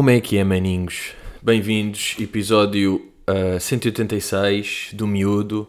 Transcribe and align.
Como 0.00 0.08
é 0.08 0.18
que 0.18 0.38
é, 0.38 0.44
maninhos? 0.44 1.12
Bem-vindos, 1.42 2.16
episódio 2.18 3.06
uh, 3.28 3.60
186 3.60 4.92
do 4.94 5.06
Miúdo, 5.06 5.68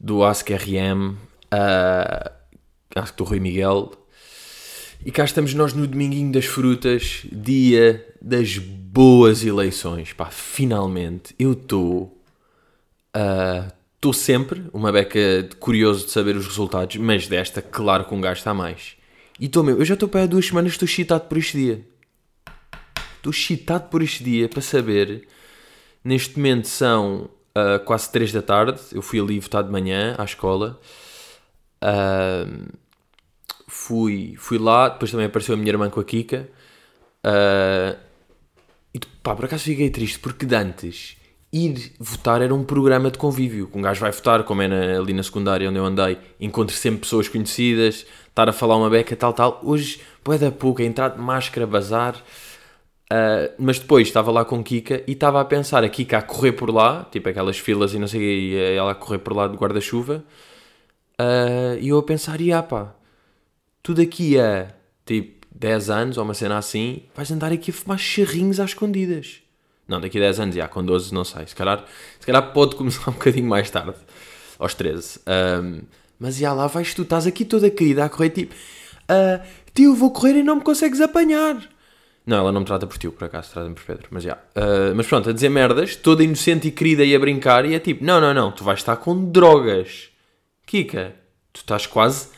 do 0.00 0.24
Ask 0.24 0.50
RM, 0.50 1.10
uh, 1.10 2.30
Ask 2.96 3.16
do 3.16 3.22
Rui 3.22 3.38
Miguel. 3.38 3.92
E 5.06 5.12
cá 5.12 5.24
estamos 5.24 5.54
nós 5.54 5.72
no 5.72 5.86
Dominguinho 5.86 6.32
das 6.32 6.46
Frutas, 6.46 7.20
dia 7.30 8.04
das 8.20 8.58
boas 8.58 9.44
eleições. 9.44 10.12
Pá, 10.12 10.32
finalmente, 10.32 11.32
eu 11.38 11.52
estou... 11.52 12.20
Estou 13.94 14.10
uh, 14.10 14.14
sempre, 14.14 14.64
uma 14.72 14.90
beca 14.90 15.48
curioso 15.60 16.06
de 16.06 16.10
saber 16.10 16.34
os 16.34 16.48
resultados, 16.48 16.96
mas 16.96 17.28
desta, 17.28 17.62
claro 17.62 18.04
que 18.04 18.14
um 18.14 18.20
gajo 18.20 18.38
está 18.38 18.52
mais. 18.52 18.96
E 19.38 19.46
estou 19.46 19.62
mesmo, 19.62 19.80
eu 19.80 19.84
já 19.84 19.94
estou 19.94 20.08
para 20.08 20.24
há 20.24 20.26
duas 20.26 20.44
semanas, 20.44 20.72
estou 20.72 20.86
excitado 20.86 21.26
por 21.28 21.38
este 21.38 21.56
dia. 21.56 21.93
Estou 23.24 23.30
excitado 23.30 23.88
por 23.88 24.02
este 24.02 24.22
dia 24.22 24.46
para 24.50 24.60
saber. 24.60 25.26
Neste 26.04 26.36
momento 26.36 26.68
são 26.68 27.30
uh, 27.56 27.82
quase 27.86 28.12
3 28.12 28.32
da 28.32 28.42
tarde. 28.42 28.78
Eu 28.92 29.00
fui 29.00 29.18
ali 29.18 29.40
votar 29.40 29.64
de 29.64 29.70
manhã 29.70 30.14
à 30.18 30.24
escola. 30.24 30.78
Uh, 31.82 32.70
fui, 33.66 34.34
fui 34.36 34.58
lá, 34.58 34.90
depois 34.90 35.10
também 35.10 35.24
apareceu 35.24 35.54
a 35.54 35.56
minha 35.56 35.70
irmã 35.70 35.88
com 35.88 36.00
a 36.00 36.04
Kika. 36.04 36.46
Uh, 37.24 37.98
e 38.92 39.00
pá, 39.22 39.34
por 39.34 39.46
acaso 39.46 39.64
fiquei 39.64 39.88
triste 39.88 40.18
porque 40.18 40.44
de 40.44 40.54
antes 40.54 41.16
ir 41.50 41.92
votar 41.98 42.42
era 42.42 42.54
um 42.54 42.62
programa 42.62 43.10
de 43.10 43.16
convívio. 43.16 43.70
Um 43.72 43.80
gajo 43.80 44.02
vai 44.02 44.12
votar, 44.12 44.44
como 44.44 44.60
é 44.60 44.68
na, 44.68 44.98
ali 44.98 45.14
na 45.14 45.22
secundária 45.22 45.70
onde 45.70 45.78
eu 45.78 45.86
andei, 45.86 46.18
encontro 46.38 46.76
sempre 46.76 47.00
pessoas 47.00 47.26
conhecidas, 47.26 48.04
estar 48.28 48.50
a 48.50 48.52
falar 48.52 48.76
uma 48.76 48.90
beca, 48.90 49.16
tal, 49.16 49.32
tal. 49.32 49.60
Hoje, 49.62 49.98
boé 50.22 50.36
da 50.36 50.50
pouco, 50.50 50.82
entrar 50.82 51.08
de 51.08 51.22
máscara, 51.22 51.66
bazar. 51.66 52.22
Uh, 53.14 53.54
mas 53.58 53.78
depois 53.78 54.08
estava 54.08 54.32
lá 54.32 54.44
com 54.44 54.60
Kika 54.60 55.04
e 55.06 55.12
estava 55.12 55.40
a 55.40 55.44
pensar 55.44 55.84
a 55.84 55.88
Kika 55.88 56.18
a 56.18 56.22
correr 56.22 56.52
por 56.52 56.74
lá, 56.74 57.04
tipo 57.04 57.28
aquelas 57.28 57.56
filas 57.56 57.94
e 57.94 57.98
não 57.98 58.08
sei 58.08 58.20
e 58.20 58.56
ela 58.56 58.90
a 58.90 58.94
correr 58.94 59.18
por 59.18 59.36
lá 59.36 59.46
de 59.46 59.56
guarda-chuva. 59.56 60.24
Uh, 61.20 61.78
e 61.80 61.90
eu 61.90 61.98
a 61.98 62.02
pensar, 62.02 62.40
e 62.40 62.52
ah 62.52 62.62
pá, 62.62 62.92
tu 63.84 63.94
daqui 63.94 64.36
a 64.36 64.74
tipo 65.06 65.46
10 65.54 65.90
anos 65.90 66.18
ou 66.18 66.24
uma 66.24 66.34
cena 66.34 66.58
assim, 66.58 67.04
vais 67.14 67.30
andar 67.30 67.52
aqui 67.52 67.70
a 67.70 67.74
fumar 67.74 67.98
charrinhos 67.98 68.58
às 68.58 68.70
escondidas. 68.70 69.42
Não, 69.86 70.00
daqui 70.00 70.18
a 70.18 70.22
10 70.22 70.40
anos, 70.40 70.56
já, 70.56 70.66
com 70.66 70.84
12 70.84 71.14
não 71.14 71.24
sei. 71.24 71.46
Se 71.46 71.54
calhar, 71.54 71.84
se 72.18 72.26
calhar 72.26 72.52
pode 72.52 72.74
começar 72.74 73.08
um 73.12 73.14
bocadinho 73.14 73.48
mais 73.48 73.70
tarde, 73.70 73.94
aos 74.58 74.74
13. 74.74 75.20
Um, 75.62 75.82
mas 76.18 76.36
já 76.36 76.52
lá 76.52 76.66
vais 76.66 76.92
tu, 76.94 77.02
estás 77.02 77.28
aqui 77.28 77.44
toda 77.44 77.70
querida 77.70 78.04
a 78.04 78.08
correr 78.08 78.30
tipo, 78.30 78.54
uh, 78.54 79.46
tio, 79.72 79.94
vou 79.94 80.10
correr 80.10 80.36
e 80.38 80.42
não 80.42 80.56
me 80.56 80.62
consegues 80.62 81.00
apanhar. 81.00 81.73
Não, 82.26 82.38
ela 82.38 82.52
não 82.52 82.60
me 82.60 82.66
trata 82.66 82.86
por 82.86 82.96
tio, 82.96 83.12
por 83.12 83.24
acaso, 83.24 83.52
trata-me 83.52 83.74
por 83.74 83.84
Pedro, 83.84 84.08
mas 84.10 84.22
já. 84.22 84.34
Uh, 84.34 84.94
mas 84.96 85.06
pronto, 85.06 85.28
a 85.28 85.32
dizer 85.32 85.50
merdas, 85.50 85.94
toda 85.94 86.24
inocente 86.24 86.68
e 86.68 86.70
querida 86.70 87.04
e 87.04 87.14
a 87.14 87.18
brincar, 87.18 87.66
e 87.66 87.74
é 87.74 87.78
tipo, 87.78 88.02
não, 88.02 88.18
não, 88.20 88.32
não, 88.32 88.50
tu 88.50 88.64
vais 88.64 88.78
estar 88.78 88.96
com 88.96 89.30
drogas. 89.30 90.08
Kika, 90.64 91.14
tu 91.52 91.58
estás 91.58 91.86
quase 91.86 92.28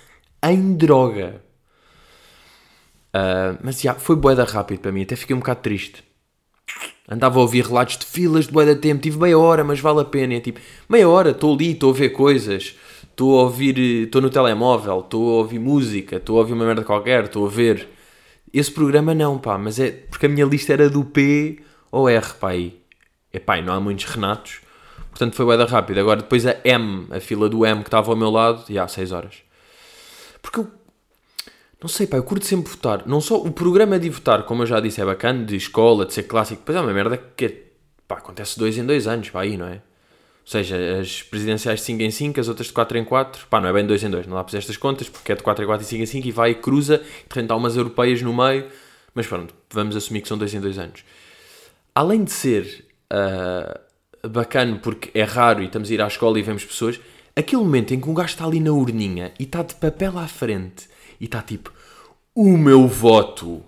em 0.43 0.75
droga. 0.75 1.41
Uh, 3.15 3.56
mas 3.62 3.81
já, 3.81 3.95
foi 3.95 4.17
boeda 4.17 4.43
rápido 4.45 4.81
para 4.81 4.91
mim, 4.91 5.03
até 5.03 5.15
fiquei 5.15 5.37
um 5.37 5.39
bocado 5.39 5.61
triste. 5.61 6.05
Andava 7.09 7.39
a 7.39 7.43
ouvir 7.43 7.65
relatos 7.65 7.98
de 7.98 8.05
filas 8.05 8.47
de 8.47 8.53
boeda 8.53 8.75
tempo, 8.75 9.00
tive 9.00 9.17
meia 9.19 9.39
hora, 9.39 9.62
mas 9.62 9.78
vale 9.78 10.00
a 10.00 10.05
pena. 10.05 10.34
E 10.34 10.39
é 10.39 10.41
tipo, 10.41 10.59
meia 10.89 11.09
hora, 11.09 11.31
estou 11.31 11.55
ali, 11.55 11.71
estou 11.71 11.91
a 11.91 11.95
ver 11.95 12.09
coisas, 12.11 12.75
estou 13.05 13.39
a 13.39 13.44
ouvir, 13.44 13.78
estou 13.78 14.21
no 14.21 14.28
telemóvel, 14.28 14.99
estou 14.99 15.31
a 15.31 15.37
ouvir 15.37 15.60
música, 15.60 16.16
estou 16.16 16.37
a 16.37 16.41
ouvir 16.41 16.55
uma 16.55 16.65
merda 16.65 16.83
qualquer, 16.83 17.25
estou 17.25 17.47
a 17.47 17.49
ver 17.49 17.89
esse 18.53 18.71
programa 18.71 19.15
não, 19.15 19.39
pá, 19.39 19.59
mas 19.59 19.79
é 19.79 19.91
porque 19.91 20.27
a 20.27 20.29
minha 20.29 20.47
lista 20.47 20.73
era 20.73 20.89
do 20.89 21.05
P 21.05 21.59
ou 21.91 22.09
R, 22.09 22.34
pá, 22.34 22.51
aí. 22.51 22.81
É 23.33 23.39
pá, 23.39 23.61
não 23.61 23.73
há 23.73 23.81
muitos 23.81 24.05
Renatos, 24.05 24.61
portanto 25.11 25.34
foi 25.34 25.57
da 25.57 25.65
rápida. 25.65 26.01
Agora 26.01 26.21
depois 26.21 26.47
a 26.47 26.57
M, 26.65 27.07
a 27.11 27.21
fila 27.21 27.49
do 27.49 27.67
M 27.67 27.83
que 27.83 27.89
estava 27.89 28.11
ao 28.11 28.17
meu 28.17 28.31
lado, 28.31 28.65
e 28.69 28.79
há 28.79 28.89
6 28.89 29.12
horas. 29.12 29.43
Porque 30.41 30.61
eu, 30.61 30.71
não 31.81 31.89
sei, 31.89 32.07
pá, 32.07 32.17
eu 32.17 32.23
curto 32.23 32.47
sempre 32.47 32.71
votar. 32.71 33.07
Não 33.07 33.21
só 33.21 33.37
o 33.37 33.51
programa 33.53 33.99
de 33.99 34.09
votar, 34.09 34.45
como 34.45 34.63
eu 34.63 34.67
já 34.67 34.81
disse, 34.81 35.01
é 35.01 35.05
bacana, 35.05 35.45
de 35.45 35.57
escola, 35.57 36.07
de 36.07 36.15
ser 36.15 36.23
clássico, 36.23 36.61
depois 36.61 36.77
é 36.77 36.81
uma 36.81 36.93
merda 36.93 37.17
que, 37.19 37.65
pá, 38.09 38.17
acontece 38.17 38.59
dois 38.59 38.78
em 38.78 38.87
dois 38.87 39.07
anos, 39.07 39.28
pá, 39.31 39.43
aí, 39.43 39.57
não 39.57 39.67
é? 39.67 39.83
Ou 40.47 40.53
seja, 40.53 41.01
as 41.01 41.23
presidenciais 41.25 41.81
de 41.81 41.87
5 41.87 42.03
em 42.05 42.11
5, 42.12 42.39
as 42.41 42.47
outras 42.47 42.69
de 42.69 42.73
4 42.73 42.99
em 42.99 43.05
4. 43.05 43.49
Pá, 43.49 43.61
não 43.61 43.69
é 43.69 43.73
bem 43.73 43.84
2 43.84 44.05
em 44.05 44.11
2, 44.11 44.29
não 44.29 44.37
dá 44.37 44.45
para 44.45 44.53
fazer 44.53 44.59
estas 44.59 44.77
contas, 44.77 45.09
porque 45.09 45.33
é 45.33 45.34
de 45.34 45.43
4 45.43 45.65
em 45.65 45.67
4 45.67 45.84
e 45.84 45.89
5 45.89 46.03
em 46.05 46.07
5 46.07 46.29
e 46.29 46.31
vai 46.31 46.51
e 46.53 46.55
cruza, 46.55 46.99
de 46.99 47.05
repente 47.29 47.51
há 47.51 47.57
umas 47.57 47.77
europeias 47.77 48.23
no 48.23 48.33
meio. 48.33 48.65
Mas 49.12 49.27
pronto, 49.27 49.53
vamos 49.73 49.97
assumir 49.97 50.21
que 50.21 50.29
são 50.29 50.39
2 50.39 50.55
em 50.55 50.61
2 50.61 50.79
anos. 50.79 51.05
Além 51.93 52.23
de 52.23 52.31
ser 52.31 52.87
uh, 53.12 54.29
bacana, 54.29 54.79
porque 54.81 55.11
é 55.19 55.25
raro 55.25 55.62
e 55.62 55.67
estamos 55.67 55.91
a 55.91 55.95
ir 55.95 56.01
à 56.01 56.07
escola 56.07 56.39
e 56.39 56.43
vemos 56.43 56.65
pessoas, 56.65 57.01
aquele 57.34 57.63
momento 57.63 57.93
em 57.93 58.01
que 58.01 58.09
um 58.09 58.15
gajo 58.15 58.28
está 58.28 58.45
ali 58.45 58.61
na 58.61 58.71
urninha 58.71 59.33
e 59.41 59.43
está 59.43 59.65
de 59.65 59.75
papel 59.75 60.17
à 60.17 60.28
frente 60.28 60.89
e 61.21 61.25
está 61.25 61.43
tipo: 61.43 61.73
O 62.33 62.57
meu 62.57 62.87
voto, 62.87 63.65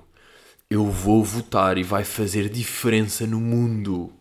eu 0.70 0.84
vou 0.84 1.24
votar 1.24 1.76
e 1.76 1.82
vai 1.82 2.04
fazer 2.04 2.48
diferença 2.48 3.26
no 3.26 3.40
mundo. 3.40 4.12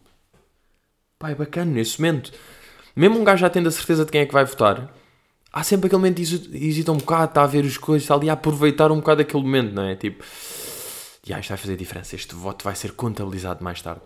Pá, 1.20 1.32
é 1.32 1.36
bacana 1.36 1.72
nesse 1.72 2.00
momento. 2.00 2.32
Mesmo 2.96 3.20
um 3.20 3.24
gajo 3.24 3.42
já 3.42 3.50
tendo 3.50 3.68
a 3.68 3.72
certeza 3.72 4.06
de 4.06 4.12
quem 4.12 4.22
é 4.22 4.26
que 4.26 4.34
vai 4.34 4.46
votar, 4.46 4.94
há 5.52 5.64
sempre 5.64 5.88
aquele 5.88 6.00
momento 6.00 6.18
de 6.18 6.68
hesita 6.68 6.92
um 6.92 6.98
bocado, 6.98 7.26
está 7.26 7.44
a 7.44 7.48
ver 7.48 7.66
as 7.66 7.78
coisas, 7.78 8.04
está 8.04 8.14
ali 8.14 8.30
a 8.30 8.34
aproveitar 8.34 8.92
um 8.92 8.98
bocado 8.98 9.22
aquele 9.22 9.42
momento, 9.42 9.74
não 9.74 9.84
é? 9.84 9.96
Tipo, 9.96 10.24
já, 11.24 11.40
isto 11.40 11.50
vai 11.50 11.58
fazer 11.58 11.76
diferença, 11.76 12.16
este 12.16 12.36
voto 12.36 12.64
vai 12.64 12.76
ser 12.76 12.92
contabilizado 12.92 13.64
mais 13.64 13.82
tarde. 13.82 14.02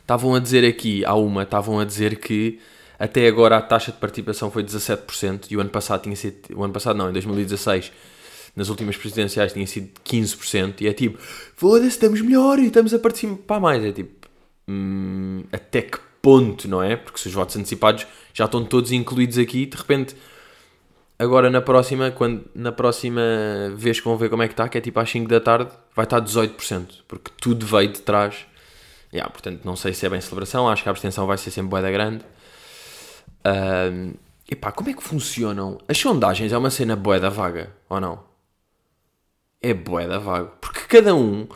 Estavam 0.00 0.34
a 0.34 0.38
dizer 0.38 0.64
aqui, 0.64 1.04
há 1.04 1.14
uma, 1.14 1.42
estavam 1.42 1.80
a 1.80 1.84
dizer 1.84 2.18
que 2.18 2.60
até 2.96 3.26
agora 3.26 3.56
a 3.56 3.62
taxa 3.62 3.90
de 3.90 3.98
participação 3.98 4.50
foi 4.52 4.62
17% 4.62 5.46
e 5.50 5.56
o 5.56 5.60
ano 5.60 5.70
passado 5.70 6.02
tinha 6.02 6.14
sido, 6.14 6.56
o 6.56 6.62
ano 6.62 6.72
passado 6.72 6.96
não, 6.96 7.10
em 7.10 7.12
2016, 7.12 7.90
nas 8.54 8.68
últimas 8.68 8.96
presidenciais 8.96 9.52
tinha 9.52 9.66
sido 9.66 9.90
15% 10.04 10.82
e 10.82 10.86
é 10.86 10.92
tipo, 10.92 11.18
foda-se, 11.56 11.88
estamos 11.88 12.20
melhor 12.20 12.58
e 12.60 12.66
estamos 12.66 12.94
a 12.94 12.98
participar 12.98 13.58
mais. 13.58 13.82
É 13.84 13.90
tipo, 13.90 14.13
hum, 14.68 15.44
até 15.52 15.82
que 15.82 15.98
ponto, 16.24 16.66
não 16.66 16.82
é? 16.82 16.96
Porque 16.96 17.18
se 17.20 17.28
os 17.28 17.34
votos 17.34 17.54
antecipados 17.54 18.06
já 18.32 18.46
estão 18.46 18.64
todos 18.64 18.90
incluídos 18.92 19.36
aqui, 19.36 19.66
de 19.66 19.76
repente, 19.76 20.16
agora 21.18 21.50
na 21.50 21.60
próxima, 21.60 22.10
quando, 22.10 22.44
na 22.54 22.72
próxima 22.72 23.20
vez 23.76 24.00
que 24.00 24.06
vão 24.06 24.16
ver 24.16 24.30
como 24.30 24.42
é 24.42 24.48
que 24.48 24.54
está, 24.54 24.66
que 24.68 24.78
é 24.78 24.80
tipo 24.80 24.98
às 24.98 25.10
5 25.10 25.28
da 25.28 25.38
tarde, 25.38 25.70
vai 25.94 26.04
estar 26.04 26.22
18%, 26.22 27.02
porque 27.06 27.30
tudo 27.40 27.66
veio 27.66 27.92
de 27.92 28.00
trás. 28.00 28.46
Yeah, 29.12 29.30
portanto, 29.30 29.60
não 29.64 29.76
sei 29.76 29.92
se 29.92 30.06
é 30.06 30.08
bem 30.08 30.20
celebração, 30.20 30.68
acho 30.68 30.82
que 30.82 30.88
a 30.88 30.92
abstenção 30.92 31.26
vai 31.26 31.36
ser 31.36 31.50
sempre 31.50 31.70
boeda 31.70 31.90
grande. 31.90 32.24
Um, 33.46 34.14
epá, 34.50 34.72
como 34.72 34.88
é 34.88 34.94
que 34.94 35.02
funcionam? 35.02 35.78
As 35.86 35.98
sondagens 35.98 36.52
é 36.52 36.58
uma 36.58 36.70
cena 36.70 36.96
boeda 36.96 37.28
vaga, 37.28 37.70
ou 37.88 38.00
não? 38.00 38.24
É 39.62 39.74
boeda 39.74 40.18
vaga. 40.18 40.46
Porque 40.60 40.80
cada 40.88 41.14
um 41.14 41.46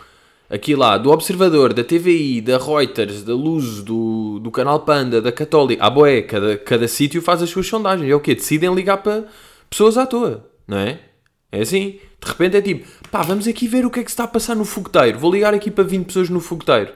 aqui 0.51 0.75
lá, 0.75 0.97
do 0.97 1.11
Observador, 1.11 1.73
da 1.73 1.85
TVI, 1.85 2.41
da 2.41 2.59
Reuters, 2.59 3.23
da 3.23 3.35
Luz, 3.35 3.83
do, 3.83 4.39
do 4.39 4.51
Canal 4.51 4.81
Panda, 4.81 5.21
da 5.21 5.31
Católica, 5.31 5.85
ah 5.85 5.91
boé, 5.91 6.23
cada, 6.23 6.57
cada 6.57 6.89
sítio 6.89 7.21
faz 7.21 7.43
as 7.43 7.51
suas 7.51 7.67
sondagens. 7.67 8.11
É 8.11 8.15
o 8.15 8.21
quê? 8.21 8.35
Decidem 8.35 8.75
ligar 8.75 8.99
para 8.99 9.27
pessoas 9.69 9.99
à 9.99 10.07
toa, 10.07 10.49
não 10.67 10.79
é? 10.79 11.01
É 11.51 11.61
assim. 11.61 11.99
De 12.21 12.29
repente 12.29 12.57
é 12.57 12.63
tipo, 12.63 12.87
pá, 13.11 13.23
vamos 13.23 13.47
aqui 13.47 13.69
ver 13.69 13.87
o 13.87 13.91
que 13.91 14.01
é 14.01 14.05
que 14.05 14.11
se 14.11 14.15
está 14.15 14.25
a 14.25 14.29
passar 14.29 14.57
no 14.57 14.65
fogueteiro. 14.65 15.19
Vou 15.19 15.33
ligar 15.33 15.55
aqui 15.55 15.71
para 15.71 15.85
20 15.85 16.07
pessoas 16.07 16.29
no 16.29 16.41
fogueteiro. 16.41 16.93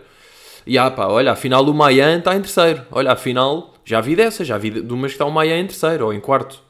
E 0.67 0.77
ah 0.79 0.91
pá, 0.91 1.07
olha, 1.07 1.33
afinal 1.33 1.65
o 1.65 1.75
Mayan 1.75 2.19
está 2.19 2.35
em 2.35 2.41
terceiro. 2.41 2.83
Olha, 2.91 3.13
afinal, 3.13 3.75
já 3.85 4.01
vi 4.01 4.17
dessa, 4.17 4.45
já 4.45 4.59
vi 4.59 4.71
de 4.71 4.93
umas 4.93 5.13
que 5.13 5.15
está 5.15 5.25
o 5.25 5.31
Mayan 5.31 5.61
em 5.61 5.67
terceiro 5.67 6.07
ou 6.07 6.13
em 6.13 6.21
quarto. 6.21 6.61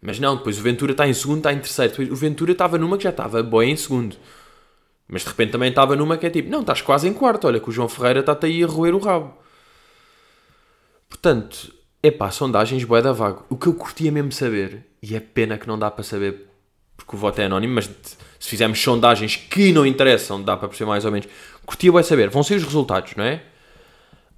Mas 0.00 0.18
não, 0.18 0.36
depois 0.36 0.58
o 0.58 0.62
Ventura 0.62 0.92
está 0.92 1.06
em 1.06 1.14
segundo, 1.14 1.38
está 1.38 1.52
em 1.52 1.58
terceiro. 1.58 1.90
Depois, 1.92 2.10
o 2.10 2.16
Ventura 2.16 2.52
estava 2.52 2.76
numa 2.76 2.96
que 2.96 3.04
já 3.04 3.10
estava 3.10 3.42
boa 3.42 3.64
em 3.64 3.76
segundo. 3.76 4.16
Mas 5.12 5.20
de 5.20 5.28
repente 5.28 5.52
também 5.52 5.68
estava 5.68 5.94
numa 5.94 6.16
que 6.16 6.24
é 6.24 6.30
tipo, 6.30 6.48
não, 6.48 6.62
estás 6.62 6.80
quase 6.80 7.06
em 7.06 7.12
quarto, 7.12 7.46
olha 7.46 7.60
que 7.60 7.68
o 7.68 7.72
João 7.72 7.86
Ferreira 7.86 8.20
está-te 8.20 8.46
aí 8.46 8.64
a 8.64 8.66
roer 8.66 8.94
o 8.94 8.98
rabo. 8.98 9.36
Portanto, 11.06 11.70
é 12.02 12.10
pá, 12.10 12.30
sondagens 12.30 12.82
bué 12.82 13.02
da 13.02 13.12
vago. 13.12 13.44
O 13.50 13.58
que 13.58 13.66
eu 13.66 13.74
curtia 13.74 14.10
mesmo 14.10 14.32
saber, 14.32 14.86
e 15.02 15.14
é 15.14 15.20
pena 15.20 15.58
que 15.58 15.68
não 15.68 15.78
dá 15.78 15.90
para 15.90 16.02
saber 16.02 16.48
porque 16.96 17.14
o 17.14 17.18
voto 17.18 17.38
é 17.42 17.44
anónimo, 17.44 17.74
mas 17.74 17.90
se 18.38 18.48
fizermos 18.48 18.80
sondagens 18.80 19.36
que 19.36 19.70
não 19.70 19.84
interessam, 19.84 20.42
dá 20.42 20.56
para 20.56 20.68
perceber 20.68 20.88
mais 20.88 21.04
ou 21.04 21.12
menos. 21.12 21.28
Curtia 21.66 21.92
bué 21.92 22.02
saber, 22.02 22.30
vão 22.30 22.42
ser 22.42 22.54
os 22.54 22.64
resultados, 22.64 23.14
não 23.14 23.24
é? 23.24 23.42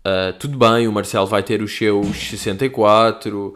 Uh, 0.05 0.37
tudo 0.41 0.59
bem, 0.59 0.89
o 0.89 0.93
Marcelo 0.93 1.29
vai 1.29 1.45
ter 1.45 1.63
os 1.63 1.73
seus 1.73 2.17
64, 2.17 3.55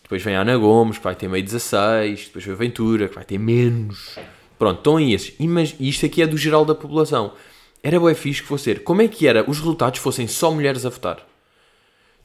depois 0.00 0.22
vem 0.22 0.36
a 0.36 0.42
Ana 0.42 0.56
Gomes, 0.56 0.98
que 0.98 1.02
vai 1.02 1.16
ter 1.16 1.28
meio 1.28 1.44
16, 1.44 2.26
depois 2.26 2.44
vem 2.44 2.54
a 2.54 2.56
Ventura, 2.56 3.08
que 3.08 3.16
vai 3.16 3.24
ter 3.24 3.36
menos. 3.36 4.16
Pronto, 4.60 4.76
estão 4.76 4.98
aí 4.98 5.14
esses. 5.14 5.34
E 5.80 5.88
isto 5.88 6.04
aqui 6.04 6.20
é 6.20 6.26
do 6.26 6.36
geral 6.36 6.66
da 6.66 6.74
população. 6.74 7.32
Era 7.82 7.98
bem 7.98 8.14
fixe 8.14 8.42
que 8.42 8.46
fosse 8.46 8.64
ser. 8.64 8.84
Como 8.84 9.00
é 9.00 9.08
que 9.08 9.26
era 9.26 9.42
os 9.48 9.56
resultados 9.56 10.00
fossem 10.00 10.28
só 10.28 10.50
mulheres 10.50 10.84
a 10.84 10.90
votar? 10.90 11.26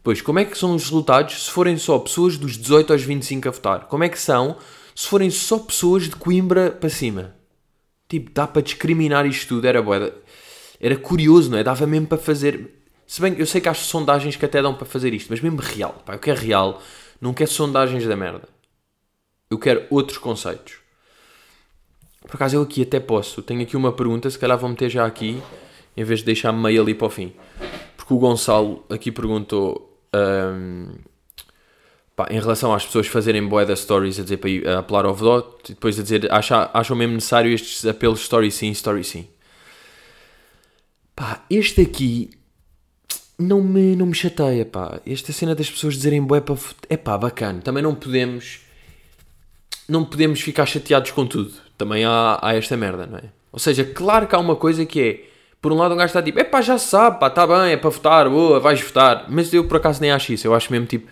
Pois, 0.03 0.21
como 0.21 0.39
é 0.39 0.43
que 0.43 0.57
são 0.57 0.75
os 0.75 0.83
resultados 0.83 1.45
se 1.45 1.49
forem 1.49 1.77
só 1.77 1.97
pessoas 1.97 2.37
dos 2.37 2.57
18 2.57 2.91
aos 2.91 3.03
25 3.03 3.47
a 3.47 3.51
votar? 3.51 3.79
Como 3.87 4.03
é 4.03 4.09
que 4.09 4.19
são 4.19 4.57
se 4.93 5.07
forem 5.07 5.29
só 5.29 5.59
pessoas 5.59 6.09
de 6.09 6.17
Coimbra 6.17 6.71
para 6.71 6.89
cima? 6.89 7.33
Tipo, 8.09 8.29
dá 8.33 8.45
para 8.45 8.61
discriminar 8.61 9.25
isto 9.25 9.47
tudo. 9.47 9.65
Era 9.65 9.81
boeda. 9.81 10.13
Era 10.81 10.97
curioso, 10.97 11.49
não 11.49 11.57
é? 11.57 11.63
Dava 11.63 11.87
mesmo 11.87 12.07
para 12.07 12.17
fazer. 12.17 12.69
Se 13.07 13.21
bem, 13.21 13.33
eu 13.37 13.45
sei 13.45 13.61
que 13.61 13.69
há 13.69 13.73
sondagens 13.73 14.35
que 14.35 14.43
até 14.43 14.61
dão 14.61 14.75
para 14.75 14.85
fazer 14.85 15.13
isto, 15.13 15.29
mas 15.29 15.39
mesmo 15.39 15.61
real. 15.61 16.03
Pá, 16.05 16.15
eu 16.15 16.19
quero 16.19 16.41
real. 16.41 16.81
Não 17.21 17.33
quero 17.33 17.49
sondagens 17.49 18.05
da 18.05 18.17
merda. 18.17 18.49
Eu 19.49 19.57
quero 19.57 19.87
outros 19.89 20.17
conceitos. 20.17 20.84
Por 22.27 22.36
acaso 22.36 22.56
eu 22.56 22.62
aqui 22.62 22.81
até 22.81 23.00
posso. 23.00 23.42
Tenho 23.42 23.62
aqui 23.62 23.77
uma 23.77 23.92
pergunta, 23.92 24.30
se 24.30 24.38
calhar 24.38 24.57
vou 24.57 24.69
meter 24.69 24.89
já 24.89 25.06
aqui, 25.06 25.42
em 25.95 26.04
vez 26.04 26.19
de 26.19 26.25
deixar 26.25 26.51
meio 26.51 26.81
ali 26.81 26.94
para 26.94 27.07
o 27.07 27.10
fim. 27.10 27.33
Porque 27.95 28.13
o 28.13 28.18
Gonçalo 28.18 28.83
aqui 28.89 29.12
perguntou. 29.12 30.00
hum, 30.13 30.89
pá, 32.16 32.27
em 32.31 32.39
relação 32.39 32.74
às 32.74 32.86
pessoas 32.86 33.07
fazerem 33.07 33.45
boé 33.48 33.66
da 33.66 33.75
stories 33.75 34.19
a 34.19 34.24
dizer 34.24 34.38
para 34.38 34.50
ir, 34.50 34.68
a 34.68 34.80
apelar 34.80 35.06
ao 35.06 35.13
voto 35.13 35.72
e 35.72 35.74
depois 35.74 36.00
a 36.00 36.04
dizer 36.04 36.31
acha, 36.31 36.69
acham 36.74 36.95
mesmo 36.95 37.16
necessário 37.16 37.51
estes 37.54 37.86
apelos 37.86 38.22
story 38.22 38.51
sim, 38.51 38.71
story 38.71 39.04
sim. 39.04 39.28
Pá, 41.16 41.45
este 41.50 41.81
aqui 41.81 42.30
não 43.38 43.62
me, 43.62 43.95
não 43.95 44.07
me 44.07 44.16
chateia, 44.16 44.66
pá. 44.66 45.00
Esta 45.06 45.31
cena 45.33 45.56
das 45.56 45.69
pessoas 45.69 45.95
dizerem 45.95 46.21
boé 46.21 46.42
para 46.42 46.56
é 46.89 46.98
pá, 46.98 47.18
bacana. 47.18 47.62
Também 47.62 47.83
não 47.83 47.95
podemos 47.95 48.62
não 49.88 50.04
podemos 50.04 50.42
ficar 50.42 50.66
chateados 50.66 51.12
com 51.12 51.25
tudo. 51.28 51.54
Também 51.77 52.06
há, 52.06 52.39
há 52.42 52.56
esta 52.56 52.77
merda, 52.77 53.06
não 53.06 53.18
é? 53.18 53.24
Ou 53.51 53.60
seja, 53.60 53.83
claro 53.86 54.27
que 54.27 54.36
há 54.36 54.39
uma 54.39 54.56
coisa 54.56 54.86
que 54.86 55.01
é, 55.01 55.30
por 55.62 55.72
um 55.72 55.75
lado 55.75 55.94
um 55.94 55.98
gajo 55.98 56.07
está 56.07 56.22
tipo, 56.22 56.39
é 56.39 56.44
pá, 56.44 56.62
já 56.62 56.77
sabe, 56.77 57.19
pá, 57.19 57.27
está 57.27 57.48
bem, 57.48 57.72
é 57.72 57.77
para 57.77 57.89
votar, 57.89 58.30
boa, 58.30 58.60
vais 58.60 58.81
votar. 58.81 59.25
Mas 59.30 59.54
eu 59.54 59.66
por 59.66 59.77
acaso 59.77 60.01
nem 60.01 60.12
acho 60.12 60.33
isso, 60.33 60.45
eu 60.45 60.54
acho 60.54 60.72
mesmo 60.72 60.86
tipo, 60.88 61.07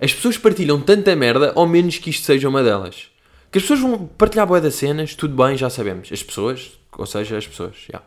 as 0.00 0.14
pessoas 0.14 0.38
partilham 0.38 0.80
tanta 0.80 1.14
merda, 1.14 1.52
ao 1.54 1.66
menos 1.66 1.98
que 1.98 2.10
isto 2.10 2.24
seja 2.24 2.48
uma 2.48 2.62
delas. 2.62 3.08
Que 3.50 3.58
as 3.58 3.64
pessoas 3.64 3.80
vão 3.80 4.06
partilhar 4.06 4.46
boé 4.46 4.60
das 4.60 4.74
cenas, 4.76 5.14
tudo 5.14 5.34
bem, 5.34 5.56
já 5.56 5.68
sabemos. 5.68 6.10
As 6.12 6.22
pessoas, 6.22 6.72
ou 6.96 7.06
seja, 7.06 7.36
as 7.36 7.46
pessoas, 7.46 7.74
já. 7.92 8.00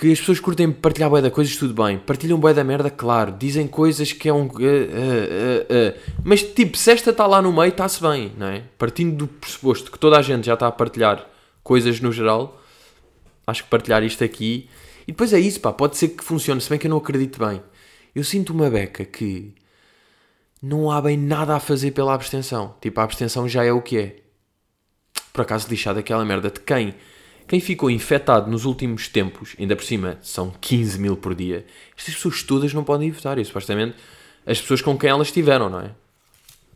Que 0.00 0.12
as 0.12 0.20
pessoas 0.20 0.38
curtem 0.38 0.70
partilhar 0.70 1.10
boé 1.10 1.20
da 1.20 1.30
coisas, 1.30 1.56
tudo 1.56 1.74
bem. 1.82 1.98
Partilham 1.98 2.38
boé 2.38 2.54
da 2.54 2.62
merda, 2.62 2.88
claro. 2.90 3.32
Dizem 3.32 3.66
coisas 3.66 4.12
que 4.12 4.28
é 4.28 4.32
um... 4.32 4.46
uh, 4.46 4.46
uh, 4.46 4.50
uh. 4.50 6.12
Mas, 6.22 6.42
tipo, 6.42 6.76
se 6.76 6.92
esta 6.92 7.10
está 7.10 7.26
lá 7.26 7.42
no 7.42 7.52
meio, 7.52 7.70
está-se 7.70 8.00
bem, 8.00 8.32
não 8.36 8.46
é? 8.46 8.62
Partindo 8.78 9.16
do 9.16 9.26
pressuposto 9.26 9.90
que 9.90 9.98
toda 9.98 10.16
a 10.16 10.22
gente 10.22 10.46
já 10.46 10.54
está 10.54 10.68
a 10.68 10.72
partilhar 10.72 11.26
coisas 11.64 12.00
no 12.00 12.12
geral, 12.12 12.62
acho 13.46 13.64
que 13.64 13.70
partilhar 13.70 14.02
isto 14.02 14.22
aqui... 14.22 14.68
E 15.06 15.10
depois 15.10 15.32
é 15.32 15.40
isso, 15.40 15.58
pá, 15.58 15.72
pode 15.72 15.96
ser 15.96 16.08
que 16.08 16.22
funcione, 16.22 16.60
se 16.60 16.68
bem 16.68 16.78
que 16.78 16.86
eu 16.86 16.90
não 16.90 16.98
acredito 16.98 17.38
bem. 17.38 17.62
Eu 18.14 18.22
sinto 18.22 18.52
uma 18.52 18.68
beca 18.68 19.06
que 19.06 19.54
não 20.60 20.90
há 20.90 21.00
bem 21.00 21.16
nada 21.16 21.56
a 21.56 21.60
fazer 21.60 21.92
pela 21.92 22.12
abstenção. 22.12 22.74
Tipo, 22.78 23.00
a 23.00 23.04
abstenção 23.04 23.48
já 23.48 23.64
é 23.64 23.72
o 23.72 23.80
que 23.80 23.96
é. 23.96 24.16
Por 25.32 25.40
acaso 25.40 25.66
lixado 25.66 25.98
aquela 25.98 26.26
merda 26.26 26.50
de 26.50 26.60
quem? 26.60 26.94
Quem 27.48 27.60
ficou 27.60 27.90
infectado 27.90 28.50
nos 28.50 28.64
últimos 28.64 29.08
tempos, 29.08 29.56
ainda 29.58 29.74
por 29.74 29.84
cima 29.84 30.18
são 30.22 30.52
15 30.60 30.98
mil 30.98 31.16
por 31.16 31.34
dia, 31.34 31.64
estas 31.96 32.14
pessoas 32.14 32.42
todas 32.42 32.72
não 32.72 32.84
podem 32.84 33.08
ir 33.08 33.12
votar. 33.12 33.38
E 33.38 33.44
supostamente 33.44 33.96
as 34.46 34.60
pessoas 34.60 34.82
com 34.82 34.96
quem 34.96 35.10
elas 35.10 35.28
estiveram, 35.28 35.68
não 35.68 35.80
é? 35.80 35.90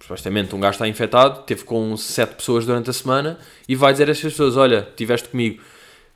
Supostamente 0.00 0.54
um 0.54 0.60
gajo 0.60 0.72
está 0.72 0.88
infectado, 0.88 1.42
teve 1.42 1.62
com 1.64 1.96
7 1.96 2.34
pessoas 2.34 2.66
durante 2.66 2.90
a 2.90 2.92
semana 2.92 3.38
e 3.68 3.76
vai 3.76 3.92
dizer 3.92 4.08
a 4.08 4.12
estas 4.12 4.32
pessoas: 4.32 4.56
Olha, 4.56 4.88
estiveste 4.88 5.28
comigo, 5.28 5.62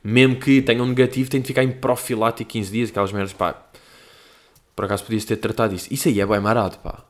mesmo 0.03 0.35
que 0.37 0.61
tenham 0.61 0.85
negativo, 0.85 1.29
tem 1.29 1.39
de 1.39 1.47
ficar 1.47 1.63
em 1.63 1.71
profilático 1.71 2.49
15 2.49 2.71
dias, 2.71 2.89
aquelas 2.89 3.11
merdas, 3.11 3.33
pá. 3.33 3.63
Por 4.75 4.85
acaso 4.85 5.03
podia-se 5.03 5.27
ter 5.27 5.37
tratado 5.37 5.73
isso. 5.75 5.87
Isso 5.93 6.07
aí 6.07 6.19
é 6.19 6.25
bem 6.25 6.39
marado, 6.39 6.79
pá 6.79 7.07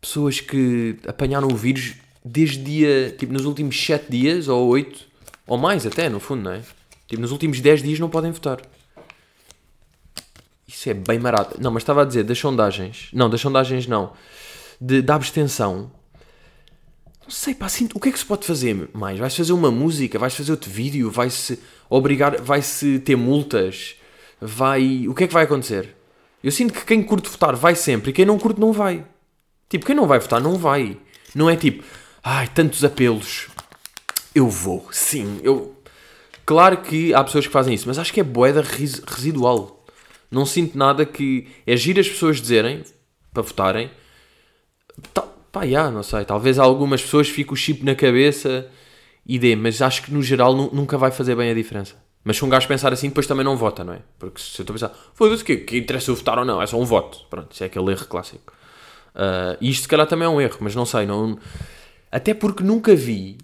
pessoas 0.00 0.40
que 0.40 0.96
apanharam 1.06 1.48
o 1.48 1.56
vírus 1.56 1.94
desde 2.24 2.58
dia, 2.58 3.14
tipo, 3.16 3.32
nos 3.32 3.44
últimos 3.44 3.78
7 3.84 4.10
dias 4.10 4.48
ou 4.48 4.68
8, 4.68 5.07
ou 5.48 5.56
mais 5.56 5.86
até, 5.86 6.08
no 6.08 6.20
fundo, 6.20 6.42
não 6.42 6.52
é? 6.52 6.62
Tipo, 7.06 7.22
nos 7.22 7.32
últimos 7.32 7.60
10 7.60 7.82
dias 7.82 7.98
não 7.98 8.10
podem 8.10 8.30
votar. 8.30 8.60
Isso 10.68 10.90
é 10.90 10.94
bem 10.94 11.18
marado. 11.18 11.56
Não, 11.58 11.70
mas 11.70 11.82
estava 11.82 12.02
a 12.02 12.04
dizer 12.04 12.22
das 12.22 12.38
sondagens. 12.38 13.08
Não, 13.14 13.30
das 13.30 13.40
sondagens 13.40 13.86
não. 13.86 14.12
De, 14.78 15.00
da 15.00 15.14
abstenção. 15.14 15.90
Não 17.22 17.30
sei, 17.30 17.54
pá, 17.54 17.66
assim, 17.66 17.88
o 17.94 18.00
que 18.00 18.10
é 18.10 18.12
que 18.12 18.18
se 18.18 18.26
pode 18.26 18.46
fazer 18.46 18.90
mais? 18.92 19.18
Vais 19.18 19.34
fazer 19.34 19.52
uma 19.52 19.70
música? 19.70 20.18
Vais 20.18 20.34
fazer 20.34 20.50
outro 20.50 20.70
vídeo? 20.70 21.10
Vai-se 21.10 21.58
obrigar? 21.88 22.40
Vai-se 22.40 22.98
ter 22.98 23.16
multas? 23.16 23.96
Vai... 24.40 25.08
O 25.08 25.14
que 25.14 25.24
é 25.24 25.26
que 25.26 25.32
vai 25.32 25.44
acontecer? 25.44 25.96
Eu 26.44 26.52
sinto 26.52 26.74
que 26.74 26.84
quem 26.84 27.02
curte 27.02 27.28
votar 27.28 27.56
vai 27.56 27.74
sempre 27.74 28.10
e 28.10 28.12
quem 28.12 28.26
não 28.26 28.38
curte 28.38 28.60
não 28.60 28.72
vai. 28.72 29.04
Tipo, 29.68 29.86
quem 29.86 29.96
não 29.96 30.06
vai 30.06 30.18
votar 30.18 30.40
não 30.40 30.56
vai. 30.56 30.98
Não 31.34 31.48
é 31.48 31.56
tipo, 31.56 31.82
ai, 32.22 32.46
tantos 32.48 32.84
apelos. 32.84 33.47
Eu 34.34 34.48
vou, 34.48 34.86
sim, 34.92 35.40
eu. 35.42 35.74
Claro 36.46 36.78
que 36.78 37.12
há 37.12 37.22
pessoas 37.22 37.46
que 37.46 37.52
fazem 37.52 37.74
isso, 37.74 37.86
mas 37.86 37.98
acho 37.98 38.12
que 38.12 38.20
é 38.20 38.24
boeda 38.24 38.62
res- 38.62 39.02
residual. 39.06 39.84
Não 40.30 40.46
sinto 40.46 40.76
nada 40.78 41.04
que. 41.04 41.48
É 41.66 41.76
giro 41.76 42.00
as 42.00 42.08
pessoas 42.08 42.40
dizerem 42.40 42.82
para 43.32 43.42
votarem. 43.42 43.90
Tá, 45.12 45.22
pá, 45.52 45.66
já, 45.66 45.90
não 45.90 46.02
sei. 46.02 46.24
Talvez 46.24 46.58
algumas 46.58 47.02
pessoas 47.02 47.28
fiquem 47.28 47.52
o 47.52 47.56
chip 47.56 47.84
na 47.84 47.94
cabeça 47.94 48.68
e 49.26 49.38
dê, 49.38 49.54
mas 49.54 49.82
acho 49.82 50.02
que 50.02 50.12
no 50.12 50.22
geral 50.22 50.54
nu- 50.54 50.70
nunca 50.72 50.96
vai 50.96 51.10
fazer 51.10 51.34
bem 51.36 51.50
a 51.50 51.54
diferença. 51.54 51.94
Mas 52.24 52.36
se 52.36 52.44
um 52.44 52.48
gajo 52.48 52.66
pensar 52.68 52.92
assim, 52.92 53.08
depois 53.08 53.26
também 53.26 53.44
não 53.44 53.56
vota, 53.56 53.84
não 53.84 53.92
é? 53.94 54.00
Porque 54.18 54.40
se 54.40 54.60
eu 54.60 54.64
estou 54.64 54.74
a 54.74 54.78
pensar, 54.78 55.10
foda-se, 55.14 55.44
que, 55.44 55.56
que 55.58 55.78
interessa 55.78 56.10
eu 56.10 56.14
votar 56.16 56.38
ou 56.38 56.44
não? 56.44 56.60
É 56.60 56.66
só 56.66 56.78
um 56.78 56.84
voto. 56.84 57.20
Pronto, 57.30 57.52
isso 57.52 57.62
é 57.62 57.66
aquele 57.66 57.90
erro 57.90 58.06
clássico. 58.06 58.52
Uh, 59.14 59.56
isto 59.60 59.82
se 59.82 59.88
calhar 59.88 60.06
também 60.06 60.26
é 60.26 60.28
um 60.28 60.40
erro, 60.40 60.58
mas 60.60 60.74
não 60.74 60.84
sei, 60.84 61.06
não... 61.06 61.38
Até 62.10 62.32
porque 62.34 62.62
nunca 62.62 62.94
vi, 62.94 63.38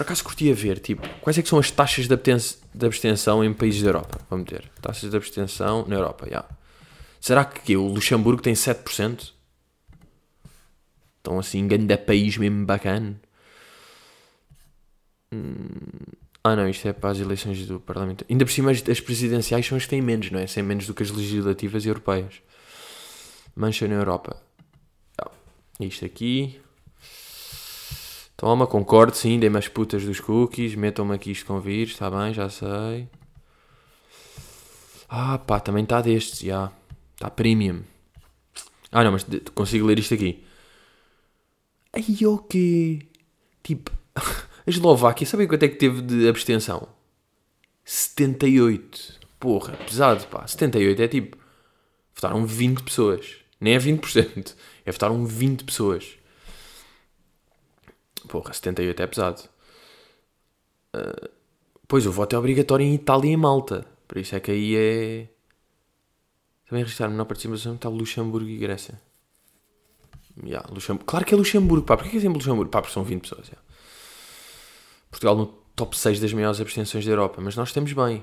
por 0.00 0.04
acaso 0.04 0.24
curtia 0.24 0.54
ver, 0.54 0.78
tipo, 0.78 1.06
quais 1.20 1.36
é 1.36 1.42
que 1.42 1.48
são 1.50 1.58
as 1.58 1.70
taxas 1.70 2.08
de, 2.08 2.16
de 2.16 2.86
abstenção 2.86 3.44
em 3.44 3.52
países 3.52 3.82
da 3.82 3.90
Europa? 3.90 4.18
Vamos 4.30 4.48
ter. 4.48 4.64
Taxas 4.80 5.10
de 5.10 5.14
abstenção 5.14 5.84
na 5.86 5.96
Europa, 5.96 6.26
já. 6.26 6.42
Será 7.20 7.44
que 7.44 7.76
o 7.76 7.86
Luxemburgo 7.86 8.40
tem 8.40 8.54
7%? 8.54 9.30
Então 11.20 11.38
assim, 11.38 11.68
grande 11.68 11.98
país 11.98 12.38
mesmo 12.38 12.64
bacana. 12.64 13.20
Hum... 15.30 15.68
Ah 16.42 16.56
não, 16.56 16.66
isto 16.66 16.88
é 16.88 16.94
para 16.94 17.10
as 17.10 17.18
eleições 17.18 17.66
do 17.66 17.78
Parlamento. 17.78 18.24
Ainda 18.30 18.46
por 18.46 18.52
cima 18.52 18.70
as, 18.70 19.00
presidenciais 19.00 19.66
são 19.66 19.76
as 19.76 19.84
que 19.84 19.90
têm 19.90 20.00
menos, 20.00 20.30
não 20.30 20.40
é? 20.40 20.46
Sem 20.46 20.62
menos 20.62 20.86
do 20.86 20.94
que 20.94 21.02
as 21.02 21.10
legislativas 21.10 21.84
europeias. 21.84 22.40
Mancha 23.54 23.86
na 23.86 23.96
Europa. 23.96 24.42
Isto 25.78 26.06
aqui. 26.06 26.58
Toma, 28.40 28.66
concordo, 28.66 29.14
sim, 29.14 29.38
dei-me 29.38 29.58
as 29.58 29.68
putas 29.68 30.02
dos 30.02 30.18
cookies, 30.18 30.74
metam-me 30.74 31.14
aqui 31.14 31.30
isto 31.30 31.44
com 31.44 31.60
vírus, 31.60 31.92
está 31.92 32.10
bem, 32.10 32.32
já 32.32 32.48
sei. 32.48 33.06
Ah, 35.06 35.36
pá, 35.36 35.60
também 35.60 35.84
está 35.84 36.00
destes, 36.00 36.38
já. 36.38 36.72
Está 37.12 37.28
premium. 37.28 37.82
Ah, 38.90 39.04
não, 39.04 39.12
mas 39.12 39.26
consigo 39.54 39.84
ler 39.84 39.98
isto 39.98 40.14
aqui. 40.14 40.42
Ai, 41.92 42.02
o 42.24 42.38
quê? 42.38 43.00
Tipo, 43.62 43.90
a 44.16 44.22
Eslováquia, 44.66 45.26
sabem 45.26 45.46
quanto 45.46 45.64
é 45.64 45.68
que 45.68 45.76
teve 45.76 46.00
de 46.00 46.26
abstenção? 46.26 46.88
78. 47.84 49.20
Porra, 49.38 49.74
pesado, 49.86 50.26
pá. 50.28 50.46
78 50.46 51.02
é 51.02 51.08
tipo, 51.08 51.36
votaram 52.14 52.46
20 52.46 52.84
pessoas. 52.84 53.36
Nem 53.60 53.74
é 53.74 53.78
20%. 53.78 54.54
É 54.86 54.90
votaram 54.90 55.26
20 55.26 55.62
pessoas. 55.62 56.18
Porra, 58.30 58.52
78 58.52 59.02
é 59.02 59.06
pesado. 59.08 59.42
Uh, 60.94 61.28
pois, 61.88 62.06
o 62.06 62.12
voto 62.12 62.36
é 62.36 62.38
obrigatório 62.38 62.86
em 62.86 62.94
Itália 62.94 63.32
e 63.32 63.36
Malta. 63.36 63.84
Por 64.06 64.18
isso 64.18 64.36
é 64.36 64.40
que 64.40 64.52
aí 64.52 64.76
é... 64.76 65.28
Também 66.68 66.84
registrar 66.84 67.08
menor 67.08 67.24
participação 67.24 67.74
está 67.74 67.88
Luxemburgo 67.88 68.48
e 68.48 68.56
Grécia. 68.56 69.00
Yeah, 70.44 70.64
Luxemburgo. 70.72 71.04
Claro 71.06 71.26
que 71.26 71.34
é 71.34 71.36
Luxemburgo, 71.36 71.84
pá. 71.84 71.96
Porquê 71.96 72.12
que 72.12 72.18
é 72.18 72.20
sempre 72.20 72.38
Luxemburgo? 72.38 72.70
Pá, 72.70 72.80
porque 72.80 72.94
são 72.94 73.02
20 73.02 73.22
pessoas. 73.22 73.48
yeah. 73.48 73.66
Portugal 75.10 75.34
no 75.34 75.46
top 75.74 75.98
6 75.98 76.20
das 76.20 76.32
maiores 76.32 76.60
abstenções 76.60 77.04
da 77.04 77.10
Europa. 77.10 77.40
Mas 77.42 77.56
nós 77.56 77.70
estamos 77.70 77.92
bem, 77.92 78.22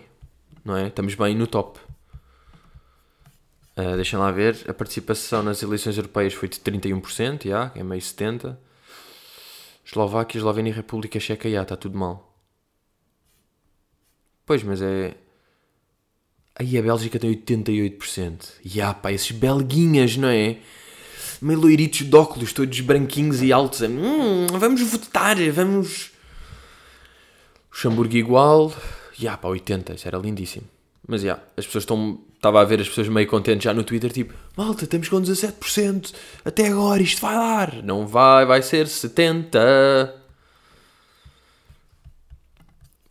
não 0.63 0.77
é? 0.77 0.87
Estamos 0.87 1.15
bem 1.15 1.35
no 1.35 1.47
top. 1.47 1.81
Uh, 3.75 3.97
deixem 3.97 4.17
lá 4.17 4.31
ver, 4.31 4.57
a 4.69 4.73
participação 4.73 5.43
nas 5.43 5.61
eleições 5.61 5.97
europeias 5.97 6.33
foi 6.33 6.47
de 6.47 6.59
31%, 6.59 7.49
já, 7.49 7.73
é 7.75 7.83
meio 7.83 8.01
70%. 8.01 8.55
Eslováquia, 9.87 10.37
Eslovénia 10.37 10.71
e 10.71 10.73
República 10.73 11.17
Checa, 11.17 11.49
já, 11.49 11.61
está 11.61 11.77
tudo 11.77 11.97
mal. 11.97 12.37
Pois, 14.45 14.61
mas 14.61 14.81
é... 14.81 15.15
Aí 16.55 16.77
a 16.77 16.81
Bélgica 16.81 17.17
tem 17.17 17.33
88%. 17.33 18.53
Já, 18.65 18.93
pá, 18.93 19.13
esses 19.13 19.31
belguinhas, 19.31 20.17
não 20.17 20.27
é? 20.27 20.57
Meio 21.41 21.59
loiritos 21.59 22.01
de 22.01 22.15
óculos, 22.15 22.51
todos 22.51 22.79
branquinhos 22.81 23.41
e 23.41 23.53
altos. 23.53 23.81
a, 23.81 23.87
Hum, 23.87 24.47
vamos 24.59 24.81
votar, 24.81 25.37
vamos... 25.51 26.11
Luxemburgo 27.71 28.15
igual. 28.15 28.75
Já, 29.13 29.37
pá, 29.37 29.47
80, 29.47 29.93
isso 29.93 30.07
era 30.07 30.17
lindíssimo. 30.17 30.67
Mas 31.07 31.21
já, 31.21 31.39
as 31.55 31.65
pessoas 31.65 31.83
estão. 31.83 32.19
Estava 32.37 32.61
a 32.61 32.63
ver 32.63 32.79
as 32.79 32.87
pessoas 32.87 33.09
meio 33.09 33.27
contentes 33.27 33.63
já 33.63 33.73
no 33.73 33.83
Twitter, 33.83 34.11
tipo, 34.11 34.33
malta, 34.55 34.83
estamos 34.85 35.09
com 35.09 35.19
17%, 35.19 36.13
até 36.45 36.67
agora 36.67 37.01
isto 37.01 37.19
vai 37.19 37.35
dar. 37.35 37.83
Não 37.83 38.07
vai, 38.07 38.45
vai 38.45 38.61
ser 38.61 38.85
70%. 38.85 40.13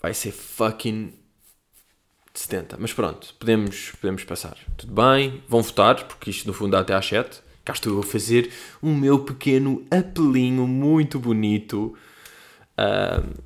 vai 0.00 0.14
ser 0.14 0.30
fucking 0.30 1.12
70. 2.33 2.76
Mas 2.78 2.92
pronto, 2.92 3.35
podemos, 3.40 3.90
podemos 4.00 4.23
passar. 4.23 4.56
Tudo 4.76 4.92
bem, 4.92 5.42
vão 5.49 5.62
votar, 5.62 6.04
porque 6.04 6.30
isto 6.30 6.47
no 6.47 6.52
fundo 6.52 6.73
dá 6.73 6.80
até 6.80 6.95
às 6.95 7.04
7. 7.06 7.42
Cá 7.64 7.73
estou 7.73 7.95
eu 7.95 7.99
a 7.99 8.02
fazer 8.04 8.52
o 8.80 8.88
meu 8.88 9.18
pequeno 9.18 9.85
apelinho 9.90 10.64
muito 10.64 11.18
bonito. 11.18 11.97
Uh, 12.78 13.42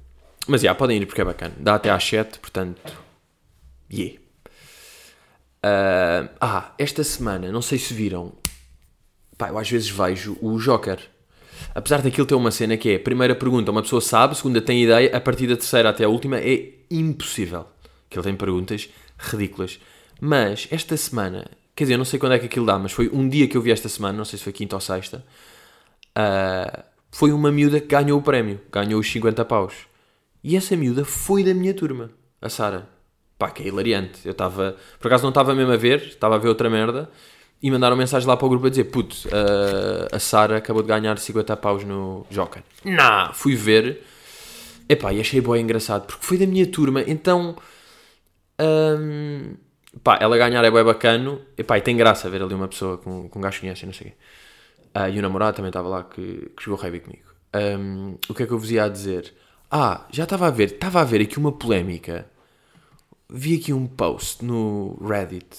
mas 0.46 0.60
já, 0.60 0.66
yeah, 0.66 0.78
podem 0.78 0.98
ir 1.00 1.06
porque 1.06 1.22
é 1.22 1.24
bacana. 1.24 1.54
Dá 1.58 1.76
até 1.76 1.88
às 1.88 2.04
7, 2.04 2.38
portanto. 2.38 2.92
Yeah. 3.90 4.19
Uh, 5.64 6.28
ah, 6.40 6.72
esta 6.78 7.04
semana, 7.04 7.50
não 7.52 7.62
sei 7.62 7.78
se 7.78 7.92
viram. 7.92 8.32
Pá, 9.36 9.48
eu 9.48 9.58
às 9.58 9.70
vezes 9.70 9.90
vejo 9.90 10.36
o 10.40 10.58
Joker. 10.58 10.98
Apesar 11.74 12.00
daquilo 12.00 12.26
ter 12.26 12.34
uma 12.34 12.50
cena 12.50 12.76
que 12.76 12.90
é: 12.90 12.98
primeira 12.98 13.34
pergunta, 13.34 13.70
uma 13.70 13.82
pessoa 13.82 14.00
sabe, 14.00 14.36
segunda 14.36 14.60
tem 14.60 14.84
ideia, 14.84 15.16
a 15.16 15.20
partir 15.20 15.46
da 15.46 15.56
terceira 15.56 15.90
até 15.90 16.04
a 16.04 16.08
última 16.08 16.38
é 16.38 16.74
impossível. 16.90 17.66
Que 18.08 18.18
ele 18.18 18.24
tem 18.24 18.36
perguntas 18.36 18.88
ridículas. 19.18 19.78
Mas 20.20 20.66
esta 20.70 20.96
semana 20.96 21.44
Quer 21.80 21.84
dizer, 21.84 21.94
eu 21.94 21.98
não 21.98 22.04
sei 22.04 22.18
quando 22.18 22.32
é 22.32 22.38
que 22.38 22.44
aquilo 22.44 22.66
dá, 22.66 22.78
mas 22.78 22.92
foi 22.92 23.08
um 23.08 23.26
dia 23.26 23.48
que 23.48 23.56
eu 23.56 23.62
vi 23.62 23.70
esta 23.70 23.88
semana, 23.88 24.18
não 24.18 24.24
sei 24.26 24.38
se 24.38 24.44
foi 24.44 24.52
quinta 24.52 24.76
ou 24.76 24.80
sexta. 24.82 25.24
Uh, 26.10 26.82
foi 27.10 27.32
uma 27.32 27.50
miúda 27.50 27.80
que 27.80 27.86
ganhou 27.86 28.18
o 28.18 28.22
prémio, 28.22 28.60
ganhou 28.70 29.00
os 29.00 29.10
50 29.10 29.42
paus. 29.46 29.72
E 30.44 30.58
essa 30.58 30.76
miúda 30.76 31.06
foi 31.06 31.42
da 31.42 31.54
minha 31.54 31.72
turma, 31.72 32.10
a 32.38 32.50
Sara. 32.50 32.86
Pá, 33.40 33.50
que 33.50 33.62
é 33.62 33.68
hilariante. 33.68 34.20
Eu 34.26 34.32
estava, 34.32 34.76
por 34.98 35.08
acaso 35.08 35.22
não 35.22 35.30
estava 35.30 35.54
mesmo 35.54 35.72
a 35.72 35.76
ver, 35.78 36.02
estava 36.02 36.34
a 36.34 36.38
ver 36.38 36.48
outra 36.48 36.68
merda. 36.68 37.10
E 37.62 37.70
mandaram 37.70 37.96
mensagem 37.96 38.28
lá 38.28 38.36
para 38.36 38.44
o 38.44 38.50
grupo 38.50 38.66
a 38.66 38.68
dizer: 38.68 38.84
Puto, 38.84 39.16
uh, 39.28 40.14
a 40.14 40.18
Sara 40.18 40.58
acabou 40.58 40.82
de 40.82 40.88
ganhar 40.88 41.16
50 41.18 41.56
paus 41.56 41.82
no 41.82 42.26
Joker. 42.30 42.62
Não, 42.84 43.32
fui 43.32 43.56
ver. 43.56 44.02
Epá, 44.86 45.10
e 45.14 45.20
achei 45.20 45.40
boa 45.40 45.58
engraçado, 45.58 46.06
porque 46.06 46.24
foi 46.24 46.36
da 46.36 46.46
minha 46.46 46.66
turma, 46.66 47.02
então. 47.06 47.56
Um, 48.60 49.54
pá, 50.04 50.18
ela 50.20 50.36
ganhar 50.36 50.62
é 50.62 50.70
bem 50.70 50.84
bacano, 50.84 51.40
e 51.56 51.64
pá, 51.64 51.78
e 51.78 51.80
tem 51.80 51.96
graça 51.96 52.28
ver 52.28 52.42
ali 52.42 52.52
uma 52.52 52.68
pessoa 52.68 52.98
com, 52.98 53.26
com 53.26 53.38
um 53.38 53.42
gajo 53.42 53.60
conhece, 53.60 53.86
não 53.86 53.92
sei 53.94 54.08
o 54.08 54.10
quê. 54.10 54.16
Uh, 54.98 55.16
e 55.16 55.18
o 55.18 55.22
namorado 55.22 55.56
também 55.56 55.70
estava 55.70 55.88
lá 55.88 56.04
que, 56.04 56.50
que 56.54 56.62
jogou 56.62 56.78
rugby 56.78 57.00
comigo. 57.00 57.24
Um, 57.54 58.18
o 58.28 58.34
que 58.34 58.42
é 58.42 58.46
que 58.46 58.52
eu 58.52 58.58
vos 58.58 58.70
ia 58.70 58.86
dizer? 58.88 59.32
Ah, 59.70 60.06
já 60.10 60.24
estava 60.24 60.48
a 60.48 60.50
ver, 60.50 60.72
estava 60.72 61.00
a 61.00 61.04
ver 61.04 61.22
aqui 61.22 61.38
uma 61.38 61.52
polémica. 61.52 62.26
Vi 63.32 63.56
aqui 63.56 63.72
um 63.72 63.86
post 63.86 64.44
no 64.44 64.98
Reddit 65.00 65.56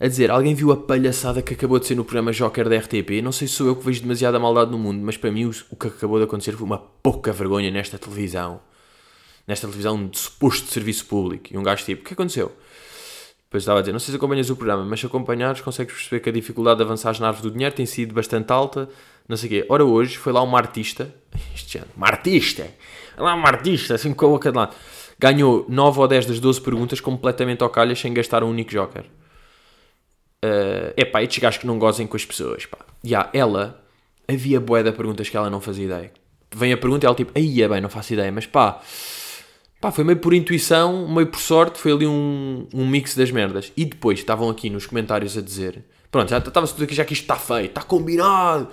a 0.00 0.08
dizer: 0.08 0.30
Alguém 0.30 0.54
viu 0.54 0.72
a 0.72 0.76
palhaçada 0.76 1.42
que 1.42 1.52
acabou 1.52 1.78
de 1.78 1.86
ser 1.86 1.94
no 1.94 2.02
programa 2.02 2.32
Joker 2.32 2.66
da 2.66 2.78
RTP? 2.78 3.20
Não 3.22 3.30
sei 3.30 3.46
se 3.46 3.54
sou 3.54 3.66
eu 3.66 3.76
que 3.76 3.84
vejo 3.84 4.00
demasiada 4.00 4.38
maldade 4.38 4.70
no 4.70 4.78
mundo, 4.78 5.02
mas 5.04 5.18
para 5.18 5.30
mim 5.30 5.44
o, 5.44 5.76
que 5.76 5.88
acabou 5.88 6.16
de 6.16 6.24
acontecer 6.24 6.52
foi 6.52 6.64
uma 6.64 6.78
pouca 6.78 7.30
vergonha 7.30 7.70
nesta 7.70 7.98
televisão. 7.98 8.58
Nesta 9.46 9.66
televisão 9.66 10.08
de 10.08 10.18
suposto 10.18 10.70
serviço 10.70 11.04
público. 11.04 11.52
E 11.52 11.58
um 11.58 11.62
gajo 11.62 11.84
tipo: 11.84 12.00
O 12.00 12.04
que 12.06 12.14
aconteceu? 12.14 12.50
Depois 13.44 13.64
estava 13.64 13.80
a 13.80 13.82
dizer, 13.82 13.92
não 13.92 13.98
sei 13.98 14.12
se 14.12 14.16
acompanhas 14.16 14.48
o 14.48 14.54
programa, 14.54 14.84
mas 14.84 15.00
se 15.00 15.06
acompanhares 15.06 15.60
consegues 15.60 15.92
perceber 15.92 16.20
que 16.20 16.28
a 16.28 16.32
dificuldade 16.32 16.78
de 16.78 16.84
avançar 16.84 17.18
na 17.20 17.26
árvore 17.26 17.48
do 17.48 17.50
dinheiro 17.50 17.74
tem 17.74 17.84
sido 17.84 18.14
bastante 18.14 18.50
alta, 18.52 18.88
não 19.28 19.36
sei 19.36 19.46
o 19.46 19.50
quê. 19.50 19.66
Ora 19.68 19.84
hoje 19.84 20.16
foi 20.16 20.32
lá 20.32 20.40
uma 20.40 20.56
artista, 20.56 21.12
este 21.52 21.76
ano, 21.76 21.88
uma 21.96 22.06
artista, 22.06 22.66
lá 23.18 23.34
uma 23.34 23.48
artista, 23.48 23.96
assim 23.96 24.14
com 24.14 24.24
a 24.24 24.28
boca 24.28 24.52
de 24.52 24.56
lado, 24.56 24.76
ganhou 25.20 25.66
9 25.68 26.00
ou 26.00 26.08
10 26.08 26.26
das 26.26 26.40
12 26.40 26.60
perguntas 26.60 27.00
completamente 27.00 27.62
ao 27.62 27.68
calhas 27.68 28.00
sem 28.00 28.12
gastar 28.14 28.42
um 28.42 28.48
único 28.48 28.70
joker. 28.70 29.02
Uh, 30.42 30.94
é 30.96 31.04
pá, 31.04 31.22
estes 31.22 31.38
gajos 31.38 31.58
que 31.58 31.66
não 31.66 31.78
gozem 31.78 32.06
com 32.06 32.16
as 32.16 32.24
pessoas, 32.24 32.64
pá. 32.64 32.78
E 33.04 33.08
yeah, 33.08 33.28
ela, 33.34 33.84
havia 34.26 34.58
boé 34.58 34.82
de 34.82 34.90
perguntas 34.92 35.28
que 35.28 35.36
ela 35.36 35.50
não 35.50 35.60
fazia 35.60 35.84
ideia. 35.84 36.12
Vem 36.54 36.72
a 36.72 36.76
pergunta 36.76 37.04
e 37.04 37.06
ela 37.06 37.14
tipo, 37.14 37.30
aí 37.34 37.62
é 37.62 37.68
bem, 37.68 37.80
não 37.80 37.90
faço 37.90 38.14
ideia, 38.14 38.32
mas 38.32 38.46
pá 38.46 38.80
Pá, 39.80 39.90
foi 39.90 40.04
meio 40.04 40.18
por 40.18 40.34
intuição, 40.34 41.08
meio 41.08 41.26
por 41.26 41.40
sorte, 41.40 41.78
foi 41.78 41.92
ali 41.92 42.06
um, 42.06 42.66
um 42.74 42.86
mix 42.86 43.14
das 43.14 43.30
merdas. 43.30 43.72
E 43.74 43.86
depois 43.86 44.18
estavam 44.18 44.50
aqui 44.50 44.68
nos 44.68 44.84
comentários 44.84 45.38
a 45.38 45.40
dizer: 45.40 45.82
Pronto, 46.10 46.28
já 46.28 46.36
estava-se 46.36 46.74
tudo 46.74 46.84
aqui, 46.84 46.94
já 46.94 47.04
que 47.04 47.14
isto 47.14 47.22
está 47.22 47.36
feito, 47.36 47.70
está 47.70 47.82
combinado. 47.82 48.68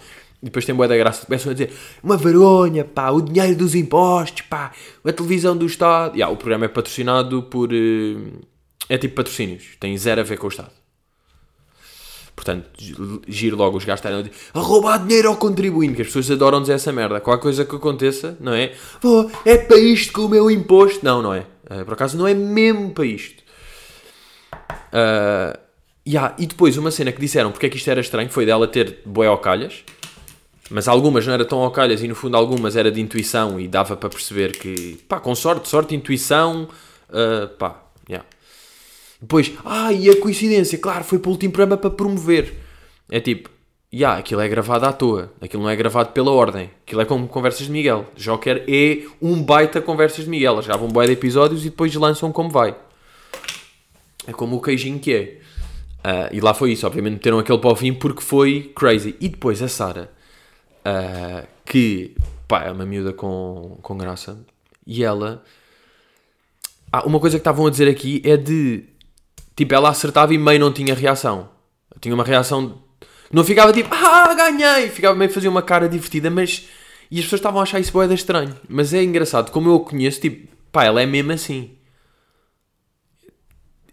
Depois 0.48 0.66
tem 0.66 0.74
boa 0.74 0.88
da 0.88 0.98
graça, 0.98 1.26
começam 1.26 1.52
a 1.52 1.54
dizer: 1.54 1.72
Uma 2.04 2.18
vergonha, 2.18 2.86
pá, 2.86 3.10
o 3.12 3.22
dinheiro 3.22 3.56
dos 3.56 3.76
impostos, 3.76 4.42
pá, 4.42 4.72
a 5.04 5.14
televisão 5.14 5.56
do 5.56 5.66
Estado. 5.66 6.16
Yeah, 6.16 6.34
o 6.34 6.38
programa 6.38 6.66
é 6.66 6.68
patrocinado 6.68 7.44
por. 7.44 7.72
Uh, 7.72 8.42
é 8.90 8.98
tipo 8.98 9.16
patrocínios, 9.16 9.76
tem 9.80 9.98
zero 9.98 10.22
a 10.22 10.24
ver 10.24 10.38
com 10.38 10.48
o 10.48 10.50
Estado. 10.50 10.72
Portanto, 12.38 12.70
giro 13.28 13.58
logo 13.58 13.78
os 13.78 13.88
estarem 13.88 14.30
a 14.54 14.60
roubar 14.60 15.00
dinheiro 15.00 15.28
ao 15.28 15.36
contribuinte, 15.36 15.96
que 15.96 16.02
as 16.04 16.08
pessoas 16.08 16.30
adoram 16.30 16.62
dizer 16.62 16.74
essa 16.74 16.94
merda. 16.94 17.20
Qualquer 17.20 17.42
coisa 17.42 17.66
que 17.66 17.76
aconteça, 17.76 18.38
não 18.40 18.54
é? 18.54 18.74
Oh, 19.04 19.28
é 19.44 19.58
para 19.58 19.78
isto 19.78 20.14
que 20.14 20.20
o 20.20 20.30
meu 20.30 20.50
imposto. 20.52 21.04
Não, 21.04 21.22
não 21.22 21.34
é. 21.34 21.46
Uh, 21.66 21.84
por 21.84 21.94
acaso 21.94 22.16
não 22.16 22.28
é 22.28 22.36
mesmo 22.36 22.92
para 22.92 23.06
isto. 23.06 23.42
Uh, 24.94 25.58
yeah, 26.08 26.36
e 26.38 26.46
depois 26.46 26.78
uma 26.78 26.92
cena 26.92 27.12
que 27.12 27.20
disseram 27.20 27.52
porque 27.52 27.66
é 27.66 27.70
que 27.70 27.78
isto 27.78 27.90
era 27.90 28.00
estranho 28.00 28.30
foi 28.30 28.46
dela 28.46 28.68
ter 28.68 29.00
boé 29.04 29.36
calhas, 29.38 29.84
mas 30.70 30.88
algumas 30.88 31.26
não 31.26 31.34
era 31.34 31.46
tão 31.46 31.70
calhas 31.72 32.04
e 32.04 32.08
no 32.08 32.16
fundo 32.16 32.36
algumas 32.36 32.76
era 32.76 32.92
de 32.92 33.00
intuição 33.00 33.60
e 33.60 33.68
dava 33.68 33.96
para 33.96 34.10
perceber 34.10 34.58
que, 34.58 35.00
pá, 35.08 35.20
com 35.20 35.34
sorte, 35.34 35.70
sorte, 35.70 35.96
intuição, 35.96 36.68
uh, 37.10 37.48
pá, 37.58 37.84
yeah. 38.10 38.28
Depois, 39.22 39.52
ah, 39.66 39.92
e 39.94 40.10
a 40.10 40.20
coincidência, 40.20 40.78
claro, 40.78 41.04
foi 41.04 41.20
para 41.20 41.30
o 41.30 41.32
último 41.32 41.54
programa 41.54 41.78
para 41.78 41.90
promover. 41.90 42.54
É 43.10 43.20
tipo, 43.20 43.50
já, 43.92 43.98
yeah, 43.98 44.20
aquilo 44.20 44.42
é 44.42 44.48
gravado 44.48 44.86
à 44.86 44.92
toa, 44.92 45.32
aquilo 45.40 45.64
não 45.64 45.70
é 45.70 45.76
gravado 45.76 46.12
pela 46.12 46.32
ordem, 46.32 46.70
aquilo 46.86 47.02
é 47.02 47.06
como 47.06 47.28
Conversas 47.28 47.68
de 47.68 47.72
Miguel. 47.72 48.06
Joker 48.16 48.64
é 48.68 49.08
um 49.22 49.42
baita 49.42 49.82
Conversas 49.82 50.26
de 50.26 50.30
Miguel, 50.30 50.54
eles 50.54 50.68
gravam 50.68 50.88
um 50.88 50.92
baita 50.92 51.14
episódios 51.14 51.66
e 51.66 51.70
depois 51.70 51.96
lançam 51.96 52.32
como 52.32 52.50
vai. 52.50 52.76
É 54.28 54.34
como 54.34 54.58
o 54.58 54.62
queijinho 54.62 55.00
que 55.00 55.14
é. 55.14 55.38
Uh, 55.98 56.36
e 56.36 56.42
lá 56.42 56.54
foi 56.54 56.74
isso, 56.74 56.86
obviamente 56.86 57.14
meteram 57.14 57.40
aquele 57.40 57.58
para 57.58 57.72
o 57.72 57.76
fim 57.76 57.94
porque 57.94 58.22
foi 58.22 58.72
crazy. 58.76 59.16
E 59.20 59.30
depois 59.30 59.62
a 59.62 59.70
Sara, 59.70 60.12
uh, 60.88 61.48
que 61.66 62.16
pá, 62.48 62.64
é 62.64 62.72
uma 62.72 62.86
miúda 62.86 63.12
com, 63.14 63.78
com 63.82 63.98
graça, 63.98 64.40
e 64.86 65.04
ela. 65.04 65.44
Ah, 66.92 67.06
uma 67.06 67.20
coisa 67.20 67.38
que 67.38 67.42
estavam 67.42 67.68
a 67.68 67.70
dizer 67.70 67.90
aqui 67.90 68.22
é 68.24 68.38
de 68.38 68.86
Tipo, 69.58 69.74
ela 69.74 69.90
acertava 69.90 70.36
e 70.36 70.38
meio 70.38 70.60
não 70.60 70.72
tinha 70.72 70.94
reação. 70.94 71.50
Tinha 72.00 72.14
uma 72.14 72.24
reação. 72.24 72.78
Não 73.34 73.44
ficava 73.44 73.74
tipo, 73.74 73.90
ah, 73.92 74.32
ganhei! 74.36 74.88
Ficava 74.90 75.16
meio 75.16 75.32
fazia 75.32 75.50
uma 75.50 75.64
cara 75.64 75.90
divertida, 75.90 76.30
mas. 76.30 76.68
E 77.10 77.18
as 77.18 77.24
pessoas 77.26 77.40
estavam 77.40 77.60
a 77.60 77.64
achar 77.64 77.80
isso 77.80 77.92
boeda 77.92 78.14
estranho. 78.14 78.56
Mas 78.70 78.94
é 78.94 79.02
engraçado, 79.02 79.52
como 79.52 79.70
eu 79.70 79.78
a 79.78 79.80
conheço, 79.80 80.22
tipo, 80.22 80.48
pá, 80.72 80.84
ela 80.84 81.02
é 81.02 81.08
mesmo 81.08 81.32
assim. 81.32 81.72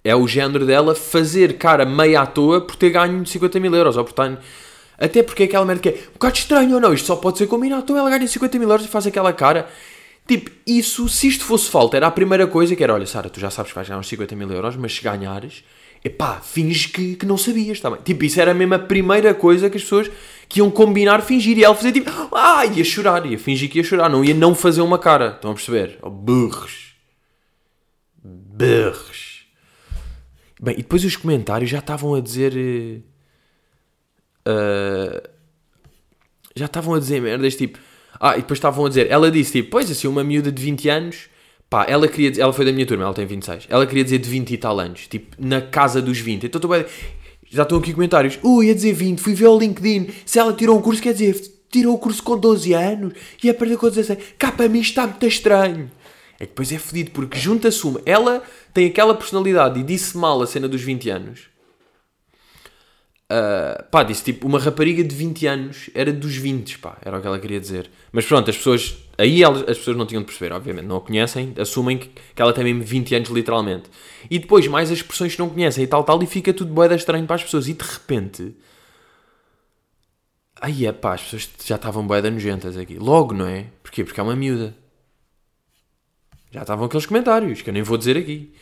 É 0.05 0.15
o 0.15 0.29
género 0.29 0.67
dela 0.67 0.95
fazer 0.95 1.57
cara 1.57 1.87
meio 1.87 2.21
à 2.21 2.27
toa 2.27 2.61
por 2.61 2.77
ter 2.77 2.91
ganho 2.91 3.25
50 3.25 3.59
mil 3.59 3.75
euros. 3.75 3.97
Ou 3.97 4.05
por 4.05 4.11
estar... 4.11 4.39
Até 4.99 5.23
porque 5.23 5.43
é 5.45 5.47
aquela 5.47 5.65
merda 5.65 5.83
que 5.83 5.89
é 5.89 5.93
um 5.93 6.13
bocado 6.13 6.37
estranho 6.37 6.75
ou 6.75 6.81
não, 6.81 6.95
isto 6.95 7.07
só 7.07 7.17
pode 7.17 7.39
ser 7.39 7.47
combinado. 7.47 7.83
Então 7.83 7.97
ela 7.97 8.11
ganha 8.11 8.27
50 8.27 8.59
mil 8.59 8.69
euros 8.69 8.87
e 8.87 8.89
faz 8.89 9.07
aquela 9.07 9.33
cara. 9.33 9.69
Tipo, 10.27 10.51
isso, 10.67 11.09
se 11.09 11.29
isto 11.29 11.45
fosse 11.45 11.69
falta, 11.71 11.97
era 11.97 12.07
a 12.07 12.11
primeira 12.11 12.47
coisa 12.47 12.75
que 12.75 12.83
era: 12.83 12.95
olha, 12.95 13.07
Sara, 13.07 13.29
tu 13.29 13.39
já 13.41 13.51
sabes 13.51 13.73
que 13.73 13.77
vais 13.77 13.89
ganhar 13.89 14.01
uns 14.01 14.09
50 14.09 14.35
mil 14.35 14.51
euros, 14.51 14.77
mas 14.77 14.95
se 14.95 15.03
ganhares, 15.03 15.63
epá, 16.03 16.41
finge 16.41 16.89
que, 16.89 17.17
que 17.17 17.27
não 17.27 17.37
sabias, 17.37 17.79
tá 17.79 17.91
bem? 17.91 18.01
Tipo, 18.03 18.25
isso 18.25 18.41
era 18.41 18.55
mesmo 18.55 18.75
a 18.75 18.79
primeira 18.79 19.35
coisa 19.35 19.69
que 19.69 19.77
as 19.77 19.83
pessoas 19.83 20.11
que 20.49 20.61
iam 20.61 20.71
combinar 20.71 21.21
fingir. 21.21 21.59
E 21.59 21.65
ela 21.65 21.75
fazia 21.75 21.93
tipo, 21.93 22.11
ah, 22.33 22.65
ia 22.65 22.85
chorar, 22.85 23.27
ia 23.27 23.39
fingir 23.39 23.69
que 23.69 23.79
ia 23.79 23.85
chorar, 23.85 24.09
não 24.09 24.25
ia 24.25 24.35
não 24.35 24.55
fazer 24.55 24.81
uma 24.81 24.99
cara. 24.99 25.33
Estão 25.33 25.51
a 25.51 25.55
perceber? 25.55 25.99
Oh, 26.01 26.09
burros. 26.09 26.95
Burros. 28.23 29.45
Bem, 30.61 30.75
e 30.75 30.79
depois 30.79 31.05
os 31.05 31.17
comentários 31.17 31.69
já 31.69 31.81
estavam 31.81 32.15
a 32.15 32.21
dizer. 32.21 33.03
Uh, 34.47 35.29
já 36.55 36.67
estavam 36.67 36.95
a 36.95 36.99
dizer 36.99 37.21
merdas 37.21 37.57
tipo 37.57 37.79
ah, 38.21 38.37
e 38.37 38.41
depois 38.41 38.59
estavam 38.59 38.87
a 38.87 38.89
dizer, 38.89 39.11
ela 39.11 39.31
disse 39.31 39.53
tipo, 39.53 39.71
pois 39.71 39.91
assim, 39.91 40.07
uma 40.07 40.23
miúda 40.23 40.51
de 40.51 40.63
20 40.63 40.89
anos, 40.89 41.29
pá, 41.69 41.85
ela 41.89 42.07
queria 42.09 42.31
dizer, 42.31 42.43
ela 42.43 42.53
foi 42.53 42.65
da 42.65 42.73
minha 42.73 42.87
turma, 42.87 43.05
ela 43.05 43.15
tem 43.15 43.27
26, 43.27 43.67
ela 43.69 43.87
queria 43.87 44.05
dizer 44.05 44.19
de 44.19 44.29
20 44.29 44.51
e 44.51 44.57
tal 44.57 44.79
anos, 44.79 45.07
tipo, 45.09 45.37
na 45.39 45.61
casa 45.61 46.01
dos 46.01 46.19
20. 46.19 46.47
Então 46.47 46.59
estou 46.59 46.71
bem, 46.71 46.85
já 47.51 47.65
estão 47.65 47.79
aqui 47.79 47.93
comentários, 47.93 48.39
ui, 48.43 48.67
ia 48.67 48.75
dizer 48.75 48.93
20, 48.93 49.21
fui 49.21 49.35
ver 49.35 49.49
o 49.49 49.59
LinkedIn, 49.59 50.09
se 50.25 50.39
ela 50.39 50.53
tirou 50.53 50.79
um 50.79 50.83
curso, 50.83 51.03
quer 51.03 51.13
dizer, 51.13 51.35
tirou 51.71 51.95
o 51.95 51.99
curso 51.99 52.23
com 52.23 52.39
12 52.39 52.73
anos 52.73 53.13
e 53.43 53.51
a 53.51 53.55
perder 53.55 53.77
com 53.77 53.89
16, 53.89 54.19
cá 54.39 54.53
para 54.53 54.69
mim 54.69 54.81
está 54.81 55.07
muito 55.07 55.27
estranho. 55.27 55.91
É 56.39 56.47
que 56.47 56.51
depois 56.51 56.73
é 56.73 56.79
fedido, 56.79 57.11
porque 57.11 57.39
junta-se 57.39 57.87
uma, 57.87 58.01
ela 58.05 58.43
tem 58.73 58.87
aquela 58.87 59.15
personalidade 59.15 59.79
e 59.79 59.83
disse 59.83 60.17
mal 60.17 60.41
a 60.41 60.47
cena 60.47 60.69
dos 60.69 60.83
20 60.83 61.11
anos 61.11 61.54
Uh, 63.25 63.83
pá, 63.91 64.03
disse 64.03 64.23
tipo, 64.23 64.47
uma 64.47 64.59
rapariga 64.59 65.03
de 65.03 65.15
20 65.15 65.47
anos 65.47 65.91
era 65.95 66.13
dos 66.13 66.37
20, 66.37 66.79
pá, 66.79 66.99
era 67.03 67.17
o 67.17 67.21
que 67.23 67.27
ela 67.27 67.39
queria 67.39 67.59
dizer. 67.59 67.91
Mas 68.13 68.27
pronto, 68.27 68.51
as 68.51 68.57
pessoas, 68.57 68.97
aí 69.17 69.43
elas, 69.43 69.63
as 69.63 69.79
pessoas 69.79 69.97
não 69.97 70.05
tinham 70.05 70.21
de 70.21 70.27
perceber, 70.27 70.55
obviamente, 70.55 70.85
não 70.85 70.97
a 70.97 71.01
conhecem, 71.01 71.55
assumem 71.59 71.97
que, 71.99 72.09
que 72.09 72.43
ela 72.43 72.53
tem 72.53 72.65
mesmo 72.65 72.83
20 72.83 73.15
anos, 73.15 73.31
literalmente. 73.31 73.91
E 74.31 74.39
depois, 74.39 74.67
mais 74.67 74.91
as 74.91 74.99
expressões 74.99 75.35
que 75.35 75.39
não 75.39 75.49
conhecem 75.49 75.85
e 75.85 75.87
tal, 75.87 76.05
tal, 76.05 76.23
e 76.23 76.27
fica 76.27 76.53
tudo 76.53 76.73
boeda 76.73 76.95
estranho 76.95 77.27
para 77.27 77.37
as 77.37 77.43
pessoas. 77.43 77.67
E 77.67 77.73
de 77.73 77.85
repente, 77.85 78.55
aí 80.61 80.87
é 80.87 80.93
pá, 80.93 81.15
as 81.15 81.23
pessoas 81.23 81.49
já 81.65 81.77
estavam 81.77 82.07
boeda 82.07 82.31
nojentas 82.31 82.77
aqui. 82.77 82.99
Logo, 82.99 83.33
não 83.35 83.47
é? 83.47 83.67
Porquê? 83.83 84.05
Porque 84.05 84.21
é 84.21 84.23
uma 84.23 84.37
miúda. 84.37 84.77
Já 86.51 86.61
estavam 86.61 86.85
aqueles 86.85 87.07
comentários, 87.07 87.63
que 87.63 87.71
eu 87.71 87.75
nem 87.75 87.83
vou 87.83 87.97
dizer 87.97 88.19
aqui. 88.19 88.55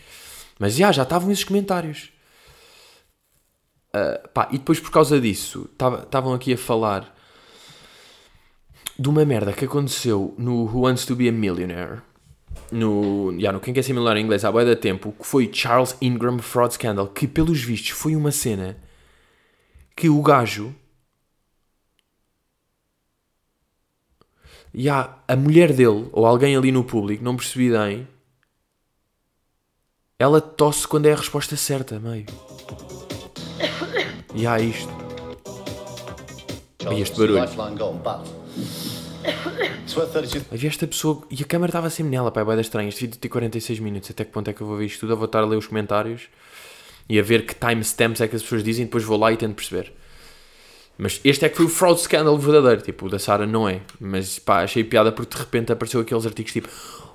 Mas 0.58 0.76
já, 0.76 0.92
já 0.92 1.02
estavam 1.02 1.32
esses 1.32 1.44
comentários. 1.44 2.11
Uh, 3.94 4.28
pá, 4.28 4.48
e 4.50 4.58
depois 4.58 4.80
por 4.80 4.90
causa 4.90 5.20
disso, 5.20 5.68
estavam 5.70 6.32
aqui 6.32 6.54
a 6.54 6.58
falar 6.58 7.14
de 8.98 9.08
uma 9.08 9.24
merda 9.24 9.52
que 9.52 9.66
aconteceu 9.66 10.34
no 10.38 10.64
Who 10.64 10.82
Wants 10.82 11.04
to 11.04 11.14
Be 11.14 11.28
a 11.28 11.32
Millionaire. 11.32 12.00
No, 12.70 13.32
yeah, 13.32 13.52
no 13.52 13.60
Quem 13.60 13.74
Quer 13.74 13.82
Ser 13.82 13.92
Milionário 13.92 14.20
em 14.20 14.24
inglês 14.24 14.44
há 14.44 14.52
boia 14.52 14.64
da 14.64 14.76
tempo, 14.76 15.12
que 15.12 15.26
foi 15.26 15.50
Charles 15.52 15.94
Ingram 16.00 16.38
Fraud 16.38 16.72
Scandal, 16.72 17.08
que 17.08 17.26
pelos 17.26 17.62
vistos 17.62 17.90
foi 17.90 18.16
uma 18.16 18.30
cena 18.30 18.78
que 19.94 20.08
o 20.08 20.22
gajo 20.22 20.74
e 24.74 24.88
a 24.88 25.36
mulher 25.36 25.72
dele, 25.72 26.08
ou 26.12 26.24
alguém 26.24 26.56
ali 26.56 26.72
no 26.72 26.82
público, 26.82 27.22
não 27.22 27.36
percebi 27.36 27.70
bem, 27.70 28.08
ela 30.18 30.40
tosse 30.40 30.88
quando 30.88 31.06
é 31.06 31.12
a 31.12 31.16
resposta 31.16 31.56
certa, 31.56 32.00
meio. 32.00 32.26
E 34.34 34.46
há 34.46 34.58
isto. 34.58 34.90
E 36.90 37.00
este 37.00 37.18
barulho. 37.18 37.42
Havia 40.50 40.68
esta 40.68 40.86
pessoa 40.86 41.22
e 41.30 41.42
a 41.42 41.44
câmera 41.44 41.68
estava 41.70 41.90
sempre 41.90 42.10
nela, 42.10 42.30
pai, 42.30 42.44
vai 42.44 42.56
dar 42.56 42.62
estranho. 42.62 42.88
Este 42.88 43.02
vídeo 43.02 43.18
tem 43.18 43.30
46 43.30 43.78
minutos. 43.78 44.10
Até 44.10 44.24
que 44.24 44.30
ponto 44.30 44.48
é 44.48 44.52
que 44.52 44.60
eu 44.60 44.66
vou 44.66 44.76
ver 44.76 44.86
isto 44.86 45.00
tudo? 45.00 45.12
Eu 45.12 45.16
vou 45.16 45.26
estar 45.26 45.40
a 45.40 45.46
ler 45.46 45.56
os 45.56 45.66
comentários 45.66 46.22
e 47.08 47.18
a 47.18 47.22
ver 47.22 47.44
que 47.46 47.54
timestamps 47.54 48.20
é 48.20 48.28
que 48.28 48.36
as 48.36 48.42
pessoas 48.42 48.64
dizem. 48.64 48.86
Depois 48.86 49.04
vou 49.04 49.18
lá 49.18 49.32
e 49.32 49.36
tento 49.36 49.54
perceber. 49.54 49.92
Mas 50.96 51.20
este 51.24 51.44
é 51.44 51.48
que 51.48 51.56
foi 51.56 51.66
o 51.66 51.68
fraud 51.68 52.00
scandal 52.00 52.36
verdadeiro. 52.38 52.82
Tipo, 52.82 53.06
o 53.06 53.08
da 53.08 53.18
Sara 53.18 53.46
não 53.46 53.68
é. 53.68 53.80
Mas 54.00 54.38
pá, 54.38 54.62
achei 54.62 54.82
piada 54.82 55.12
porque 55.12 55.34
de 55.34 55.40
repente 55.40 55.72
apareceu 55.72 56.00
aqueles 56.00 56.24
artigos 56.26 56.52
tipo 56.52 56.68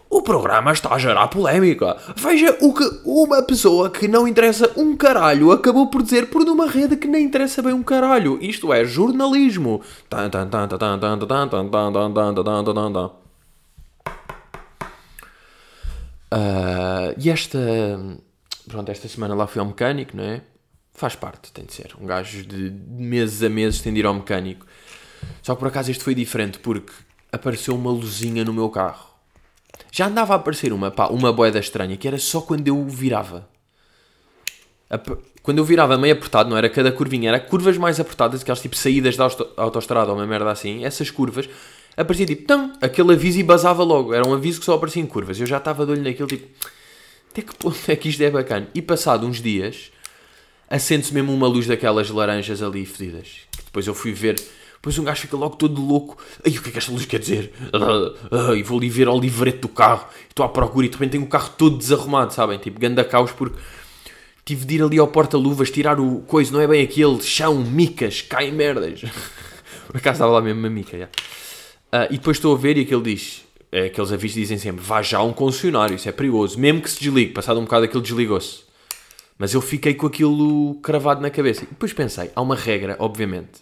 o 0.10 0.22
programa 0.22 0.72
está 0.72 0.94
a 0.94 0.98
gerar 0.98 1.28
polémica. 1.28 1.98
Veja 2.16 2.58
o 2.62 2.74
que 2.74 3.02
uma 3.06 3.42
pessoa 3.44 3.90
que 3.90 4.08
não 4.08 4.28
interessa 4.28 4.72
um 4.78 4.96
caralho 4.96 5.52
acabou 5.52 5.88
por 5.88 6.02
dizer 6.02 6.28
por 6.28 6.42
uma 6.44 6.68
rede 6.68 6.96
que 6.96 7.08
nem 7.08 7.26
interessa 7.26 7.62
bem 7.62 7.74
um 7.74 7.84
caralho. 7.84 8.38
Isto 8.42 8.72
é 8.72 8.86
jornalismo. 8.86 9.82
Uh, 16.34 17.16
e 17.18 17.30
esta. 17.30 17.60
Pronto, 18.68 18.92
esta 18.92 19.08
semana 19.08 19.34
lá 19.34 19.48
fui 19.48 19.62
ao 19.62 19.66
mecânico, 19.66 20.16
não 20.16 20.24
é? 20.24 20.42
Faz 20.94 21.16
parte, 21.16 21.52
tem 21.52 21.64
de 21.66 21.74
ser. 21.74 21.94
Um 22.02 22.06
gajo 22.06 22.44
de 22.44 22.72
meses 22.90 23.44
a 23.44 23.50
meses 23.50 23.82
tem 23.82 23.94
de 23.94 24.00
ir 24.00 24.06
ao 24.06 24.14
mecânico. 24.14 24.66
Só 25.42 25.54
que 25.54 25.60
por 25.60 25.68
acaso 25.68 25.92
este 25.92 26.04
foi 26.04 26.16
diferente 26.16 26.60
porque 26.60 26.92
apareceu 27.32 27.76
uma 27.76 27.92
luzinha 27.92 28.44
no 28.44 28.54
meu 28.54 28.70
carro. 28.70 29.07
Já 29.92 30.08
andava 30.08 30.34
a 30.34 30.36
aparecer 30.38 30.74
uma, 30.74 30.92
pá, 30.92 31.08
uma 31.08 31.32
boeda 31.32 31.60
estranha, 31.60 31.98
que 31.98 32.08
era 32.08 32.18
só 32.18 32.42
quando 32.42 32.68
eu 32.68 32.86
virava. 32.86 33.48
Quando 35.42 35.58
eu 35.58 35.66
virava 35.66 35.98
meio 35.98 36.14
apertado, 36.14 36.50
não 36.50 36.58
era 36.58 36.70
cada 36.70 36.92
curvinha, 36.92 37.30
era 37.30 37.40
curvas 37.40 37.78
mais 37.78 38.00
apertadas, 38.00 38.42
aquelas 38.42 38.62
tipo 38.62 38.76
saídas 38.76 39.18
da 39.18 39.30
autostrada 39.58 40.12
ou 40.12 40.18
uma 40.18 40.26
merda 40.26 40.50
assim, 40.52 40.86
essas 40.86 41.10
curvas, 41.10 41.50
aparecia 41.96 42.26
tipo, 42.26 42.46
tão, 42.46 42.74
aquele 42.82 43.14
aviso 43.14 43.40
e 43.40 43.44
basava 43.44 43.84
logo. 43.84 44.14
Era 44.14 44.28
um 44.28 44.34
aviso 44.34 44.60
que 44.60 44.66
só 44.66 44.76
aparecia 44.76 45.02
em 45.02 45.06
curvas. 45.06 45.40
Eu 45.40 45.46
já 45.46 45.58
estava 45.58 45.86
de 45.86 45.92
olho 45.92 46.04
naquilo, 46.04 46.28
tipo, 46.28 46.48
até 47.32 47.42
que 47.42 47.56
ponto 47.56 47.78
é 47.88 47.96
que 47.96 48.10
isto 48.10 48.22
é 48.24 48.30
bacana? 48.30 48.68
E 48.74 48.82
passado 48.82 49.28
uns 49.28 49.42
dias, 49.42 49.92
acende-se 50.70 51.14
mesmo 51.14 51.34
uma 51.34 51.48
luz 51.48 51.68
daquelas 51.68 52.10
laranjas 52.10 52.62
ali 52.62 52.86
fedidas. 52.86 53.42
Depois 53.66 53.86
eu 53.88 53.94
fui 53.94 54.12
ver 54.14 54.36
depois 54.78 54.98
um 54.98 55.04
gajo 55.04 55.22
fica 55.22 55.36
logo 55.36 55.56
todo 55.56 55.82
louco. 55.82 56.18
Ai, 56.46 56.58
o 56.58 56.62
que 56.62 56.70
é 56.70 56.72
que 56.72 56.78
esta 56.78 56.92
luz 56.92 57.06
quer 57.06 57.20
dizer? 57.20 57.52
E 58.56 58.64
vou 58.64 58.78
ali 58.78 58.90
ver 58.90 59.10
o 59.10 59.20
livrete 59.20 59.60
do 59.60 59.68
carro. 59.68 60.08
Estou 60.30 60.46
à 60.46 60.50
procura 60.50 60.86
e 60.86 60.90
de 60.90 60.96
repente 60.96 61.12
tenho 61.12 61.24
o 61.24 61.28
carro 61.28 61.52
todo 61.58 61.78
desarrumado, 61.78 62.34
sabem? 62.34 62.58
Tipo, 62.58 62.80
ganda 62.80 63.04
caos 63.04 63.32
porque 63.32 63.58
tive 64.46 64.66
de 64.66 64.76
ir 64.76 64.82
ali 64.82 64.98
ao 64.98 65.08
porta-luvas, 65.10 65.70
tirar 65.70 66.00
o 66.00 66.20
coisa, 66.22 66.54
não 66.54 66.62
é 66.62 66.68
bem 66.68 66.82
aquele, 66.82 67.22
chão, 67.22 67.56
micas, 67.56 68.22
caem 68.22 68.54
merdas. 68.54 69.02
Por 69.88 69.98
acaso 69.98 70.16
estava 70.16 70.32
lá 70.32 70.42
mesmo 70.42 70.60
uma 70.60 70.70
mica, 70.70 70.98
já. 70.98 71.06
Uh, 71.06 72.08
e 72.12 72.18
depois 72.18 72.38
estou 72.38 72.56
a 72.56 72.58
ver 72.58 72.78
e 72.78 72.82
aquele 72.82 73.02
diz, 73.02 73.44
é, 73.72 73.88
aqueles 73.88 74.12
avisos 74.12 74.36
dizem 74.36 74.58
sempre, 74.58 74.84
vá 74.84 75.02
já 75.02 75.18
a 75.18 75.24
um 75.24 75.34
concessionário, 75.34 75.96
isso 75.96 76.08
é 76.08 76.14
perigoso. 76.14 76.58
Mesmo 76.58 76.82
que 76.82 76.90
se 76.90 77.00
desligue, 77.00 77.34
passado 77.34 77.60
um 77.60 77.64
bocado 77.64 77.86
aquilo 77.86 78.02
desligou-se. 78.02 78.60
Mas 79.38 79.54
eu 79.54 79.62
fiquei 79.62 79.94
com 79.94 80.08
aquilo 80.08 80.76
cravado 80.76 81.22
na 81.22 81.30
cabeça. 81.30 81.64
E 81.64 81.68
depois 81.68 81.92
pensei, 81.92 82.32
há 82.34 82.42
uma 82.42 82.56
regra, 82.56 82.96
obviamente, 83.00 83.62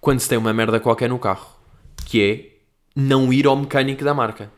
quando 0.00 0.20
se 0.20 0.28
tem 0.28 0.38
uma 0.38 0.52
merda 0.52 0.80
qualquer 0.80 1.08
no 1.08 1.18
carro, 1.18 1.48
que 2.04 2.22
é 2.22 2.56
não 2.94 3.32
ir 3.32 3.46
ao 3.46 3.56
mecânico 3.56 4.04
da 4.04 4.14
marca. 4.14 4.50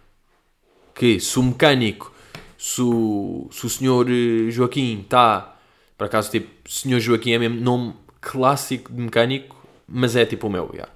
Que 0.95 1.21
se 1.21 1.39
o 1.39 1.43
mecânico, 1.43 2.13
se 2.57 2.83
o, 2.83 3.49
se 3.51 3.67
o 3.67 3.69
senhor 3.69 4.07
eh, 4.11 4.51
Joaquim 4.51 5.01
está, 5.01 5.57
por 5.97 6.07
acaso, 6.07 6.31
tipo, 6.31 6.49
senhor 6.69 7.01
Joaquim 7.01 7.33
é 7.33 7.39
mesmo 7.39 7.61
nome 7.61 7.95
clássico 8.21 8.93
de 8.93 9.01
mecânico, 9.01 9.57
mas 9.87 10.17
é 10.17 10.27
tipo 10.27 10.47
o 10.47 10.51
meu, 10.51 10.71
yeah. 10.73 10.93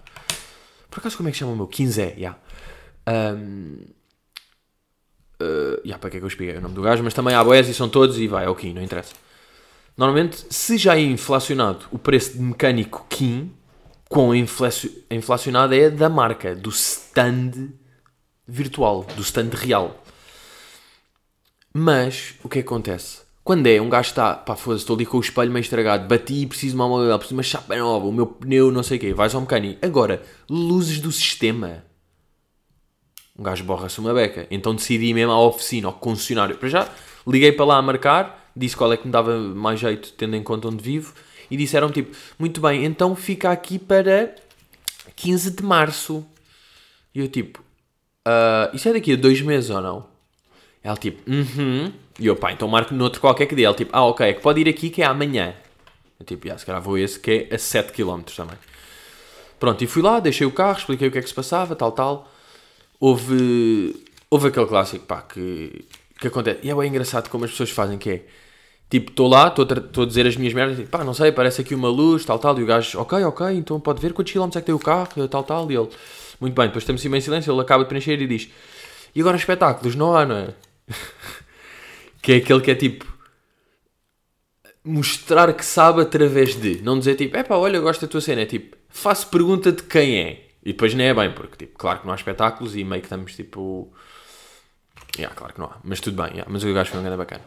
Por 0.90 1.00
acaso, 1.00 1.16
como 1.16 1.28
é 1.28 1.32
que 1.32 1.38
chama 1.38 1.52
o 1.52 1.56
meu? 1.56 1.66
15 1.66 2.02
é, 2.02 2.14
yeah. 2.14 2.38
Um, 3.08 3.78
para 5.98 6.10
que 6.10 6.16
é 6.16 6.20
que 6.20 6.24
eu 6.24 6.28
expliquei 6.28 6.56
o 6.56 6.60
nome 6.60 6.74
do 6.74 6.82
gajo, 6.82 7.02
mas 7.02 7.14
também 7.14 7.34
há 7.34 7.42
boés 7.42 7.68
e 7.68 7.74
são 7.74 7.88
todos 7.88 8.18
e 8.18 8.26
vai, 8.26 8.44
é 8.44 8.48
ok, 8.48 8.72
não 8.74 8.82
interessa. 8.82 9.14
Normalmente, 9.96 10.44
se 10.50 10.76
já 10.76 10.96
é 10.96 11.00
inflacionado 11.00 11.86
o 11.90 11.98
preço 11.98 12.32
de 12.34 12.40
mecânico 12.40 13.06
Kim, 13.08 13.52
quão 14.12 14.34
inflacionada 14.34 15.74
é 15.74 15.88
da 15.88 16.10
marca, 16.10 16.54
do 16.54 16.68
stand 16.68 17.70
virtual, 18.46 19.06
do 19.16 19.22
stand 19.22 19.48
real. 19.54 20.04
Mas, 21.72 22.34
o 22.44 22.48
que, 22.48 22.58
acontece? 22.58 23.22
Quando 23.42 23.66
é, 23.66 23.80
um 23.80 23.88
gajo 23.88 24.10
está, 24.10 24.34
pá, 24.34 24.54
foda-se, 24.54 24.82
estou 24.82 24.96
ali 24.96 25.06
com 25.06 25.16
o 25.16 25.20
espelho 25.20 25.50
meio 25.50 25.62
estragado, 25.62 26.06
bati, 26.06 26.46
preciso 26.46 26.74
de 26.74 26.76
uma 26.76 26.86
modelo, 26.86 27.18
preciso 27.18 27.28
de 27.30 27.38
uma 27.38 27.42
chapa 27.42 27.74
nova, 27.74 28.06
o 28.06 28.12
meu 28.12 28.26
pneu, 28.26 28.70
não 28.70 28.82
sei 28.82 28.98
o 28.98 29.00
quê, 29.00 29.14
vais 29.14 29.34
ao 29.34 29.40
mecânico. 29.40 29.84
Agora, 29.84 30.22
luzes 30.48 31.00
do 31.00 31.10
sistema. 31.10 31.82
Um 33.38 33.42
gajo 33.42 33.64
borra-se 33.64 33.98
uma 33.98 34.12
beca. 34.12 34.46
Então 34.50 34.74
decidi 34.74 35.14
mesmo 35.14 35.32
à 35.32 35.40
oficina, 35.40 35.88
ao 35.88 35.94
concessionário. 35.94 36.58
Para 36.58 36.68
já, 36.68 36.88
liguei 37.26 37.50
para 37.50 37.64
lá 37.64 37.76
a 37.78 37.82
marcar, 37.82 38.50
disse 38.54 38.76
qual 38.76 38.92
é 38.92 38.96
que 38.98 39.06
me 39.06 39.12
dava 39.12 39.38
mais 39.38 39.80
jeito, 39.80 40.12
tendo 40.12 40.36
em 40.36 40.42
conta 40.42 40.68
onde 40.68 40.84
vivo 40.84 41.14
e 41.52 41.56
disseram 41.56 41.90
tipo: 41.90 42.16
Muito 42.38 42.62
bem, 42.62 42.82
então 42.82 43.14
fica 43.14 43.50
aqui 43.52 43.78
para 43.78 44.34
15 45.14 45.50
de 45.50 45.62
março. 45.62 46.24
E 47.14 47.20
eu 47.20 47.28
tipo: 47.28 47.62
uh, 48.26 48.74
Isso 48.74 48.88
é 48.88 48.94
daqui 48.94 49.12
a 49.12 49.16
dois 49.16 49.42
meses 49.42 49.68
ou 49.68 49.82
não? 49.82 50.06
Ela 50.82 50.96
tipo: 50.96 51.30
Uhum. 51.30 51.44
-huh. 51.44 51.92
E 52.18 52.26
eu, 52.26 52.34
pá, 52.34 52.52
então 52.52 52.66
marco 52.68 52.94
noutro 52.94 53.20
qualquer 53.20 53.44
que 53.44 53.54
dia. 53.54 53.66
Ela 53.66 53.76
tipo: 53.76 53.90
Ah, 53.92 54.06
ok, 54.06 54.26
é 54.26 54.32
que 54.32 54.40
pode 54.40 54.62
ir 54.62 54.68
aqui 54.68 54.88
que 54.88 55.02
é 55.02 55.04
amanhã. 55.04 55.54
Eu 56.18 56.24
tipo: 56.24 56.48
Já, 56.48 56.56
se 56.56 56.64
calhar 56.64 56.80
vou 56.80 56.96
esse 56.96 57.20
que 57.20 57.48
é 57.50 57.54
a 57.54 57.58
7 57.58 57.92
km 57.92 58.22
também. 58.34 58.56
Pronto, 59.60 59.84
e 59.84 59.86
fui 59.86 60.02
lá, 60.02 60.20
deixei 60.20 60.46
o 60.46 60.50
carro, 60.50 60.78
expliquei 60.78 61.08
o 61.08 61.12
que 61.12 61.18
é 61.18 61.22
que 61.22 61.28
se 61.28 61.34
passava, 61.34 61.76
tal, 61.76 61.92
tal. 61.92 62.32
Houve, 62.98 63.94
houve 64.30 64.48
aquele 64.48 64.66
clássico, 64.66 65.04
pá, 65.04 65.20
que, 65.20 65.84
que 66.18 66.28
acontece. 66.28 66.60
E 66.62 66.70
é 66.70 66.74
bem 66.74 66.88
engraçado 66.88 67.28
como 67.28 67.44
as 67.44 67.50
pessoas 67.50 67.70
fazem, 67.70 67.98
que 67.98 68.10
é 68.10 68.22
Tipo, 68.92 69.10
estou 69.10 69.26
lá, 69.26 69.48
estou 69.48 70.02
a, 70.02 70.06
dizer 70.06 70.26
as 70.26 70.36
minhas 70.36 70.52
merdas, 70.52 70.76
tipo, 70.76 70.90
pá, 70.90 71.02
não 71.02 71.14
sei, 71.14 71.32
parece 71.32 71.62
aqui 71.62 71.74
uma 71.74 71.88
luz, 71.88 72.26
tal, 72.26 72.38
tal, 72.38 72.58
e 72.58 72.62
o 72.62 72.66
gajo, 72.66 73.00
ok, 73.00 73.24
ok, 73.24 73.46
então 73.52 73.80
pode 73.80 74.02
ver 74.02 74.12
quantos 74.12 74.30
quilómetros 74.30 74.58
é 74.58 74.60
que 74.60 74.66
tem 74.66 74.74
o 74.74 74.78
carro, 74.78 75.26
tal, 75.28 75.42
tal, 75.42 75.72
e 75.72 75.74
ele, 75.74 75.88
muito 76.38 76.54
bem, 76.54 76.66
depois 76.66 76.82
estamos 76.82 77.02
em 77.02 77.20
silêncio, 77.22 77.50
ele 77.50 77.60
acaba 77.62 77.84
de 77.84 77.88
preencher 77.88 78.20
e 78.20 78.26
diz, 78.26 78.50
e 79.14 79.20
agora 79.22 79.38
espetáculos, 79.38 79.94
não 79.94 80.14
há, 80.14 80.26
não 80.26 80.36
é? 80.36 80.54
que 82.20 82.32
é 82.32 82.36
aquele 82.36 82.60
que 82.60 82.70
é 82.70 82.74
tipo, 82.74 83.06
mostrar 84.84 85.50
que 85.54 85.64
sabe 85.64 86.02
através 86.02 86.54
de, 86.54 86.82
não 86.82 86.98
dizer 86.98 87.14
tipo, 87.14 87.34
é 87.34 87.42
pá, 87.42 87.56
olha, 87.56 87.80
gosto 87.80 88.02
da 88.02 88.08
tua 88.08 88.20
cena, 88.20 88.42
é 88.42 88.46
tipo, 88.46 88.76
faço 88.90 89.26
pergunta 89.28 89.72
de 89.72 89.84
quem 89.84 90.18
é, 90.18 90.48
e 90.62 90.72
depois 90.72 90.92
nem 90.92 91.06
é 91.06 91.14
bem, 91.14 91.32
porque 91.32 91.64
tipo, 91.64 91.78
claro 91.78 92.00
que 92.00 92.04
não 92.04 92.12
há 92.12 92.16
espetáculos 92.16 92.76
e 92.76 92.84
meio 92.84 93.00
que 93.00 93.06
estamos 93.06 93.34
tipo, 93.34 93.90
yeah, 95.16 95.34
claro 95.34 95.54
que 95.54 95.60
não 95.60 95.68
há, 95.68 95.78
mas 95.82 95.98
tudo 95.98 96.22
bem, 96.22 96.32
yeah, 96.32 96.44
mas 96.52 96.62
o 96.62 96.74
gajo 96.74 96.90
foi 96.90 97.00
um 97.00 97.02
grande 97.02 97.16
bacana. 97.16 97.42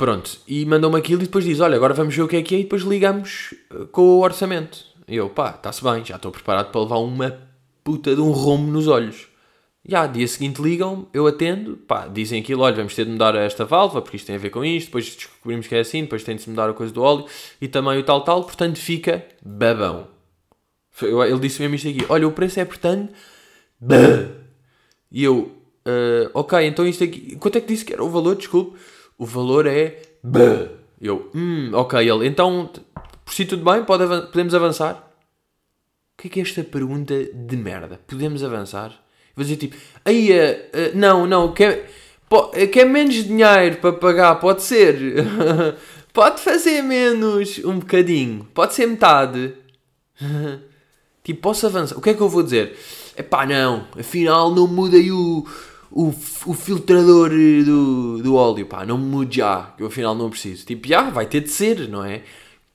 Pronto, 0.00 0.38
e 0.48 0.64
mandou-me 0.64 0.96
aquilo 0.96 1.20
e 1.20 1.26
depois 1.26 1.44
diz: 1.44 1.60
Olha, 1.60 1.76
agora 1.76 1.92
vamos 1.92 2.16
ver 2.16 2.22
o 2.22 2.26
que 2.26 2.36
é 2.36 2.42
que 2.42 2.54
é 2.54 2.60
e 2.60 2.62
depois 2.62 2.80
ligamos 2.80 3.52
eh, 3.70 3.84
com 3.92 4.00
o 4.00 4.20
orçamento. 4.20 4.82
E 5.06 5.14
eu, 5.14 5.28
pá, 5.28 5.50
está-se 5.50 5.84
bem, 5.84 6.02
já 6.02 6.16
estou 6.16 6.32
preparado 6.32 6.70
para 6.72 6.80
levar 6.80 6.96
uma 7.00 7.38
puta 7.84 8.14
de 8.14 8.20
um 8.22 8.30
rombo 8.30 8.72
nos 8.72 8.88
olhos. 8.88 9.28
E 9.86 9.94
ah, 9.94 10.06
dia 10.06 10.26
seguinte 10.26 10.62
ligam, 10.62 11.06
eu 11.12 11.26
atendo, 11.26 11.76
pá, 11.76 12.08
dizem 12.08 12.40
aquilo: 12.40 12.62
olha, 12.62 12.76
vamos 12.76 12.94
ter 12.94 13.04
de 13.04 13.10
mudar 13.10 13.34
esta 13.34 13.66
válvula 13.66 14.00
porque 14.00 14.16
isto 14.16 14.24
tem 14.24 14.36
a 14.36 14.38
ver 14.38 14.48
com 14.48 14.64
isto. 14.64 14.86
Depois 14.86 15.14
descobrimos 15.14 15.66
que 15.66 15.74
é 15.74 15.80
assim, 15.80 16.00
depois 16.00 16.24
tem 16.24 16.34
de 16.34 16.40
se 16.40 16.48
mudar 16.48 16.70
a 16.70 16.72
coisa 16.72 16.94
do 16.94 17.02
óleo 17.02 17.26
e 17.60 17.68
também 17.68 17.98
o 17.98 18.02
tal, 18.02 18.24
tal, 18.24 18.42
portanto 18.42 18.78
fica 18.78 19.22
babão. 19.44 20.08
Ele 21.02 21.40
disse 21.40 21.60
mesmo 21.60 21.74
isto 21.74 21.88
aqui: 21.88 22.06
Olha, 22.08 22.26
o 22.26 22.32
preço 22.32 22.58
é 22.58 22.64
portanto. 22.64 23.12
E 25.12 25.24
eu, 25.24 25.52
uh, 25.86 26.30
ok, 26.32 26.64
então 26.64 26.86
isto 26.86 27.04
aqui, 27.04 27.36
quanto 27.36 27.58
é 27.58 27.60
que 27.60 27.66
disse 27.66 27.84
que 27.84 27.92
era 27.92 28.02
o 28.02 28.08
valor? 28.08 28.36
Desculpe 28.36 28.78
o 29.20 29.26
valor 29.26 29.66
é. 29.66 30.00
Eu, 30.98 31.30
hum, 31.34 31.70
ok, 31.74 32.10
ele, 32.10 32.26
então, 32.26 32.70
por 33.22 33.34
si 33.34 33.44
tudo 33.44 33.62
bem, 33.62 33.84
Pode 33.84 34.04
podemos 34.28 34.54
avançar? 34.54 34.94
O 36.14 36.22
que 36.22 36.28
é 36.28 36.30
que 36.30 36.40
é 36.40 36.42
esta 36.42 36.64
pergunta 36.64 37.14
de 37.22 37.56
merda? 37.56 38.00
Podemos 38.06 38.42
avançar? 38.42 38.98
Fazer 39.36 39.56
tipo, 39.56 39.76
aí, 40.04 40.30
uh, 40.30 40.34
uh, 40.34 40.98
não, 40.98 41.26
não, 41.26 41.52
quer, 41.52 41.90
quer 42.72 42.86
menos 42.86 43.14
dinheiro 43.14 43.76
para 43.76 43.92
pagar, 43.92 44.34
pode 44.36 44.62
ser. 44.62 44.96
pode 46.14 46.40
fazer 46.40 46.82
menos, 46.82 47.58
um 47.64 47.78
bocadinho, 47.78 48.48
pode 48.54 48.74
ser 48.74 48.86
metade. 48.86 49.52
tipo, 51.22 51.40
posso 51.42 51.66
avançar. 51.66 51.96
O 51.96 52.00
que 52.00 52.10
é 52.10 52.14
que 52.14 52.20
eu 52.20 52.28
vou 52.28 52.42
dizer? 52.42 52.78
É 53.16 53.22
pá, 53.22 53.44
não, 53.44 53.86
afinal 53.98 54.54
não 54.54 54.66
mudei 54.66 55.10
o, 55.10 55.46
o, 55.90 56.08
o 56.08 56.54
filtrador 56.54 57.30
do, 57.30 58.22
do 58.22 58.34
óleo, 58.34 58.66
pá, 58.66 58.86
não 58.86 58.96
mude 58.96 59.38
já, 59.38 59.74
que 59.76 59.82
eu 59.82 59.88
afinal 59.88 60.14
não 60.14 60.30
preciso. 60.30 60.64
Tipo, 60.64 60.86
já, 60.86 61.10
vai 61.10 61.26
ter 61.26 61.40
de 61.40 61.50
ser, 61.50 61.88
não 61.88 62.04
é? 62.04 62.22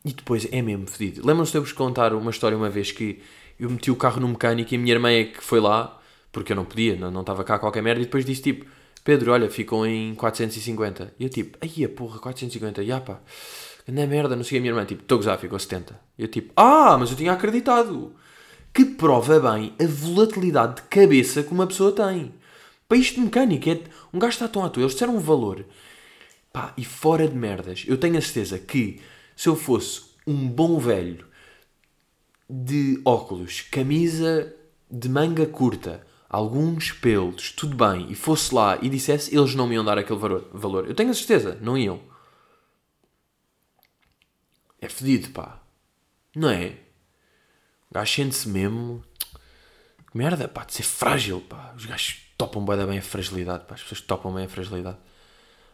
E 0.03 0.13
depois 0.13 0.47
é 0.51 0.61
mesmo 0.61 0.87
fedido. 0.87 1.25
Lembram-se 1.25 1.51
de 1.51 1.57
eu 1.57 1.63
vos 1.63 1.71
contar 1.71 2.13
uma 2.13 2.29
história 2.29 2.57
uma 2.57 2.69
vez 2.69 2.91
que 2.91 3.21
eu 3.59 3.69
meti 3.69 3.89
o 3.89 3.95
carro 3.95 4.19
no 4.19 4.27
mecânico 4.27 4.73
e 4.73 4.77
a 4.77 4.79
minha 4.79 4.93
irmã 4.93 5.09
é 5.11 5.23
que 5.23 5.41
foi 5.41 5.59
lá, 5.59 5.99
porque 6.31 6.51
eu 6.51 6.55
não 6.55 6.65
podia, 6.65 6.95
não, 6.97 7.09
não 7.09 7.21
estava 7.21 7.43
cá 7.43 7.57
qualquer 7.57 7.81
merda, 7.81 8.01
e 8.01 8.05
depois 8.05 8.25
disse 8.25 8.41
tipo, 8.41 8.65
Pedro, 9.03 9.31
olha, 9.31 9.49
ficou 9.49 9.85
em 9.85 10.13
450. 10.15 11.13
E 11.17 11.23
eu 11.23 11.29
tipo, 11.29 11.57
aí 11.61 11.85
a 11.85 11.89
porra, 11.89 12.19
450, 12.19 12.83
já 12.83 12.99
pá, 12.99 13.19
é 13.87 13.91
merda, 14.05 14.35
não 14.35 14.43
sei 14.43 14.57
a 14.57 14.61
minha 14.61 14.71
irmã, 14.71 14.83
tipo, 14.83 15.03
estou 15.03 15.17
gozar, 15.17 15.37
ficou 15.37 15.57
70. 15.57 15.97
E 16.17 16.23
eu 16.23 16.27
tipo, 16.27 16.51
ah, 16.55 16.97
mas 16.99 17.11
eu 17.11 17.17
tinha 17.17 17.31
acreditado. 17.31 18.13
Que 18.73 18.83
prova 18.83 19.39
bem 19.39 19.73
a 19.79 19.87
volatilidade 19.87 20.77
de 20.77 20.81
cabeça 20.83 21.43
que 21.43 21.53
uma 21.53 21.65
pessoa 21.65 21.93
tem. 21.93 22.33
Para 22.87 22.97
isto 22.97 23.15
de 23.15 23.21
mecânico, 23.21 23.69
é, 23.69 23.81
um 24.13 24.19
gajo 24.19 24.33
está 24.33 24.47
tão 24.47 24.63
à 24.63 24.69
toa, 24.69 24.83
eles 24.83 24.93
disseram 24.93 25.15
um 25.15 25.19
valor. 25.19 25.65
Pá, 26.53 26.73
e 26.77 26.85
fora 26.85 27.27
de 27.27 27.35
merdas, 27.35 27.83
eu 27.87 27.97
tenho 27.97 28.17
a 28.17 28.21
certeza 28.21 28.59
que 28.59 29.01
se 29.35 29.49
eu 29.49 29.55
fosse 29.55 30.03
um 30.25 30.47
bom 30.47 30.79
velho 30.79 31.27
de 32.49 33.01
óculos, 33.03 33.61
camisa 33.61 34.55
de 34.89 35.09
manga 35.09 35.45
curta, 35.45 36.05
alguns 36.29 36.91
pelos, 36.91 37.51
tudo 37.51 37.75
bem, 37.75 38.11
e 38.11 38.15
fosse 38.15 38.53
lá 38.53 38.77
e 38.81 38.89
dissesse, 38.89 39.35
eles 39.35 39.55
não 39.55 39.67
me 39.67 39.75
iam 39.75 39.83
dar 39.83 39.97
aquele 39.97 40.19
valor. 40.19 40.87
Eu 40.87 40.95
tenho 40.95 41.09
a 41.09 41.13
certeza, 41.13 41.57
não 41.61 41.77
iam. 41.77 41.99
É 44.79 44.87
fedido, 44.87 45.31
pá. 45.31 45.61
Não 46.35 46.49
é? 46.49 46.77
O 47.89 47.93
gajo 47.95 48.13
sente-se 48.13 48.47
mesmo. 48.47 49.03
Merda, 50.13 50.47
pá, 50.47 50.63
de 50.63 50.73
ser 50.75 50.83
frágil, 50.83 51.41
pá. 51.41 51.73
Os 51.75 51.85
gajos 51.85 52.24
topam 52.37 52.63
bem 52.63 52.97
a 52.97 53.01
fragilidade, 53.01 53.65
pá. 53.65 53.75
As 53.75 53.81
pessoas 53.81 54.01
topam 54.01 54.33
bem 54.33 54.45
a 54.45 54.49
fragilidade. 54.49 54.97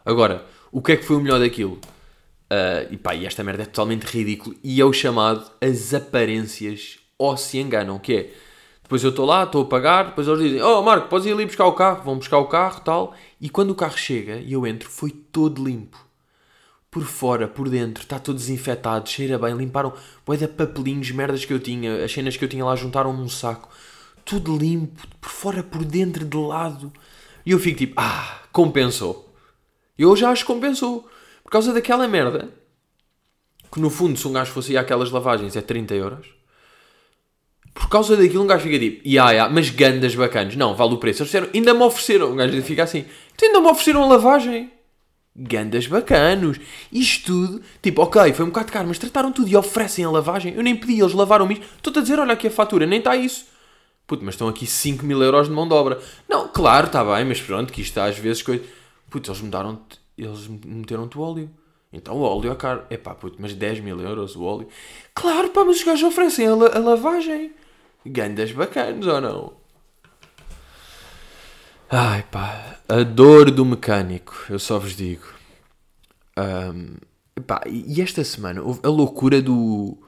Agora, 0.04 0.44
o 0.70 0.82
que 0.82 0.92
é 0.92 0.96
que 0.96 1.04
foi 1.04 1.16
o 1.16 1.20
melhor 1.20 1.38
daquilo? 1.40 1.74
Uh, 2.52 2.90
e 2.90 2.96
pá, 2.96 3.14
e 3.14 3.24
esta 3.24 3.42
merda 3.42 3.62
é 3.62 3.66
totalmente 3.66 4.04
ridículo. 4.04 4.54
E 4.62 4.80
é 4.80 4.84
o 4.84 4.92
chamado 4.92 5.50
as 5.60 5.94
aparências 5.94 6.98
ou 7.18 7.36
se 7.36 7.58
enganam, 7.58 7.98
que 7.98 8.14
é... 8.14 8.34
Depois 8.82 9.02
eu 9.04 9.10
estou 9.10 9.24
lá, 9.24 9.44
estou 9.44 9.62
a 9.62 9.66
pagar, 9.66 10.06
depois 10.06 10.28
eles 10.28 10.42
dizem, 10.42 10.60
oh 10.60 10.82
Marco, 10.82 11.08
podes 11.08 11.26
ir 11.26 11.32
ali 11.32 11.46
buscar 11.46 11.64
o 11.64 11.72
carro, 11.72 12.02
vão 12.02 12.18
buscar 12.18 12.36
o 12.38 12.46
carro 12.46 12.80
tal. 12.80 13.14
E 13.40 13.48
quando 13.48 13.70
o 13.70 13.74
carro 13.74 13.96
chega 13.96 14.36
e 14.36 14.52
eu 14.52 14.66
entro, 14.66 14.90
foi 14.90 15.10
todo 15.10 15.64
limpo. 15.64 15.96
Por 16.90 17.04
fora, 17.04 17.48
por 17.48 17.70
dentro, 17.70 18.02
está 18.02 18.18
todo 18.18 18.36
desinfetado, 18.36 19.08
cheira 19.08 19.38
bem, 19.38 19.56
limparam 19.56 19.94
bué 20.26 20.36
de 20.36 20.46
papelinhos, 20.46 21.10
merdas 21.10 21.42
que 21.42 21.54
eu 21.54 21.58
tinha, 21.58 22.04
as 22.04 22.12
cenas 22.12 22.36
que 22.36 22.44
eu 22.44 22.48
tinha 22.48 22.62
lá 22.62 22.76
juntaram 22.76 23.14
num 23.14 23.30
saco. 23.30 23.70
Tudo 24.24 24.56
limpo, 24.56 25.06
por 25.20 25.30
fora, 25.30 25.62
por 25.62 25.84
dentro, 25.84 26.24
de 26.24 26.36
lado. 26.36 26.92
E 27.44 27.50
eu 27.50 27.58
fico 27.58 27.78
tipo, 27.78 27.94
ah, 27.96 28.40
compensou. 28.52 29.32
Eu 29.98 30.14
já 30.16 30.30
acho 30.30 30.44
que 30.44 30.52
compensou. 30.52 31.08
Por 31.42 31.50
causa 31.50 31.72
daquela 31.72 32.08
merda, 32.08 32.48
que 33.72 33.80
no 33.80 33.90
fundo, 33.90 34.18
se 34.18 34.26
um 34.28 34.32
gajo 34.32 34.52
fosse 34.52 34.72
ir 34.72 34.76
àquelas 34.76 35.10
lavagens, 35.10 35.56
é 35.56 35.60
30 35.60 35.94
euros. 35.94 36.26
Por 37.74 37.88
causa 37.88 38.16
daquilo, 38.16 38.44
um 38.44 38.46
gajo 38.46 38.64
fica 38.64 38.78
tipo, 38.78 38.96
ya, 38.98 39.12
yeah, 39.12 39.30
yeah, 39.32 39.54
mas 39.54 39.70
gandas 39.70 40.14
bacanas. 40.14 40.56
Não, 40.56 40.74
vale 40.74 40.94
o 40.94 40.98
preço. 40.98 41.22
Eles 41.22 41.28
disseram, 41.30 41.48
ainda 41.54 41.72
me 41.72 41.82
ofereceram. 41.82 42.32
Um 42.32 42.36
gajo 42.36 42.62
fica 42.62 42.82
assim, 42.82 43.06
então 43.34 43.48
ainda 43.48 43.60
me 43.60 43.66
ofereceram 43.68 44.02
a 44.02 44.06
lavagem. 44.06 44.70
Gandas 45.34 45.86
bacanos. 45.86 46.58
Isto 46.92 47.24
tudo, 47.26 47.62
tipo, 47.80 48.02
ok, 48.02 48.32
foi 48.34 48.44
um 48.44 48.48
bocado 48.48 48.70
caro, 48.70 48.88
mas 48.88 48.98
trataram 48.98 49.32
tudo 49.32 49.48
e 49.48 49.56
oferecem 49.56 50.04
a 50.04 50.10
lavagem. 50.10 50.54
Eu 50.54 50.62
nem 50.62 50.76
pedi, 50.76 51.00
eles 51.00 51.14
lavaram-me 51.14 51.54
isto. 51.54 51.64
Estou-te 51.76 51.98
a 51.98 52.02
dizer, 52.02 52.18
olha 52.18 52.34
aqui 52.34 52.48
a 52.48 52.50
fatura, 52.50 52.84
nem 52.84 52.98
está 52.98 53.16
isso. 53.16 53.46
Puto, 54.06 54.24
mas 54.24 54.34
estão 54.34 54.48
aqui 54.48 54.66
5 54.66 55.04
mil 55.04 55.22
euros 55.22 55.48
de 55.48 55.54
mão 55.54 55.66
de 55.66 55.74
obra. 55.74 56.00
Não, 56.28 56.48
claro, 56.48 56.86
está 56.86 57.04
bem, 57.04 57.24
mas 57.24 57.40
pronto, 57.40 57.72
que 57.72 57.80
isto 57.80 57.98
às 57.98 58.18
vezes 58.18 58.42
coisa. 58.42 58.62
Puto, 59.10 59.30
eles 59.30 59.40
mudaram, 59.40 59.80
eles 60.16 60.48
meteram-te 60.48 61.16
o 61.16 61.20
óleo. 61.20 61.50
Então 61.92 62.16
o 62.16 62.22
óleo 62.22 62.50
é 62.52 62.54
caro. 62.54 62.84
É 62.88 62.96
pá, 62.96 63.14
puto, 63.14 63.36
mas 63.38 63.54
10 63.54 63.80
mil 63.80 64.00
euros 64.00 64.34
o 64.34 64.42
óleo. 64.42 64.68
Claro, 65.14 65.50
pá, 65.50 65.64
mas 65.64 65.76
os 65.76 65.84
gajos 65.84 66.04
oferecem 66.04 66.46
a, 66.46 66.54
la 66.54 66.66
a 66.74 66.78
lavagem. 66.78 67.52
Gandas 68.04 68.50
bacanas 68.52 69.06
ou 69.06 69.20
não? 69.20 69.52
Ai 71.90 72.22
pá, 72.30 72.78
a 72.88 73.02
dor 73.02 73.50
do 73.50 73.66
mecânico, 73.66 74.34
eu 74.48 74.58
só 74.58 74.78
vos 74.78 74.96
digo. 74.96 75.26
Um, 76.38 76.96
pá, 77.42 77.60
e 77.66 78.00
esta 78.00 78.24
semana, 78.24 78.62
a 78.82 78.88
loucura 78.88 79.42
do, 79.42 79.98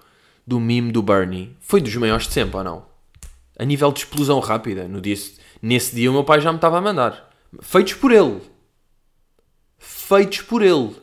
do 0.47 0.59
meme 0.59 0.91
do 0.91 1.03
Bernie 1.03 1.55
foi 1.61 1.83
dos 1.83 1.95
maiores 1.97 2.27
de 2.27 2.33
sempre 2.33 2.57
ou 2.57 2.65
não? 2.65 2.94
A 3.59 3.65
nível 3.65 3.93
de 3.93 4.01
explosão 4.01 4.41
rápida, 4.41 4.89
no 4.89 5.01
dia, 5.01 5.17
nesse 5.63 5.95
dia 5.95 6.11
o 6.11 6.15
meu 6.15 6.25
pai 6.25 6.41
já 6.41 6.51
me 6.51 6.59
estava 6.59 6.79
a 6.79 6.81
mandar. 6.81 7.31
Feitos 7.61 7.95
por 7.95 8.11
ele. 8.11 8.41
Feitos 9.79 10.43
por 10.43 10.63
ele. 10.63 10.97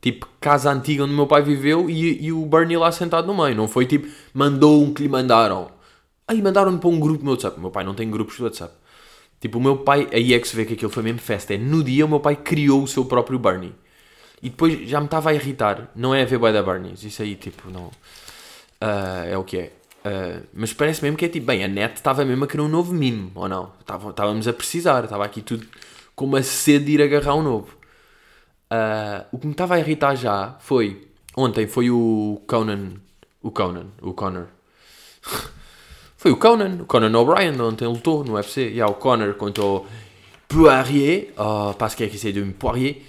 Tipo, 0.00 0.28
casa 0.40 0.70
antiga 0.70 1.04
onde 1.04 1.12
o 1.12 1.16
meu 1.16 1.26
pai 1.26 1.42
viveu 1.42 1.90
e, 1.90 2.26
e 2.26 2.32
o 2.32 2.46
Bernie 2.46 2.76
lá 2.76 2.90
sentado 2.92 3.26
no 3.26 3.36
meio. 3.36 3.56
Não 3.56 3.68
foi 3.68 3.84
tipo, 3.84 4.08
mandou 4.32 4.82
um 4.82 4.94
que 4.94 5.02
lhe 5.02 5.08
mandaram. 5.08 5.70
Aí 6.26 6.40
mandaram-me 6.40 6.78
para 6.78 6.88
um 6.88 7.00
grupo 7.00 7.24
no 7.24 7.32
WhatsApp. 7.32 7.58
Meu 7.60 7.70
pai 7.70 7.84
não 7.84 7.94
tem 7.94 8.10
grupos 8.10 8.36
de 8.36 8.42
WhatsApp. 8.42 8.74
Tipo, 9.40 9.58
o 9.58 9.60
meu 9.62 9.78
pai, 9.78 10.08
aí 10.12 10.34
é 10.34 10.38
que 10.38 10.48
se 10.48 10.54
vê 10.54 10.64
que 10.64 10.74
aquilo 10.74 10.90
foi 10.90 11.02
mesmo 11.02 11.20
festa. 11.20 11.54
É 11.54 11.58
no 11.58 11.82
dia 11.82 12.06
o 12.06 12.08
meu 12.08 12.20
pai 12.20 12.36
criou 12.36 12.82
o 12.82 12.88
seu 12.88 13.04
próprio 13.04 13.38
Bernie. 13.38 13.74
E 14.42 14.50
depois 14.50 14.88
já 14.88 15.00
me 15.00 15.06
estava 15.06 15.30
a 15.30 15.34
irritar. 15.34 15.90
Não 15.94 16.14
é 16.14 16.22
a 16.22 16.24
ver 16.24 16.38
da 16.52 16.62
Bernies. 16.62 17.02
Isso 17.02 17.22
aí, 17.22 17.34
tipo, 17.34 17.70
não. 17.70 17.86
Uh, 18.80 19.26
é 19.26 19.36
o 19.36 19.44
que 19.44 19.58
é. 19.58 19.72
Uh, 20.04 20.46
mas 20.52 20.72
parece 20.72 21.02
mesmo 21.02 21.16
que 21.16 21.24
é 21.24 21.28
tipo, 21.28 21.46
bem, 21.46 21.64
a 21.64 21.68
net 21.68 21.96
estava 21.96 22.24
mesmo 22.24 22.44
a 22.44 22.46
querer 22.46 22.62
um 22.62 22.68
novo 22.68 22.94
mimo, 22.94 23.30
ou 23.34 23.48
não? 23.48 23.72
Estávamos 23.80 24.46
a 24.46 24.52
precisar, 24.52 25.04
estava 25.04 25.24
aqui 25.24 25.42
tudo 25.42 25.66
com 26.14 26.24
uma 26.24 26.42
sede 26.42 26.86
de 26.86 26.92
ir 26.92 27.02
agarrar 27.02 27.34
um 27.34 27.42
novo. 27.42 27.76
Uh, 28.70 29.24
o 29.32 29.38
que 29.38 29.46
me 29.46 29.52
estava 29.52 29.74
a 29.74 29.80
irritar 29.80 30.14
já 30.16 30.56
foi, 30.60 31.08
ontem 31.36 31.66
foi 31.66 31.90
o 31.90 32.42
Conan, 32.46 32.94
o 33.42 33.50
Conan, 33.50 33.86
o 34.02 34.12
Connor. 34.12 34.46
Foi 36.18 36.32
o 36.32 36.36
Conan, 36.36 36.82
o 36.82 36.84
Conan 36.84 37.16
O'Brien, 37.16 37.60
ontem 37.60 37.86
lutou 37.86 38.24
no 38.24 38.34
UFC. 38.34 38.72
E 38.72 38.80
há 38.80 38.88
o 38.88 38.94
Conor 38.94 39.34
contra 39.34 39.64
o 39.64 39.86
Poirier, 40.48 41.32
uh, 41.38 41.72
parce 41.74 41.94
que 41.94 42.02
é 42.02 42.08
que 42.08 42.18
c'est 42.18 42.32
de 42.32 42.42
Poirier. 42.54 43.02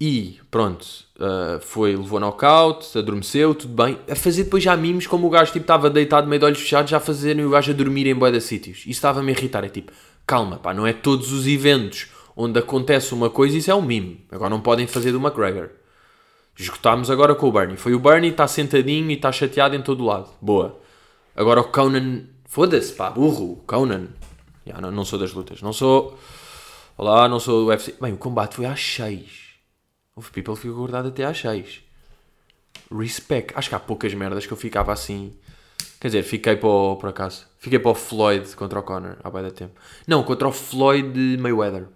E 0.00 0.40
pronto, 0.50 1.05
uh, 1.16 1.60
foi, 1.60 1.96
levou 1.96 2.20
knockout, 2.20 2.96
adormeceu, 2.96 3.54
tudo 3.54 3.74
bem. 3.74 3.98
A 4.08 4.14
fazer 4.14 4.44
depois 4.44 4.62
já 4.62 4.76
mimos, 4.76 5.06
como 5.06 5.26
o 5.26 5.30
gajo 5.30 5.52
tipo, 5.52 5.64
estava 5.64 5.90
deitado 5.90 6.26
meio 6.26 6.40
de 6.40 6.46
olhos 6.46 6.60
fechados, 6.60 6.90
já 6.90 7.00
fazerem 7.00 7.44
o 7.44 7.50
gajo 7.50 7.72
a 7.72 7.74
dormir 7.74 8.06
em 8.06 8.14
boia 8.14 8.32
de 8.32 8.40
sítios. 8.40 8.78
Isso 8.80 8.90
estava-me 8.90 9.32
a 9.32 9.34
irritar. 9.34 9.64
É 9.64 9.68
tipo, 9.68 9.92
calma, 10.26 10.56
pá, 10.56 10.72
não 10.72 10.86
é 10.86 10.92
todos 10.92 11.32
os 11.32 11.46
eventos 11.46 12.08
onde 12.36 12.58
acontece 12.58 13.14
uma 13.14 13.30
coisa, 13.30 13.56
isso 13.56 13.70
é 13.70 13.74
um 13.74 13.82
mime. 13.82 14.24
Agora 14.30 14.50
não 14.50 14.60
podem 14.60 14.86
fazer 14.86 15.12
do 15.12 15.18
McGregor. 15.18 15.70
Esgotámos 16.58 17.10
agora 17.10 17.34
com 17.34 17.48
o 17.48 17.52
Bernie. 17.52 17.76
Foi 17.76 17.94
o 17.94 17.98
Bernie, 17.98 18.30
está 18.30 18.46
sentadinho 18.46 19.10
e 19.10 19.14
está 19.14 19.32
chateado 19.32 19.74
em 19.74 19.82
todo 19.82 20.02
o 20.02 20.06
lado. 20.06 20.28
Boa. 20.40 20.78
Agora 21.34 21.60
o 21.60 21.64
Conan, 21.64 22.22
foda-se, 22.46 22.92
pá, 22.92 23.10
burro, 23.10 23.62
Conan. 23.66 24.08
Yeah, 24.66 24.80
não, 24.80 24.90
não 24.90 25.04
sou 25.04 25.18
das 25.18 25.32
lutas, 25.32 25.62
não 25.62 25.72
sou. 25.72 26.18
Olá, 26.96 27.28
não 27.28 27.38
sou 27.38 27.64
do 27.64 27.68
UFC. 27.68 27.94
Bem, 28.00 28.12
o 28.14 28.16
combate 28.16 28.56
foi 28.56 28.64
às 28.64 28.80
6. 28.80 29.45
O 30.16 30.22
People 30.22 30.56
ficou 30.56 30.76
acordado 30.76 31.08
até 31.08 31.24
às 31.24 31.38
6. 31.38 31.82
Respect. 32.90 33.52
Acho 33.54 33.68
que 33.68 33.74
há 33.74 33.80
poucas 33.80 34.14
merdas 34.14 34.46
que 34.46 34.52
eu 34.52 34.56
ficava 34.56 34.90
assim. 34.90 35.36
Quer 36.00 36.08
dizer, 36.08 36.22
fiquei 36.22 36.56
para 36.56 36.68
o, 36.68 36.96
por 36.96 37.10
acaso. 37.10 37.46
Fiquei 37.58 37.78
para 37.78 37.90
o 37.90 37.94
Floyd 37.94 38.56
contra 38.56 38.78
o 38.78 38.82
Conor 38.82 39.18
há 39.22 39.30
bem 39.30 39.42
da 39.42 39.50
tempo. 39.50 39.78
Não, 40.06 40.24
contra 40.24 40.48
o 40.48 40.52
Floyd 40.52 41.36
Mayweather. 41.38 41.88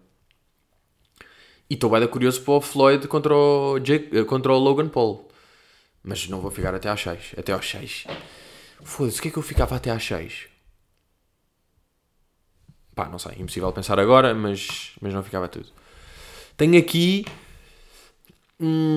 E 1.71 1.75
estou 1.75 1.89
bem 1.89 2.07
curioso 2.09 2.43
para 2.43 2.55
o 2.55 2.61
Floyd 2.61 3.09
contra 3.09 3.35
o, 3.35 3.79
Jake, 3.79 4.25
contra 4.25 4.53
o 4.53 4.59
Logan 4.59 4.89
Paul. 4.89 5.27
Mas 6.03 6.29
não 6.29 6.41
vou 6.41 6.51
ficar 6.51 6.75
até 6.75 6.91
às 6.91 7.01
6. 7.01 7.35
Até 7.39 7.55
às 7.55 7.67
6. 7.67 8.05
Foda-se, 8.83 9.19
o 9.19 9.23
que 9.23 9.29
é 9.29 9.31
que 9.31 9.39
eu 9.39 9.43
ficava 9.43 9.77
até 9.77 9.91
às 9.91 10.05
6? 10.05 10.47
Pá, 12.95 13.09
não 13.09 13.19
sei, 13.19 13.33
impossível 13.39 13.73
pensar 13.73 13.99
agora, 13.99 14.35
mas, 14.35 14.93
mas 15.01 15.15
não 15.15 15.23
ficava 15.23 15.49
tudo. 15.49 15.69
Tenho 16.57 16.79
aqui 16.79 17.25
hum, 18.61 18.97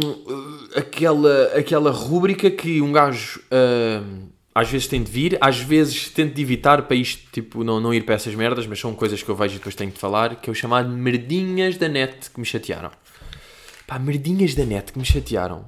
aquela, 0.76 1.46
aquela 1.56 1.92
rúbrica 1.92 2.52
que 2.52 2.82
um 2.82 2.92
gajo 2.92 3.40
uh, 3.46 4.28
às 4.54 4.70
vezes 4.70 4.88
tem 4.88 5.02
de 5.02 5.12
vir, 5.12 5.38
às 5.42 5.60
vezes 5.60 6.10
tento 6.10 6.34
de 6.34 6.42
evitar 6.42 6.84
para 6.84 6.96
isto, 6.96 7.32
tipo, 7.32 7.64
não, 7.64 7.80
não 7.80 7.94
ir 7.94 8.06
para 8.06 8.16
essas 8.16 8.36
merdas, 8.36 8.68
mas 8.68 8.80
são 8.80 8.94
coisas 8.94 9.24
que 9.24 9.30
eu 9.30 9.36
vejo 9.36 9.56
e 9.56 9.58
depois 9.58 9.74
tenho 9.74 9.92
de 9.92 10.00
falar, 10.00 10.36
que 10.36 10.50
é 10.50 10.52
o 10.52 10.56
chamado 10.56 10.90
merdinhas 10.90 11.78
da 11.78 11.88
net 11.88 12.30
que 12.30 12.40
me 12.40 12.46
chatearam. 12.46 12.92
Pá, 13.88 13.98
merdinhas 13.98 14.54
da 14.54 14.66
net 14.66 14.94
que 14.94 15.00
me 15.00 15.06
chatearam. 15.06 15.66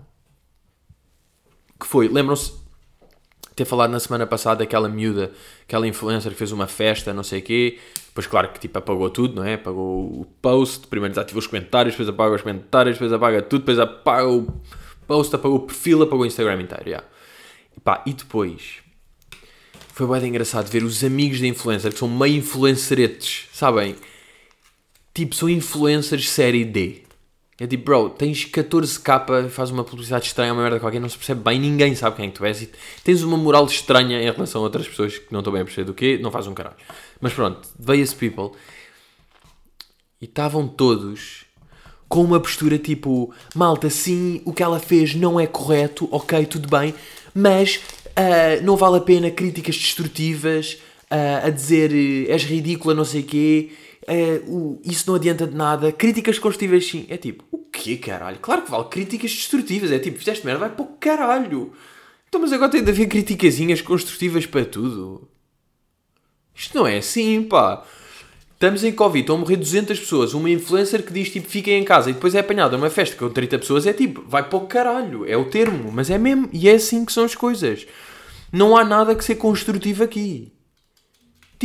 Que 1.80 1.88
foi, 1.88 2.08
lembram-se, 2.08 2.54
ter 3.56 3.66
falado 3.66 3.92
na 3.92 4.00
semana 4.00 4.28
passada 4.28 4.60
daquela 4.60 4.88
miúda, 4.88 5.32
aquela 5.64 5.88
influencer 5.88 6.32
que 6.32 6.38
fez 6.38 6.52
uma 6.52 6.68
festa, 6.68 7.14
não 7.14 7.24
sei 7.24 7.40
o 7.40 7.42
quê, 7.42 7.80
Depois, 8.16 8.28
claro 8.28 8.48
que 8.54 8.62
tipo, 8.62 8.80
apagou 8.80 9.10
tudo, 9.10 9.36
não 9.36 9.44
é? 9.44 9.56
Apagou 9.56 10.22
o 10.22 10.26
post, 10.42 10.88
primeiro 10.88 11.14
desativou 11.14 11.40
os 11.40 11.48
comentários, 11.48 11.96
depois 11.96 12.08
apaga 12.08 12.36
os 12.36 12.42
comentários, 12.42 12.96
depois 12.96 13.12
apaga 13.12 13.42
tudo, 13.42 13.60
depois 13.60 13.78
apaga 13.78 14.30
o 14.30 14.48
post, 15.06 15.36
apagou 15.36 15.58
o 15.58 15.62
perfil, 15.64 16.02
apagou 16.02 16.22
o 16.22 16.26
Instagram 16.26 16.62
inteiro, 16.62 16.88
yeah. 16.88 17.06
e, 17.76 17.80
pá, 17.82 18.02
e 18.06 18.14
depois 18.14 18.78
foi 19.94 20.08
bem 20.08 20.30
engraçado 20.30 20.70
ver 20.70 20.82
os 20.84 21.04
amigos 21.04 21.42
da 21.42 21.48
influencer, 21.48 21.92
que 21.92 22.00
são 22.00 22.08
meio 22.08 22.38
influenceretes, 22.38 23.50
sabem? 23.52 23.98
Tipo, 25.14 25.36
são 25.36 25.50
influencers 25.50 26.30
série 26.30 26.64
D. 26.64 27.05
É 27.58 27.66
tipo, 27.66 27.86
bro, 27.86 28.10
tens 28.10 28.46
14k, 28.46 29.48
faz 29.48 29.72
uma 29.72 29.84
publicidade 29.86 30.26
estranha, 30.26 30.52
uma 30.52 30.62
merda 30.62 30.78
qualquer, 30.78 31.00
não 31.00 31.08
se 31.08 31.18
percebe 31.18 31.42
bem, 31.42 31.58
ninguém 31.58 31.96
sabe 31.96 32.18
quem 32.18 32.26
é 32.26 32.28
que 32.28 32.36
tu 32.36 32.44
és 32.44 32.62
e 32.64 32.70
tens 33.02 33.24
uma 33.24 33.38
moral 33.38 33.66
estranha 33.66 34.22
em 34.22 34.30
relação 34.30 34.60
a 34.60 34.66
outras 34.66 34.86
pessoas 34.86 35.18
que 35.18 35.32
não 35.32 35.40
estão 35.40 35.54
bem 35.54 35.62
a 35.62 35.66
perceber 35.66 35.86
do 35.86 35.94
quê, 35.94 36.20
não 36.22 36.32
faz 36.32 36.48
um 36.48 36.54
caralho. 36.54 36.76
Mas 37.22 37.34
pronto, 37.34 37.66
veio 37.80 38.04
esse 38.04 38.14
people 38.14 38.52
e 40.22 40.26
estavam 40.26 40.68
todos 40.68 41.46
com 42.10 42.26
uma 42.26 42.42
postura 42.42 42.78
tipo, 42.78 43.34
malta, 43.56 43.90
sim, 43.90 44.42
o 44.44 44.52
que 44.52 44.62
ela 44.62 44.80
fez 44.80 45.16
não 45.16 45.40
é 45.40 45.48
correto, 45.48 46.10
ok, 46.12 46.46
tudo 46.48 46.68
bem, 46.68 46.94
mas 47.34 47.78
uh, 47.78 48.64
não 48.64 48.76
vale 48.76 48.98
a 48.98 49.02
pena 49.02 49.32
críticas 49.32 49.78
destrutivas 49.78 50.78
uh, 51.10 51.48
a 51.48 51.50
dizer 51.50 51.92
uh, 51.92 52.32
és 52.32 52.44
ridícula, 52.44 52.94
não 52.94 53.06
sei 53.06 53.22
o 53.22 53.24
quê 53.24 53.72
uh, 54.10 54.52
o, 54.52 54.82
isso 54.84 55.06
não 55.08 55.16
adianta 55.16 55.46
de 55.48 55.56
nada. 55.56 55.92
Críticas 55.92 56.40
construtivas, 56.40 56.86
sim. 56.86 57.06
É 57.10 57.18
tipo, 57.18 57.44
o 57.52 57.58
quê, 57.58 57.98
caralho? 57.98 58.40
Claro 58.40 58.64
que 58.64 58.72
vale 58.72 58.86
críticas 58.86 59.32
destrutivas. 59.32 59.92
É 59.92 60.00
tipo, 60.00 60.18
fizeste 60.18 60.46
merda, 60.46 60.62
vai 60.62 60.70
para 60.70 60.86
o 60.86 60.88
caralho. 61.00 61.74
Então, 62.28 62.42
mas 62.42 62.52
agora 62.52 62.72
tem 62.72 62.84
de 62.84 62.90
haver 62.90 63.08
criticazinhas 63.08 63.82
construtivas 63.82 64.46
para 64.46 64.66
tudo. 64.66 65.30
Isto 66.54 66.78
não 66.78 66.88
é 66.88 66.98
assim, 66.98 67.44
pá. 67.44 67.84
Estamos 68.54 68.86
em 68.86 68.94
Covid, 68.94 69.20
estão 69.20 69.36
a 69.36 69.40
morrer 69.40 69.58
200 69.58 70.00
pessoas. 70.00 70.34
Uma 70.34 70.50
influencer 70.50 71.04
que 71.04 71.12
diz 71.12 71.30
tipo, 71.30 71.48
fiquem 71.48 71.80
em 71.80 71.84
casa 71.84 72.10
e 72.10 72.14
depois 72.14 72.34
é 72.34 72.40
apanhada 72.40 72.78
numa 72.78 72.90
festa 72.90 73.16
com 73.16 73.30
30 73.30 73.60
pessoas, 73.60 73.86
é 73.86 73.92
tipo, 73.94 74.24
vai 74.28 74.48
para 74.48 74.58
o 74.58 74.66
caralho. 74.66 75.26
É 75.30 75.36
o 75.36 75.46
termo, 75.46 75.92
mas 75.92 76.10
é 76.10 76.18
mesmo. 76.18 76.50
E 76.54 76.70
é 76.70 76.76
assim 76.76 77.04
que 77.04 77.12
são 77.12 77.26
as 77.26 77.36
coisas. 77.36 77.86
Não 78.52 78.78
há 78.78 78.86
nada 78.86 79.14
que 79.14 79.24
ser 79.26 79.36
construtivo 79.36 80.04
aqui. 80.04 80.55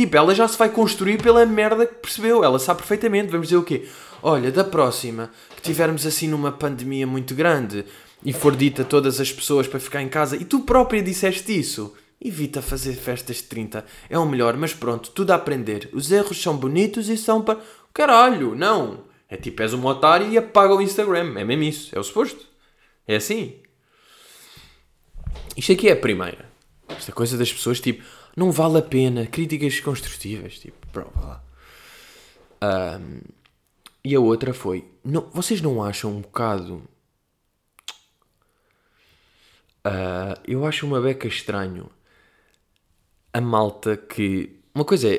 Tipo, 0.01 0.17
ela 0.17 0.33
já 0.33 0.47
se 0.47 0.57
vai 0.57 0.67
construir 0.67 1.21
pela 1.21 1.45
merda 1.45 1.85
que 1.85 1.93
percebeu. 1.93 2.43
Ela 2.43 2.57
sabe 2.57 2.79
perfeitamente. 2.79 3.29
Vamos 3.29 3.49
dizer 3.49 3.57
o 3.57 3.63
quê? 3.63 3.87
Olha, 4.23 4.51
da 4.51 4.63
próxima 4.63 5.29
que 5.55 5.61
tivermos 5.61 6.07
assim 6.07 6.27
numa 6.27 6.51
pandemia 6.51 7.05
muito 7.05 7.35
grande 7.35 7.85
e 8.25 8.33
for 8.33 8.55
dita 8.55 8.81
a 8.81 8.85
todas 8.85 9.19
as 9.19 9.31
pessoas 9.31 9.67
para 9.67 9.79
ficar 9.79 10.01
em 10.01 10.09
casa 10.09 10.35
e 10.35 10.43
tu 10.43 10.61
própria 10.61 11.03
disseste 11.03 11.55
isso, 11.55 11.93
evita 12.19 12.63
fazer 12.63 12.93
festas 12.93 13.35
de 13.35 13.43
30. 13.43 13.85
É 14.09 14.17
o 14.17 14.25
melhor, 14.25 14.57
mas 14.57 14.73
pronto, 14.73 15.11
tudo 15.11 15.33
a 15.33 15.35
aprender. 15.35 15.87
Os 15.93 16.11
erros 16.11 16.41
são 16.41 16.57
bonitos 16.57 17.07
e 17.07 17.15
são 17.15 17.43
para. 17.43 17.59
Caralho, 17.93 18.55
não! 18.55 19.03
É 19.29 19.37
tipo, 19.37 19.61
és 19.61 19.71
um 19.71 19.85
otário 19.85 20.27
e 20.31 20.35
apaga 20.35 20.73
o 20.73 20.81
Instagram. 20.81 21.35
É 21.37 21.43
mesmo 21.43 21.61
isso. 21.61 21.95
É 21.95 21.99
o 21.99 22.03
suposto. 22.03 22.43
É 23.07 23.17
assim. 23.17 23.59
Isto 25.55 25.73
aqui 25.73 25.89
é 25.89 25.91
a 25.91 25.95
primeira. 25.95 26.49
Esta 26.89 27.11
coisa 27.11 27.37
das 27.37 27.53
pessoas 27.53 27.79
tipo 27.79 28.03
não 28.35 28.51
vale 28.51 28.77
a 28.77 28.81
pena. 28.81 29.25
Críticas 29.25 29.79
construtivas, 29.79 30.59
tipo, 30.59 30.87
bro, 30.91 31.11
vá 31.15 31.21
lá. 31.21 31.43
Um, 32.99 33.21
e 34.03 34.15
a 34.15 34.19
outra 34.19 34.53
foi, 34.53 34.85
não, 35.03 35.29
vocês 35.33 35.61
não 35.61 35.83
acham 35.83 36.11
um 36.11 36.21
bocado... 36.21 36.83
Uh, 39.85 40.37
eu 40.47 40.65
acho 40.65 40.85
uma 40.85 41.01
beca 41.01 41.27
estranho 41.27 41.89
a 43.33 43.41
malta 43.41 43.97
que... 43.97 44.59
Uma 44.75 44.85
coisa 44.85 45.13
é... 45.13 45.15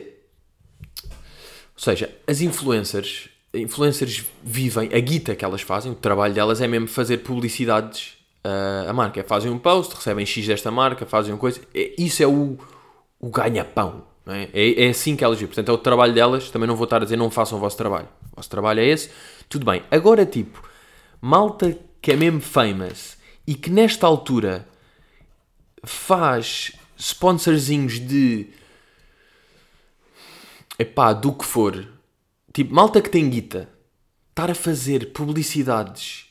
Ou 1.07 1.79
seja, 1.79 2.15
as 2.27 2.41
influencers... 2.41 3.29
Influencers 3.55 4.25
vivem, 4.43 4.95
a 4.95 5.01
guita 5.01 5.37
que 5.37 5.45
elas 5.45 5.61
fazem, 5.61 5.93
o 5.93 5.95
trabalho 5.95 6.33
delas 6.33 6.61
é 6.61 6.67
mesmo 6.67 6.89
fazer 6.89 7.19
publicidades 7.19 8.17
uh, 8.45 8.89
a 8.89 8.93
marca. 8.93 9.23
Fazem 9.25 9.51
um 9.51 9.59
post, 9.59 9.95
recebem 9.95 10.25
X 10.25 10.47
desta 10.47 10.71
marca, 10.71 11.05
fazem 11.05 11.33
uma 11.35 11.39
coisa. 11.39 11.61
Isso 11.99 12.23
é 12.23 12.27
o, 12.27 12.57
o 13.23 13.31
ganha-pão. 13.31 14.05
É? 14.27 14.49
é? 14.53 14.85
É, 14.85 14.89
assim 14.91 15.17
que 15.17 15.25
elas 15.25 15.39
vivem. 15.39 15.55
Portanto, 15.55 15.71
é 15.71 15.73
o 15.73 15.79
trabalho 15.79 16.13
delas. 16.13 16.51
Também 16.51 16.69
não 16.69 16.77
vou 16.77 16.85
estar 16.85 16.97
a 16.97 17.05
dizer 17.05 17.17
não 17.17 17.31
façam 17.31 17.57
o 17.57 17.61
vosso 17.61 17.77
trabalho. 17.77 18.09
O 18.33 18.37
vosso 18.37 18.51
trabalho 18.51 18.81
é 18.81 18.87
esse. 18.87 19.11
Tudo 19.49 19.65
bem. 19.65 19.83
Agora, 19.91 20.27
tipo, 20.27 20.63
malta 21.21 21.79
que 22.03 22.13
é 22.13 22.17
mesmo 22.17 22.41
famous 22.41 23.17
e 23.47 23.55
que 23.55 23.71
nesta 23.71 24.07
altura 24.07 24.69
faz 25.85 26.73
sponsorzinhos 26.99 28.01
de. 28.01 28.49
Epá, 30.79 31.13
do 31.13 31.33
que 31.33 31.45
for. 31.45 31.87
Tipo, 32.53 32.75
malta 32.75 33.01
que 33.01 33.09
tem 33.09 33.31
guita. 33.31 33.69
Estar 34.31 34.51
a 34.51 34.55
fazer 34.55 35.13
publicidades 35.13 36.27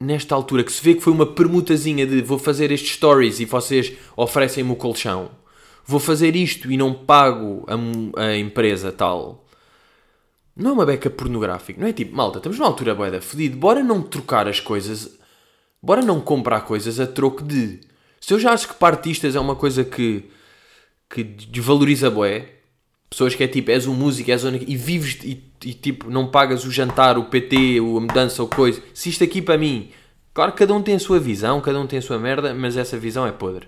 nesta 0.00 0.34
altura 0.34 0.64
que 0.64 0.72
se 0.72 0.82
vê 0.82 0.94
que 0.94 1.00
foi 1.00 1.12
uma 1.12 1.24
permutazinha 1.24 2.04
de 2.04 2.20
vou 2.20 2.36
fazer 2.36 2.72
estes 2.72 2.94
stories 2.94 3.38
e 3.38 3.44
vocês 3.44 3.92
oferecem-me 4.16 4.72
o 4.72 4.76
colchão 4.76 5.30
vou 5.84 6.00
fazer 6.00 6.36
isto 6.36 6.70
e 6.70 6.76
não 6.76 6.92
pago 6.92 7.66
a, 7.68 8.22
a 8.22 8.36
empresa 8.36 8.92
tal. 8.92 9.44
Não 10.54 10.70
é 10.70 10.72
uma 10.74 10.86
beca 10.86 11.08
pornográfica, 11.08 11.80
não 11.80 11.88
é 11.88 11.92
tipo, 11.92 12.14
malta, 12.14 12.38
estamos 12.38 12.58
numa 12.58 12.68
altura 12.68 12.94
boeda 12.94 13.20
fedido, 13.20 13.56
bora 13.56 13.82
não 13.82 14.02
trocar 14.02 14.46
as 14.46 14.60
coisas, 14.60 15.18
bora 15.82 16.02
não 16.02 16.20
comprar 16.20 16.60
coisas 16.62 17.00
a 17.00 17.06
troco 17.06 17.42
de. 17.42 17.80
Se 18.20 18.34
eu 18.34 18.38
já 18.38 18.52
acho 18.52 18.68
que 18.68 18.74
partistas 18.74 19.34
é 19.34 19.40
uma 19.40 19.56
coisa 19.56 19.82
que, 19.82 20.24
que 21.08 21.24
desvaloriza 21.24 22.10
boé, 22.10 22.50
pessoas 23.08 23.34
que 23.34 23.42
é 23.42 23.48
tipo, 23.48 23.70
és 23.70 23.86
um 23.86 23.94
músico, 23.94 24.30
és 24.30 24.44
um, 24.44 24.54
e 24.54 24.76
vives 24.76 25.18
e, 25.24 25.42
e, 25.64 25.74
tipo, 25.74 26.10
não 26.10 26.26
pagas 26.26 26.64
o 26.64 26.70
jantar, 26.70 27.18
o 27.18 27.24
PT, 27.24 27.78
a 27.78 27.82
mudança 27.82 28.42
ou 28.42 28.48
coisa. 28.48 28.82
Se 28.92 29.08
isto 29.08 29.24
aqui 29.24 29.40
para 29.40 29.56
mim, 29.58 29.90
claro 30.34 30.52
cada 30.52 30.74
um 30.74 30.82
tem 30.82 30.94
a 30.94 30.98
sua 30.98 31.18
visão, 31.18 31.60
cada 31.62 31.80
um 31.80 31.86
tem 31.86 31.98
a 31.98 32.02
sua 32.02 32.18
merda, 32.18 32.54
mas 32.54 32.76
essa 32.76 32.98
visão 32.98 33.26
é 33.26 33.32
podre. 33.32 33.66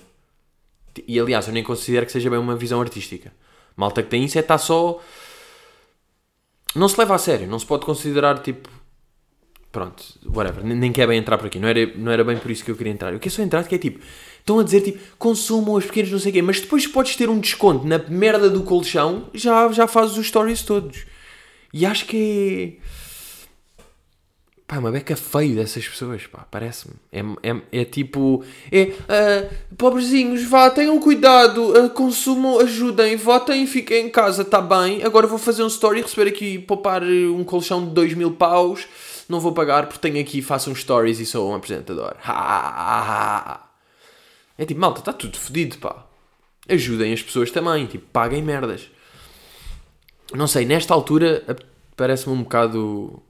E 1.07 1.19
aliás, 1.19 1.47
eu 1.47 1.53
nem 1.53 1.63
considero 1.63 2.07
que 2.07 2.13
seja 2.13 2.31
bem 2.31 2.39
uma 2.39 2.57
visão 2.57 2.81
artística. 2.81 3.33
Malta 3.77 4.03
que 4.03 4.09
tem 4.09 4.25
isso 4.25 4.39
é 4.39 4.41
estar 4.41 4.59
só. 4.59 5.01
Não 6.75 6.89
se 6.89 6.99
leva 6.99 7.15
a 7.15 7.19
sério, 7.19 7.47
não 7.47 7.59
se 7.59 7.67
pode 7.67 7.85
considerar 7.85 8.39
tipo. 8.39 8.69
Pronto, 9.71 10.05
whatever, 10.27 10.65
nem 10.65 10.93
quer 10.93 11.09
bem 11.09 11.19
entrar 11.19 11.37
por 11.37 11.49
aqui, 11.49 11.59
não 11.59 11.67
era, 11.67 11.85
não 11.97 12.13
era 12.13 12.23
bem 12.23 12.37
por 12.37 12.49
isso 12.49 12.65
que 12.65 12.71
eu 12.71 12.77
queria 12.77 12.93
entrar. 12.93 13.13
Eu 13.13 13.19
quero 13.19 13.35
só 13.35 13.43
entrar 13.43 13.65
que 13.65 13.75
é 13.75 13.79
tipo, 13.79 13.99
estão 14.39 14.61
a 14.61 14.63
dizer 14.63 14.83
tipo, 14.83 15.01
consumam 15.19 15.75
os 15.75 15.85
pequenos 15.85 16.13
não 16.13 16.19
sei 16.21 16.31
o 16.31 16.33
quê, 16.33 16.43
mas 16.43 16.61
depois 16.61 16.87
podes 16.87 17.17
ter 17.17 17.29
um 17.29 17.41
desconto 17.41 17.85
na 17.85 17.99
merda 17.99 18.49
do 18.49 18.63
colchão, 18.63 19.29
já, 19.35 19.73
já 19.73 19.89
fazes 19.89 20.17
os 20.17 20.29
stories 20.29 20.63
todos. 20.63 21.05
E 21.73 21.85
acho 21.85 22.07
que 22.07 22.79
é 22.81 22.85
Pá, 24.75 24.79
uma 24.81 24.91
beca 24.91 25.15
feio 25.15 25.55
dessas 25.55 25.87
pessoas, 25.87 26.27
pá, 26.27 26.45
parece-me. 26.51 26.95
É, 27.13 27.21
é, 27.49 27.81
é, 27.81 27.85
tipo. 27.85 28.45
É. 28.73 28.83
Uh, 28.83 29.77
pobrezinhos, 29.77 30.43
vá, 30.45 30.69
tenham 30.69 30.99
cuidado, 30.99 31.79
uh, 31.79 31.89
consumam, 31.91 32.59
ajudem, 32.59 33.15
votem 33.17 33.63
e 33.63 33.67
fiquem 33.69 34.07
em 34.07 34.11
casa, 34.11 34.45
tá 34.45 34.61
bem. 34.61 35.05
Agora 35.05 35.29
vou 35.29 35.39
fazer 35.39 35.63
um 35.63 35.69
story 35.69 36.01
e 36.01 36.03
receber 36.03 36.29
aqui, 36.29 36.59
poupar 36.59 37.05
um 37.05 37.45
colchão 37.45 37.85
de 37.85 37.93
2 37.93 38.15
mil 38.15 38.33
paus. 38.33 38.89
Não 39.29 39.39
vou 39.39 39.53
pagar 39.53 39.87
porque 39.87 40.09
tenho 40.09 40.21
aqui, 40.21 40.43
faço 40.43 40.71
um 40.71 40.75
stories 40.75 41.21
e 41.21 41.27
sou 41.27 41.53
um 41.53 41.55
apresentador. 41.55 42.17
É 44.59 44.65
tipo, 44.65 44.81
malta, 44.81 45.01
está 45.01 45.13
tudo 45.13 45.39
fodido, 45.39 45.79
pá. 45.79 46.05
Ajudem 46.69 47.13
as 47.13 47.23
pessoas 47.23 47.51
também, 47.51 47.87
tipo, 47.87 48.07
paguem 48.13 48.43
merdas. 48.43 48.91
Não 50.33 50.49
sei, 50.49 50.65
nesta 50.65 50.93
altura 50.93 51.45
parece-me 51.97 52.35
um 52.35 52.43
bocado 52.43 53.23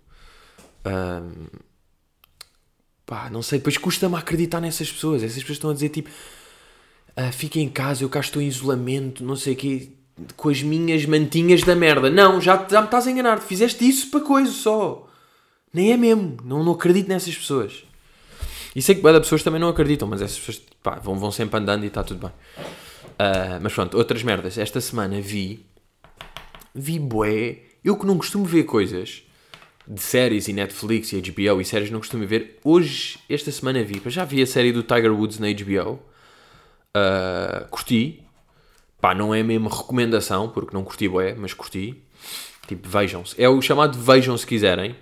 um, 0.87 1.47
pá, 3.07 3.31
não 3.31 3.42
sei, 3.42 3.59
depois 3.59 3.79
custa-me 3.79 4.16
acreditar 4.16 4.61
nessas 4.61 4.90
pessoas. 4.90 5.23
Essas 5.23 5.38
pessoas 5.38 5.57
estão 5.57 5.70
a 5.70 5.75
dizer 5.75 5.88
tipo: 5.90 6.11
ah, 7.16 7.31
em 7.57 7.68
casa, 7.68 8.05
eu 8.05 8.09
cá 8.09 8.20
estou 8.20 8.42
em 8.42 8.47
isolamento, 8.47 9.25
não 9.25 9.37
sei 9.37 9.55
o 9.55 9.57
quê, 9.57 9.88
com 10.37 10.49
as 10.49 10.62
minhas 10.62 11.05
mantinhas 11.07 11.62
da 11.62 11.75
merda. 11.75 12.11
Não, 12.11 12.40
já, 12.40 12.66
já 12.68 12.81
me 12.81 12.87
estás 12.87 13.07
a 13.07 13.11
enganar, 13.11 13.40
fizeste 13.40 13.87
isso 13.87 14.11
para 14.11 14.20
coisa 14.20 14.51
só. 14.51 15.09
Nem 15.73 15.92
é 15.92 15.97
mesmo, 15.97 16.37
não, 16.44 16.62
não 16.62 16.73
acredito 16.73 17.09
nessas 17.09 17.37
pessoas. 17.37 17.85
E 18.75 18.83
sei 18.83 18.94
que 18.94 19.01
boa 19.01 19.20
pessoas 19.20 19.42
também 19.42 19.61
não 19.61 19.68
acreditam, 19.68 20.09
mas 20.09 20.20
essas 20.20 20.38
pessoas 20.38 20.62
pá, 20.83 20.97
vão, 20.97 21.16
vão 21.16 21.31
sempre 21.31 21.59
andando 21.59 21.85
e 21.85 21.87
está 21.87 22.03
tudo 22.03 22.20
bem. 22.20 22.64
Uh, 23.14 23.61
mas 23.62 23.73
pronto, 23.73 23.97
outras 23.97 24.23
merdas. 24.23 24.59
Esta 24.59 24.81
semana 24.81 25.20
vi. 25.20 25.64
Vi 26.75 26.99
bué. 26.99 27.59
Eu 27.85 27.97
que 27.97 28.07
não 28.07 28.16
costumo 28.16 28.44
ver 28.44 28.64
coisas 28.64 29.23
de 29.87 30.01
séries 30.01 30.49
e 30.49 30.53
Netflix 30.53 31.12
e 31.12 31.20
HBO 31.20 31.61
e 31.61 31.64
séries 31.64 31.90
não 31.90 31.99
costumo 31.99 32.27
ver. 32.27 32.59
Hoje, 32.64 33.18
esta 33.29 33.51
semana 33.51 33.83
vi, 33.85 34.01
já 34.07 34.25
vi 34.25 34.42
a 34.42 34.47
série 34.47 34.73
do 34.73 34.83
Tiger 34.83 35.12
Woods 35.12 35.38
na 35.38 35.49
HBO. 35.53 35.92
Uh, 35.92 36.01
ah, 36.94 37.66
curti. 37.70 38.23
Pá, 39.01 39.14
não 39.14 39.35
é 39.35 39.42
mesmo 39.42 39.68
recomendação, 39.68 40.49
porque 40.49 40.75
não 40.75 40.83
curti 40.83 41.09
bué, 41.09 41.35
mas 41.35 41.53
curti. 41.53 42.03
Tipo, 42.66 42.88
vejam-se. 42.88 43.40
É 43.40 43.49
o 43.49 43.61
chamado 43.61 43.99
vejam 43.99 44.37
se 44.38 44.47
quiserem. 44.47 44.97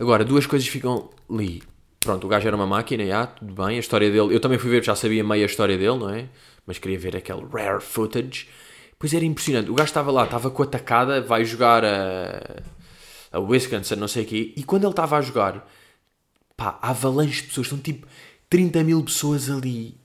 Agora, 0.00 0.24
duas 0.24 0.46
coisas 0.46 0.66
ficam 0.66 1.10
ali. 1.30 1.62
Pronto, 2.00 2.26
o 2.26 2.28
gajo 2.28 2.48
era 2.48 2.56
uma 2.56 2.66
máquina, 2.66 3.06
já, 3.06 3.26
tudo 3.28 3.54
bem. 3.54 3.76
A 3.76 3.80
história 3.80 4.10
dele, 4.10 4.34
eu 4.34 4.40
também 4.40 4.58
fui 4.58 4.68
ver, 4.68 4.82
já 4.82 4.96
sabia 4.96 5.22
meia 5.22 5.44
história 5.44 5.78
dele, 5.78 5.98
não 5.98 6.10
é? 6.10 6.26
Mas 6.66 6.78
queria 6.78 6.98
ver 6.98 7.16
aquele 7.16 7.44
rare 7.52 7.80
footage. 7.80 8.48
Pois 8.98 9.14
era 9.14 9.24
impressionante. 9.24 9.70
O 9.70 9.74
gajo 9.74 9.88
estava 9.88 10.10
lá, 10.10 10.24
estava 10.24 10.50
com 10.50 10.62
a 10.64 10.66
tacada, 10.66 11.20
vai 11.20 11.44
jogar 11.44 11.84
a, 11.84 12.62
a 13.32 13.40
Wisconsin, 13.40 13.96
não 13.96 14.08
sei 14.08 14.24
o 14.24 14.26
quê. 14.26 14.52
E 14.56 14.62
quando 14.62 14.84
ele 14.84 14.92
estava 14.92 15.16
a 15.16 15.20
jogar, 15.22 15.66
pá, 16.56 16.78
avalanche 16.82 17.42
de 17.42 17.48
pessoas. 17.48 17.66
Estão 17.66 17.78
tipo 17.78 18.06
30 18.50 18.84
mil 18.84 19.02
pessoas 19.02 19.50
ali. 19.50 19.96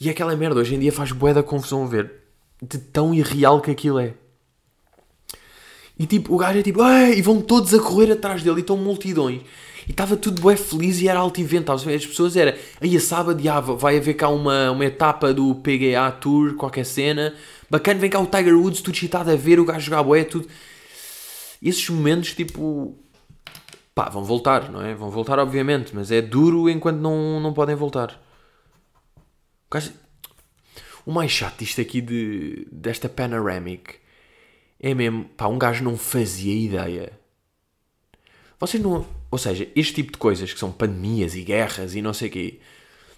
E 0.00 0.08
aquela 0.08 0.34
merda 0.34 0.60
hoje 0.60 0.74
em 0.74 0.78
dia 0.78 0.92
faz 0.92 1.12
bué 1.12 1.34
da 1.34 1.42
confusão 1.42 1.84
a 1.84 1.86
ver. 1.86 2.12
De 2.62 2.78
tão 2.78 3.14
irreal 3.14 3.60
que 3.60 3.70
aquilo 3.70 3.98
é. 3.98 4.14
E 5.98 6.06
tipo, 6.06 6.34
o 6.34 6.38
gajo 6.38 6.58
é 6.58 6.62
tipo, 6.62 6.82
e 6.82 7.22
vão 7.22 7.40
todos 7.40 7.72
a 7.72 7.78
correr 7.78 8.12
atrás 8.12 8.42
dele 8.42 8.58
e 8.58 8.60
estão 8.60 8.76
multidões. 8.76 9.42
E 9.86 9.92
estava 9.92 10.16
tudo 10.16 10.42
bué 10.42 10.56
feliz 10.56 11.00
e 11.00 11.08
era 11.08 11.20
alto 11.20 11.40
evento. 11.40 11.72
As 11.72 11.84
pessoas 11.84 12.36
era, 12.36 12.58
aí 12.80 12.96
a 12.96 13.00
sábado, 13.00 13.42
já, 13.42 13.60
vai 13.60 13.96
haver 13.96 14.14
cá 14.14 14.28
uma, 14.28 14.70
uma 14.70 14.84
etapa 14.84 15.32
do 15.32 15.54
PGA 15.54 16.10
Tour, 16.20 16.54
qualquer 16.54 16.84
cena. 16.84 17.34
Bacana, 17.70 17.98
vem 18.00 18.10
cá 18.10 18.20
o 18.20 18.26
Tiger 18.26 18.58
Woods, 18.58 18.80
tudo 18.80 18.94
excitado 18.94 19.30
a 19.30 19.36
ver, 19.36 19.58
o 19.58 19.64
gajo 19.64 19.86
jogar 19.86 20.02
bué, 20.02 20.24
tudo. 20.24 20.46
Esses 21.66 21.90
momentos, 21.90 22.32
tipo, 22.32 22.96
pá, 23.92 24.08
vão 24.08 24.22
voltar, 24.22 24.70
não 24.70 24.80
é? 24.80 24.94
Vão 24.94 25.10
voltar, 25.10 25.38
obviamente, 25.40 25.92
mas 25.92 26.12
é 26.12 26.22
duro 26.22 26.70
enquanto 26.70 26.98
não, 26.98 27.40
não 27.40 27.52
podem 27.52 27.74
voltar. 27.74 28.22
O, 31.04 31.12
mais 31.12 31.32
chato 31.32 31.58
disto 31.58 31.80
aqui 31.80 32.00
de, 32.00 32.68
desta 32.70 33.08
Panoramic 33.08 33.96
é 34.78 34.94
mesmo, 34.94 35.24
pá, 35.36 35.48
um 35.48 35.58
gajo 35.58 35.82
não 35.82 35.96
fazia 35.96 36.54
ideia. 36.54 37.18
Vocês 38.60 38.80
não. 38.80 39.04
Ou 39.28 39.38
seja, 39.38 39.68
este 39.74 39.94
tipo 39.94 40.12
de 40.12 40.18
coisas 40.18 40.52
que 40.52 40.60
são 40.60 40.70
pandemias 40.70 41.34
e 41.34 41.42
guerras 41.42 41.96
e 41.96 42.00
não 42.00 42.14
sei 42.14 42.28
o 42.28 42.30
quê, 42.30 42.60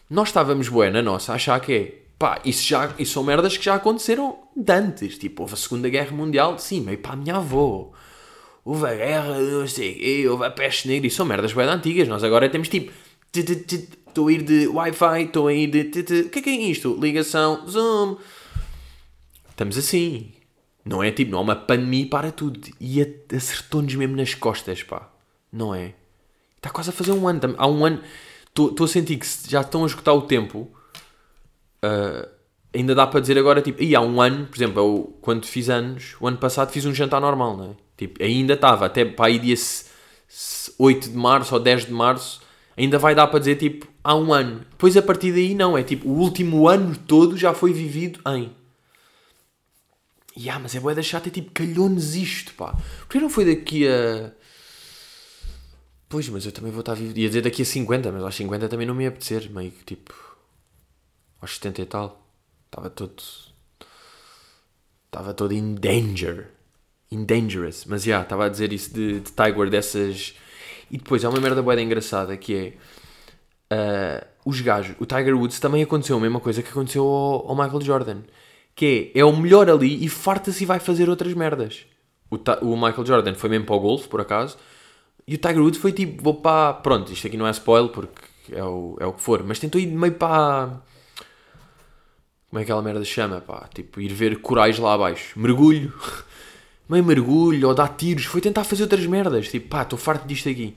nós 0.09 0.29
estávamos 0.29 0.71
bué 0.71 0.91
na 0.91 1.03
nossa 1.03 1.33
a 1.33 1.35
achar 1.35 1.61
que 1.61 1.73
é. 1.73 2.03
Pá, 2.19 2.41
isso, 2.47 2.67
já, 2.67 2.95
isso 2.99 3.13
são 3.13 3.23
merdas 3.23 3.59
que 3.59 3.65
já 3.65 3.75
aconteceram 3.75 4.39
antes. 4.67 5.19
Tipo, 5.19 5.43
houve 5.43 5.53
a 5.53 5.57
Segunda 5.57 5.89
Guerra 5.91 6.17
Mundial, 6.17 6.59
sim, 6.59 6.81
meio 6.81 6.99
para 6.99 7.13
a 7.13 7.17
minha 7.17 7.37
avó. 7.37 7.93
Houve 8.69 8.85
a 8.85 8.95
guerra, 8.95 9.41
não 9.41 9.67
sei 9.67 9.93
o 9.93 9.95
quê, 9.95 10.29
houve 10.29 10.45
a 10.45 10.51
peste 10.51 10.89
negra. 10.89 11.07
Isso 11.07 11.17
são 11.17 11.25
merdas 11.25 11.55
bem 11.55 11.65
antigas. 11.67 12.07
Nós 12.07 12.23
agora 12.23 12.51
temos 12.51 12.69
tipo. 12.69 12.93
Estou 13.35 14.29
a 14.29 14.33
ir 14.33 14.43
de 14.43 14.67
Wi-Fi, 14.67 15.23
estou 15.23 15.47
a 15.47 15.55
ir 15.55 15.69
de. 15.69 16.01
O 16.21 16.29
que 16.29 16.41
é 16.41 16.43
que 16.43 16.51
é 16.51 16.53
isto? 16.53 16.95
Ligação, 17.01 17.67
Zoom. 17.67 18.19
Estamos 19.49 19.79
assim. 19.79 20.33
Não 20.85 21.03
é 21.03 21.11
tipo, 21.11 21.31
não 21.31 21.39
há 21.39 21.41
uma 21.41 21.57
pandemia 21.57 22.09
para 22.09 22.31
tudo. 22.31 22.61
E 22.79 23.01
acertou-nos 23.35 23.95
mesmo 23.95 24.17
nas 24.17 24.35
costas, 24.35 24.83
pá. 24.83 25.09
Não 25.51 25.75
é? 25.75 25.95
Está 26.59 26.69
quase 26.69 26.91
a 26.91 26.93
fazer 26.93 27.13
um 27.13 27.27
ano. 27.27 27.41
Há 27.57 27.67
um 27.67 27.87
ano. 27.87 28.03
Estou 28.49 28.85
a 28.85 28.89
sentir 28.89 29.17
que 29.17 29.27
já 29.49 29.63
estão 29.63 29.83
a 29.83 29.87
esgotar 29.87 30.15
o 30.15 30.21
tempo. 30.21 30.71
Uh, 31.83 32.29
ainda 32.75 32.95
dá 32.95 33.07
para 33.07 33.21
dizer 33.21 33.39
agora, 33.39 33.63
tipo, 33.63 33.83
e 33.83 33.97
há 33.97 34.03
um 34.03 34.21
ano, 34.21 34.47
por 34.47 34.59
exemplo, 34.59 34.79
eu, 34.79 35.19
quando 35.23 35.47
fiz 35.47 35.71
anos, 35.71 36.17
o 36.21 36.29
ano 36.29 36.37
passado 36.37 36.71
fiz 36.71 36.85
um 36.85 36.93
jantar 36.93 37.19
normal, 37.19 37.57
não 37.57 37.65
é? 37.71 37.88
Tipo, 37.99 38.23
ainda 38.23 38.55
estava, 38.55 38.87
até 38.87 39.05
para 39.05 39.27
aí 39.27 39.39
dia 39.39 39.57
8 40.79 41.11
de 41.11 41.17
março 41.17 41.55
ou 41.55 41.61
10 41.61 41.87
de 41.87 41.93
março, 41.93 42.41
ainda 42.77 42.99
vai 42.99 43.15
dar 43.15 43.27
para 43.27 43.41
dizer, 43.41 43.57
tipo, 43.57 43.87
há 44.03 44.15
um 44.15 44.33
ano. 44.33 44.61
Depois 44.71 44.97
a 44.97 45.03
partir 45.03 45.33
daí, 45.33 45.55
não, 45.55 45.77
é 45.77 45.83
tipo, 45.83 46.09
o 46.09 46.13
último 46.13 46.67
ano 46.69 46.97
todo 46.97 47.37
já 47.37 47.53
foi 47.53 47.73
vivido 47.73 48.21
em. 48.29 48.51
E 50.35 50.49
ah, 50.49 50.59
mas 50.59 50.75
é 50.75 50.81
boa 50.81 50.95
da 50.95 51.03
chata, 51.03 51.29
é 51.29 51.33
tipo, 51.33 51.51
calhou-nos 51.51 52.15
isto, 52.15 52.55
pá. 52.55 52.75
Porque 53.01 53.19
não 53.19 53.29
foi 53.29 53.45
daqui 53.45 53.87
a 53.87 54.33
Pois, 56.09 56.27
mas 56.31 56.47
eu 56.47 56.53
também 56.53 56.73
vou 56.73 56.81
estar 56.81 56.95
vivo. 56.95 57.17
Ia 57.19 57.29
dizer 57.29 57.43
daqui 57.43 57.63
a 57.63 57.65
50, 57.65 58.11
mas 58.11 58.23
aos 58.23 58.35
50 58.35 58.69
também 58.69 58.87
não 58.87 58.95
me 58.95 59.05
ia 59.05 59.11
apetecer. 59.11 59.51
Meio 59.51 59.71
que 59.71 59.85
tipo. 59.85 60.15
Aos 61.41 61.55
70 61.55 61.83
e 61.83 61.87
tal. 61.87 62.27
Estava 62.67 62.89
todo. 62.89 63.23
Estava 65.07 65.35
todo 65.35 65.53
in 65.53 65.75
danger. 65.75 66.51
In 67.11 67.25
dangerous. 67.25 67.85
Mas 67.87 68.03
já, 68.03 68.11
yeah, 68.11 68.23
estava 68.25 68.47
a 68.47 68.49
dizer 68.49 68.73
isso 68.73 68.93
de, 68.93 69.21
de 69.21 69.33
Tiger, 69.33 69.71
dessas. 69.71 70.35
E 70.91 70.99
depois 70.99 71.25
há 71.25 71.31
uma 71.31 71.41
merda 71.41 71.63
boa 71.63 71.81
engraçada 71.81 72.37
que 72.37 72.55
é. 72.55 72.73
Uh, 73.75 74.27
os 74.45 74.61
gajos. 74.61 74.97
O 74.99 75.07
Tiger 75.07 75.37
Woods 75.37 75.61
também 75.61 75.83
aconteceu 75.83 76.17
a 76.17 76.21
mesma 76.21 76.41
coisa 76.41 76.63
que 76.63 76.71
aconteceu 76.71 77.05
ao, 77.05 77.49
ao 77.49 77.55
Michael 77.55 77.83
Jordan. 77.83 78.19
Que 78.75 79.13
é, 79.15 79.21
é 79.21 79.25
o 79.25 79.37
melhor 79.37 79.69
ali 79.69 80.05
e 80.05 80.09
farta-se 80.09 80.63
e 80.65 80.67
vai 80.67 80.79
fazer 80.79 81.09
outras 81.09 81.35
merdas. 81.35 81.87
O, 82.31 82.37
o 82.67 82.77
Michael 82.77 83.05
Jordan 83.05 83.35
foi 83.35 83.51
mesmo 83.51 83.67
para 83.67 83.75
o 83.75 83.81
golfe, 83.81 84.09
por 84.09 84.21
acaso 84.21 84.57
e 85.29 85.35
o 85.35 85.39
Tiger 85.39 85.61
Woods 85.61 85.79
foi 85.79 85.93
tipo, 85.93 86.23
vou 86.23 86.41
para. 86.41 86.73
Pronto, 86.73 87.13
isto 87.13 87.27
aqui 87.27 87.37
não 87.37 87.47
é 87.47 87.51
spoiler 87.51 87.93
porque 87.93 88.23
é 88.51 88.65
o, 88.65 88.97
é 88.99 89.05
o 89.05 89.13
que 89.13 89.21
for, 89.21 89.45
mas 89.45 89.59
tentou 89.59 89.79
ir 89.79 89.87
meio 89.87 90.15
para. 90.15 90.81
Como 92.49 92.59
é 92.59 92.61
que 92.61 92.63
aquela 92.63 92.81
merda 92.81 93.05
chama? 93.05 93.43
Pá? 93.43 93.69
Tipo, 93.75 94.01
ir 94.01 94.09
ver 94.09 94.41
corais 94.41 94.79
lá 94.79 94.95
abaixo. 94.95 95.39
Mergulho. 95.39 95.93
meio 96.89 97.05
mergulho, 97.05 97.69
ou 97.69 97.75
dar 97.75 97.89
tiros. 97.89 98.25
Foi 98.25 98.41
tentar 98.41 98.65
fazer 98.65 98.83
outras 98.85 99.05
merdas. 99.07 99.49
Tipo, 99.49 99.69
pá, 99.69 99.83
estou 99.83 99.99
farto 99.99 100.27
disto 100.27 100.49
aqui. 100.49 100.77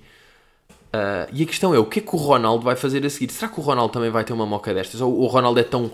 Uh, 0.94 1.30
e 1.32 1.44
a 1.44 1.46
questão 1.46 1.74
é, 1.74 1.80
o 1.80 1.86
que 1.86 2.00
é 2.00 2.02
que 2.02 2.16
o 2.16 2.20
Ronaldo 2.20 2.64
vai 2.66 2.76
fazer 2.76 3.06
a 3.06 3.10
seguir? 3.10 3.32
Será 3.32 3.50
que 3.52 3.60
o 3.60 3.64
Ronaldo 3.64 3.94
também 3.94 4.10
vai 4.10 4.24
ter 4.24 4.34
uma 4.34 4.46
moca 4.46 4.74
destas? 4.74 5.00
Ou 5.02 5.22
o 5.22 5.28
Ronaldo 5.28 5.60
é 5.60 5.64
tão... 5.64 5.92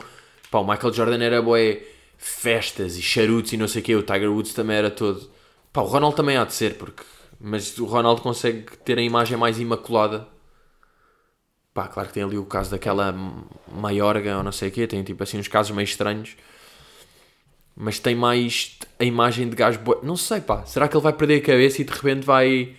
Pá, 0.49 0.59
o 0.59 0.67
Michael 0.67 0.93
Jordan 0.93 1.23
era 1.23 1.41
boé 1.41 1.81
festas 2.17 2.97
e 2.97 3.01
charutos 3.01 3.53
e 3.53 3.57
não 3.57 3.67
sei 3.67 3.81
o 3.81 3.85
quê. 3.85 3.95
O 3.95 4.03
Tiger 4.03 4.31
Woods 4.31 4.53
também 4.53 4.77
era 4.77 4.89
todo... 4.89 5.29
Pá, 5.71 5.81
o 5.81 5.85
Ronaldo 5.85 6.15
também 6.15 6.37
há 6.37 6.45
de 6.45 6.53
ser, 6.53 6.75
porque 6.75 7.03
mas 7.39 7.77
o 7.77 7.85
Ronaldo 7.85 8.21
consegue 8.21 8.65
ter 8.83 8.97
a 8.97 9.01
imagem 9.01 9.37
mais 9.37 9.59
imaculada. 9.59 10.27
Pá, 11.73 11.87
claro 11.87 12.07
que 12.07 12.15
tem 12.15 12.23
ali 12.23 12.37
o 12.37 12.45
caso 12.45 12.71
daquela 12.71 13.13
Maiorga 13.71 14.37
ou 14.37 14.43
não 14.43 14.51
sei 14.51 14.69
o 14.69 14.71
quê, 14.71 14.87
tem 14.87 15.03
tipo 15.03 15.21
assim 15.21 15.37
uns 15.37 15.47
casos 15.47 15.75
meio 15.75 15.85
estranhos. 15.85 16.35
Mas 17.79 17.99
tem 17.99 18.15
mais 18.15 18.77
a 18.99 19.03
imagem 19.03 19.47
de 19.47 19.55
gajo. 19.55 19.79
Bo... 19.79 19.99
Não 20.01 20.17
sei, 20.17 20.41
pá. 20.41 20.65
Será 20.65 20.87
que 20.87 20.97
ele 20.97 21.03
vai 21.03 21.13
perder 21.13 21.41
a 21.41 21.45
cabeça 21.45 21.81
e 21.81 21.85
de 21.85 21.93
repente 21.93 22.25
vai. 22.25 22.73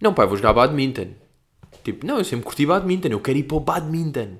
Não, 0.00 0.14
pá, 0.14 0.24
vou 0.24 0.36
jogar 0.36 0.52
badminton. 0.52 1.08
Tipo, 1.82 2.06
não, 2.06 2.18
eu 2.18 2.24
sempre 2.24 2.44
curti 2.44 2.64
badminton, 2.64 3.08
eu 3.08 3.20
quero 3.20 3.38
ir 3.38 3.42
para 3.42 3.56
o 3.56 3.60
badminton. 3.60 4.38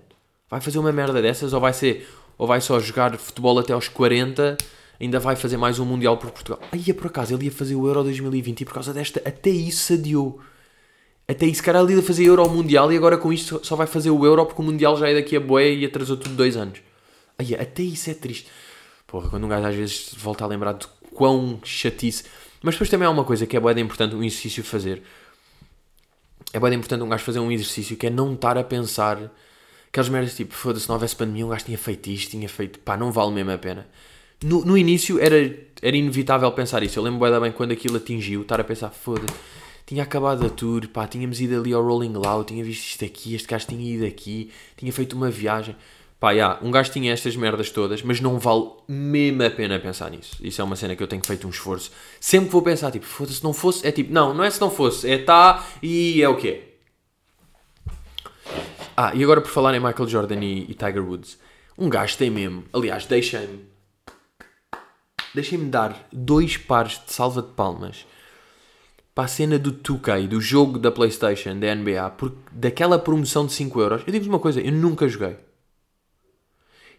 Vai 0.49 0.61
fazer 0.61 0.79
uma 0.79 0.93
merda 0.93 1.21
dessas 1.21 1.53
ou 1.53 1.61
vai 1.61 1.73
ser. 1.73 2.09
Ou 2.39 2.47
vai 2.47 2.61
só 2.61 2.79
jogar 2.79 3.17
futebol 3.19 3.59
até 3.59 3.73
aos 3.73 3.89
40 3.89 4.57
ainda 5.03 5.19
vai 5.19 5.35
fazer 5.35 5.57
mais 5.57 5.81
um 5.81 5.85
Mundial 5.85 6.17
por 6.17 6.31
Portugal. 6.31 6.61
Aí, 6.71 6.85
é 6.89 6.93
por 6.93 7.09
acaso, 7.09 7.35
ele 7.35 7.47
ia 7.47 7.53
fazer 7.53 7.75
o 7.75 7.87
Euro 7.89 8.05
2020 8.05 8.61
e 8.61 8.65
por 8.65 8.75
causa 8.75 8.95
desta, 8.95 9.21
até 9.25 9.51
isso 9.51 9.93
adiou. 9.95 10.41
Até 11.27 11.47
isso, 11.47 11.63
cara, 11.63 11.81
ele 11.81 11.95
ia 11.95 12.03
fazer 12.03 12.25
Euro 12.25 12.49
Mundial 12.49 12.93
e 12.93 12.97
agora 12.97 13.19
com 13.19 13.33
isto 13.33 13.61
só 13.65 13.75
vai 13.75 13.87
fazer 13.87 14.11
o 14.11 14.25
Euro 14.25 14.47
porque 14.47 14.63
o 14.63 14.65
Mundial 14.65 14.97
já 14.97 15.09
é 15.09 15.15
daqui 15.15 15.37
a 15.37 15.41
boé 15.41 15.73
e 15.73 15.85
atrasou 15.85 16.17
tudo 16.17 16.37
dois 16.37 16.57
anos. 16.57 16.79
Aí, 17.37 17.55
até 17.55 17.83
isso 17.83 18.11
é 18.11 18.15
triste. 18.15 18.49
Porra, 19.13 19.29
quando 19.29 19.45
um 19.45 19.49
gajo 19.49 19.67
às 19.69 19.75
vezes 19.77 20.15
volta 20.17 20.43
a 20.43 20.49
lembrar 20.49 20.73
de 20.73 20.89
quão 21.15 21.61
chatice. 21.63 22.25
Mas 22.63 22.75
depois 22.75 22.91
também 22.91 23.07
há 23.07 23.11
uma 23.11 23.25
coisa 23.25 23.47
que 23.47 23.57
é 23.57 23.61
boé 23.61 23.79
importante 23.79 24.17
um 24.17 24.25
exercício 24.25 24.65
fazer. 24.65 25.05
É 26.53 26.59
boé 26.59 26.75
importante 26.75 27.03
um 27.03 27.09
gajo 27.09 27.23
fazer 27.23 27.39
um 27.39 27.53
exercício 27.53 27.97
que 27.97 28.09
é 28.09 28.11
não 28.11 28.35
estar 28.35 28.59
a 28.59 28.65
pensar 28.65 29.31
aquelas 29.87 30.09
merdas 30.09 30.35
tipo, 30.35 30.55
foda-se, 30.55 30.89
não 30.89 30.97
houvesse 30.97 31.15
pandemia, 31.15 31.47
um 31.47 31.51
gajo 31.51 31.67
tinha 31.67 31.79
feito 31.79 32.09
isto, 32.09 32.31
tinha 32.31 32.49
feito, 32.49 32.81
pá, 32.81 32.97
não 32.97 33.13
vale 33.13 33.31
mesmo 33.33 33.53
a 33.53 33.59
pena 33.59 33.87
no, 34.43 34.65
no 34.65 34.77
início 34.77 35.21
era, 35.21 35.37
era 35.81 35.97
inevitável 35.97 36.51
pensar 36.53 36.83
isso. 36.83 36.99
Eu 36.99 37.03
lembro 37.03 37.21
bem, 37.21 37.41
bem 37.41 37.53
quando 37.53 37.73
aquilo 37.73 37.97
atingiu, 37.97 38.43
estar 38.43 38.61
a 38.61 38.65
pensar, 38.65 38.91
foda-se, 38.91 39.35
tinha 39.87 40.03
acabado 40.03 40.45
a 40.47 40.51
tour, 40.51 40.87
pá, 40.89 41.07
tínhamos 41.07 41.41
ido 41.41 41.59
ali 41.59 41.73
ao 41.73 41.83
Rolling 41.83 42.13
Loud, 42.13 42.47
tinha 42.47 42.65
visto 42.65 42.85
isto 42.85 43.05
aqui, 43.05 43.35
este 43.35 43.49
gajo 43.49 43.67
tinha 43.67 43.95
ido 43.95 44.07
aqui, 44.07 44.51
tinha 44.77 44.93
feito 44.93 45.15
uma 45.17 45.31
viagem. 45.31 45.77
Pá, 46.23 46.31
yeah, 46.31 46.57
um 46.63 46.71
gajo 46.71 46.93
tinha 46.93 47.13
estas 47.13 47.35
merdas 47.35 47.69
todas, 47.71 48.01
mas 48.01 48.21
não 48.21 48.39
vale 48.39 48.71
mesmo 48.87 49.43
a 49.43 49.51
pena 49.51 49.81
pensar 49.81 50.09
nisso. 50.09 50.37
Isso 50.41 50.61
é 50.61 50.65
uma 50.65 50.77
cena 50.77 50.95
que 50.95 51.03
eu 51.03 51.09
tenho 51.09 51.25
feito 51.25 51.49
um 51.49 51.51
esforço. 51.51 51.91
Sempre 52.21 52.47
que 52.47 52.53
vou 52.53 52.63
pensar, 52.63 52.93
tipo, 52.93 53.05
foda-se, 53.05 53.39
se 53.39 53.43
não 53.43 53.53
fosse, 53.53 53.85
é 53.85 53.91
tipo, 53.91 54.13
não, 54.13 54.33
não 54.33 54.45
é 54.45 54.49
se 54.49 54.61
não 54.61 54.71
fosse, 54.71 55.11
é 55.11 55.19
tá 55.19 55.67
e 55.83 56.23
é 56.23 56.29
o 56.29 56.37
quê? 56.37 56.63
Ah, 58.97 59.13
e 59.17 59.25
agora 59.25 59.41
por 59.41 59.51
falar 59.51 59.75
em 59.75 59.81
Michael 59.81 60.09
Jordan 60.09 60.39
e, 60.45 60.71
e 60.71 60.75
Tiger 60.75 61.05
Woods, 61.05 61.41
um 61.77 61.89
gajo 61.89 62.17
tem 62.17 62.31
mesmo, 62.31 62.67
aliás, 62.73 63.05
deixa-me 63.05 63.67
deixem-me 65.35 65.69
dar 65.69 66.07
dois 66.13 66.57
pares 66.57 67.03
de 67.05 67.13
salva 67.13 67.43
de 67.43 67.49
palmas 67.49 68.07
para 69.13 69.25
a 69.25 69.29
cena 69.29 69.59
do 69.59 69.73
2K, 69.73 70.29
do 70.29 70.41
jogo 70.41 70.79
da 70.79 70.93
PlayStation, 70.93 71.59
da 71.59 71.75
NBA, 71.75 72.11
porque 72.11 72.39
daquela 72.53 72.97
promoção 72.97 73.45
de 73.45 73.53
5€. 73.55 73.81
euros. 73.81 74.03
Eu 74.07 74.13
digo-vos 74.13 74.29
uma 74.29 74.39
coisa, 74.39 74.61
eu 74.61 74.71
nunca 74.71 75.09
joguei. 75.09 75.37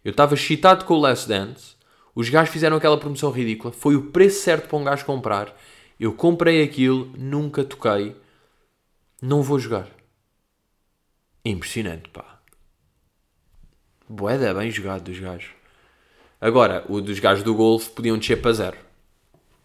Eu 0.04 0.12
estava 0.12 0.34
excitado 0.34 0.86
com 0.86 0.96
o 0.96 1.00
Last 1.00 1.28
Dance, 1.28 1.76
os 2.16 2.30
gajos 2.30 2.54
fizeram 2.54 2.78
aquela 2.78 2.98
promoção 2.98 3.32
ridícula, 3.32 3.74
foi 3.74 3.96
o 3.96 4.12
preço 4.12 4.42
certo 4.42 4.68
para 4.68 4.78
um 4.78 4.84
gajo 4.84 5.06
comprar. 5.06 5.56
Eu 6.00 6.14
comprei 6.14 6.62
aquilo, 6.62 7.12
nunca 7.18 7.64
toquei, 7.64 8.16
não 9.22 9.42
vou 9.42 9.58
jogar. 9.58 9.88
Impressionante, 11.46 12.10
pá. 12.10 12.40
Boeda 14.08 14.54
bem 14.54 14.70
jogado 14.70 15.04
dos 15.04 15.20
gajos. 15.20 15.52
Agora, 16.40 16.86
o 16.90 17.00
dos 17.00 17.20
gajos 17.20 17.44
do 17.44 17.56
golfe 17.56 17.90
podiam 17.90 18.18
descer 18.18 18.42
para 18.42 18.54
zero. 18.54 18.78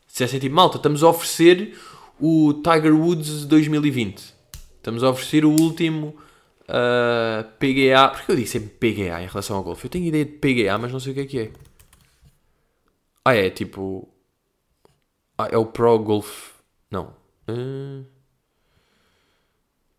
Se 0.06 0.24
é 0.24 0.26
tipo, 0.26 0.54
malta, 0.54 0.76
estamos 0.76 1.02
a 1.02 1.08
oferecer 1.08 1.76
o 2.20 2.54
Tiger 2.54 2.94
Woods 2.94 3.44
2020. 3.44 4.34
Estamos 4.76 5.02
a 5.02 5.10
oferecer 5.10 5.44
o 5.44 5.50
último 5.50 6.16
uh, 6.68 7.44
PGA. 7.58 8.08
Porque 8.10 8.32
eu 8.32 8.36
disse 8.36 8.58
sempre 8.58 8.70
PGA 8.70 9.22
em 9.22 9.26
relação 9.26 9.56
ao 9.56 9.62
golfe? 9.62 9.86
Eu 9.86 9.90
tenho 9.90 10.06
ideia 10.06 10.24
de 10.24 10.32
PGA, 10.32 10.78
mas 10.78 10.92
não 10.92 11.00
sei 11.00 11.12
o 11.12 11.14
que 11.14 11.20
é 11.20 11.26
que 11.26 11.38
é. 11.40 11.52
Ah, 13.24 13.34
é 13.34 13.50
tipo. 13.50 14.08
Ah, 15.36 15.48
é 15.50 15.58
o 15.58 15.66
Pro 15.66 15.98
Golf. 15.98 16.54
Não. 16.90 17.14
Uh... 17.48 18.04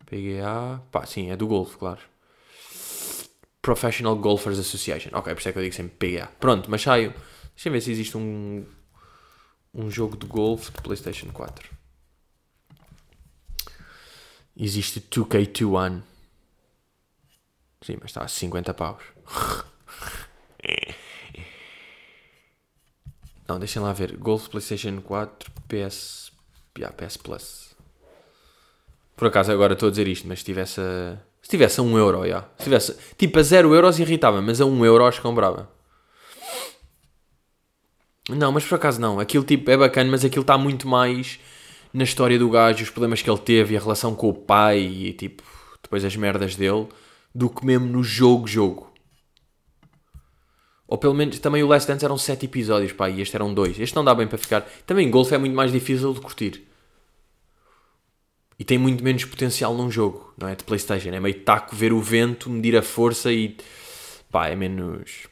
PGA. 0.05 0.81
Pá, 0.91 1.05
sim, 1.05 1.29
é 1.29 1.37
do 1.37 1.47
golfe, 1.47 1.77
claro. 1.77 2.01
Professional 3.61 4.15
Golfers 4.15 4.57
Association. 4.57 5.09
Ok, 5.13 5.33
por 5.33 5.39
isso 5.39 5.49
é 5.49 5.51
que 5.51 5.59
eu 5.59 5.63
digo 5.63 5.75
sempre 5.75 6.09
PGA. 6.09 6.27
Pronto, 6.39 6.69
mas 6.71 6.81
saio. 6.81 7.13
Deixa 7.53 7.69
eu 7.69 7.73
ver 7.73 7.81
se 7.81 7.91
existe 7.91 8.17
um. 8.17 8.65
Um 9.71 9.91
jogo 9.91 10.17
de 10.17 10.25
golfe 10.25 10.71
de 10.71 10.81
PlayStation 10.81 11.27
4. 11.31 11.69
Existe 14.57 14.99
2K21. 14.99 16.01
Sim, 17.81 17.97
mas 18.01 18.11
está 18.11 18.23
a 18.23 18.27
50 18.27 18.73
paus. 18.73 19.03
Não, 23.47 23.57
deixem 23.57 23.81
lá 23.81 23.93
ver. 23.93 24.15
Golf 24.17 24.47
PlayStation 24.47 25.01
4 25.01 25.51
PS. 25.67 26.31
Yeah, 26.77 26.95
PS 26.95 27.17
Plus. 27.17 27.75
Por 29.15 29.27
acaso 29.27 29.51
agora 29.51 29.73
estou 29.73 29.87
a 29.87 29.89
dizer 29.89 30.07
isto, 30.07 30.27
mas 30.27 30.39
se 30.39 30.45
tivesse 30.45 30.79
a. 30.79 31.17
Se 31.41 31.49
tivesse 31.49 31.79
a 31.79 31.83
1 31.83 31.97
euro, 31.97 32.27
já. 32.27 32.41
Se 32.57 32.65
tivesse. 32.65 32.95
Tipo 33.17 33.39
a 33.39 33.43
0 33.43 33.73
euros 33.73 33.99
irritava, 33.99 34.41
mas 34.41 34.61
a 34.61 34.65
1 34.65 34.85
euro 34.85 35.21
comprava. 35.21 35.69
Não, 38.29 38.51
mas 38.51 38.63
por 38.65 38.75
acaso 38.75 39.01
não. 39.01 39.19
Aquilo 39.19 39.43
tipo 39.43 39.71
é 39.71 39.75
bacana, 39.77 40.11
mas 40.11 40.23
aquilo 40.23 40.43
está 40.43 40.57
muito 40.57 40.87
mais 40.87 41.39
na 41.91 42.03
história 42.03 42.37
do 42.37 42.49
gajo, 42.49 42.83
os 42.83 42.89
problemas 42.89 43.21
que 43.21 43.29
ele 43.29 43.39
teve 43.39 43.73
e 43.73 43.77
a 43.77 43.79
relação 43.79 44.13
com 44.13 44.29
o 44.29 44.33
pai 44.33 44.79
e 44.79 45.13
tipo, 45.13 45.43
depois 45.81 46.05
as 46.05 46.15
merdas 46.15 46.55
dele, 46.55 46.87
do 47.33 47.49
que 47.49 47.65
mesmo 47.65 47.87
no 47.87 48.03
jogo, 48.03 48.47
jogo. 48.47 48.89
Ou 50.89 50.97
pelo 50.97 51.13
menos, 51.13 51.37
também 51.37 51.61
o 51.61 51.67
Last 51.67 51.87
Dance 51.87 52.03
eram 52.03 52.17
7 52.17 52.47
episódios, 52.47 52.91
pá, 52.91 53.09
e 53.09 53.21
este 53.21 53.35
eram 53.35 53.53
2. 53.53 53.79
Este 53.79 53.95
não 53.95 54.03
dá 54.03 54.15
bem 54.15 54.27
para 54.27 54.39
ficar. 54.39 54.61
Também 54.87 55.09
golfe 55.11 55.35
é 55.35 55.37
muito 55.37 55.55
mais 55.55 55.71
difícil 55.71 56.11
de 56.13 56.19
curtir. 56.19 56.67
E 58.57 58.65
tem 58.65 58.77
muito 58.77 59.03
menos 59.03 59.23
potencial 59.23 59.73
num 59.75 59.89
jogo, 59.89 60.33
não 60.37 60.47
é? 60.47 60.55
De 60.55 60.63
Playstation. 60.63 61.09
É 61.09 61.19
meio 61.19 61.39
taco 61.41 61.75
ver 61.75 61.93
o 61.93 62.01
vento, 62.01 62.49
medir 62.49 62.75
a 62.75 62.81
força 62.81 63.31
e. 63.31 63.55
pá, 64.31 64.47
é 64.47 64.55
menos. 64.55 65.27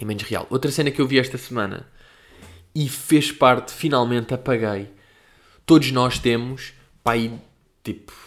é 0.00 0.04
menos 0.04 0.22
real. 0.24 0.46
Outra 0.50 0.72
cena 0.72 0.90
que 0.90 1.00
eu 1.00 1.06
vi 1.06 1.18
esta 1.18 1.36
semana 1.36 1.86
e 2.74 2.88
fez 2.88 3.30
parte, 3.30 3.72
finalmente 3.72 4.34
apaguei. 4.34 4.90
Todos 5.64 5.92
nós 5.92 6.18
temos, 6.18 6.72
pá, 7.04 7.12
aí, 7.12 7.30
tipo. 7.84 8.25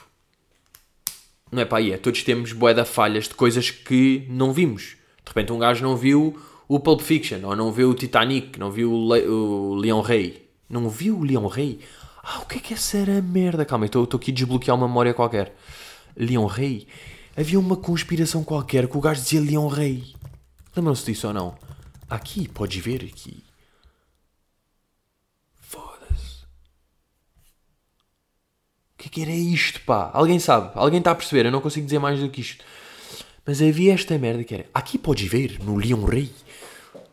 Não 1.52 1.62
é 1.62 1.66
pá, 1.66 1.78
aí, 1.78 1.92
é. 1.92 1.98
Todos 1.98 2.24
temos 2.24 2.54
bué 2.54 2.74
de 2.74 2.86
falhas 2.86 3.28
de 3.28 3.34
coisas 3.34 3.72
que 3.72 4.26
não 4.30 4.54
vimos. 4.54 4.98
De 5.24 5.30
repente 5.30 5.52
um 5.52 5.60
gajo 5.60 5.84
não 5.84 5.98
viu 5.98 6.40
o 6.68 6.80
Pulp 6.80 7.02
Fiction, 7.02 7.40
ou 7.44 7.56
não 7.56 7.72
viu 7.72 7.90
o 7.90 7.96
Titanic, 7.96 8.60
não 8.60 8.72
viu 8.72 8.92
o, 8.92 9.14
Le 9.14 9.28
o 9.28 9.76
Leão 9.76 10.02
Rei. 10.02 10.48
Não 10.70 10.88
viu 10.88 11.18
o 11.18 11.24
Leão 11.24 11.48
Rei? 11.48 11.80
Ah, 12.24 12.40
o 12.40 12.46
que 12.46 12.58
é 12.58 12.62
que 12.62 12.74
essa 12.76 12.98
era 12.98 13.22
merda? 13.22 13.66
Calma, 13.66 13.86
estou 13.86 14.08
aqui 14.14 14.30
a 14.30 14.34
desbloquear 14.34 14.78
uma 14.78 14.88
memória 14.88 15.14
qualquer. 15.14 15.56
Leão 16.16 16.46
Rei? 16.46 16.88
Havia 17.36 17.60
uma 17.60 17.76
conspiração 17.76 18.44
qualquer 18.44 18.88
que 18.88 18.98
o 18.98 19.02
gajo 19.02 19.22
dizia 19.22 19.42
Leão 19.42 19.68
Rei. 19.68 20.14
Lembram-se 20.76 21.06
disso 21.06 21.28
ou 21.28 21.34
não? 21.34 21.58
Aqui, 22.10 22.48
podes 22.48 22.84
ver 22.84 23.04
aqui. 23.04 23.44
Foda-se. 25.60 26.46
O 29.00 29.02
que 29.02 29.08
é 29.08 29.12
que 29.12 29.22
era 29.22 29.32
isto, 29.32 29.80
pá? 29.84 30.12
Alguém 30.14 30.40
sabe? 30.40 30.72
Alguém 30.76 31.00
está 31.00 31.12
a 31.12 31.16
perceber? 31.16 31.46
Eu 31.46 31.54
não 31.54 31.62
consigo 31.62 31.86
dizer 31.86 32.00
mais 32.00 32.20
do 32.20 32.30
que 32.30 32.42
isto. 32.42 32.66
Mas 33.46 33.62
havia 33.62 33.94
esta 33.94 34.18
merda 34.18 34.44
que 34.44 34.54
era. 34.54 34.66
Aqui 34.74 34.98
podes 34.98 35.26
ver, 35.26 35.58
no 35.64 35.78
Leão 35.78 36.04
Rei, 36.04 36.30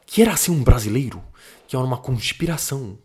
que 0.05 0.21
era 0.21 0.33
assim 0.33 0.51
um 0.51 0.65
brasileiro, 0.65 1.23
que 1.69 1.77
era 1.77 1.85
uma 1.85 1.97
conspiração. 1.97 2.99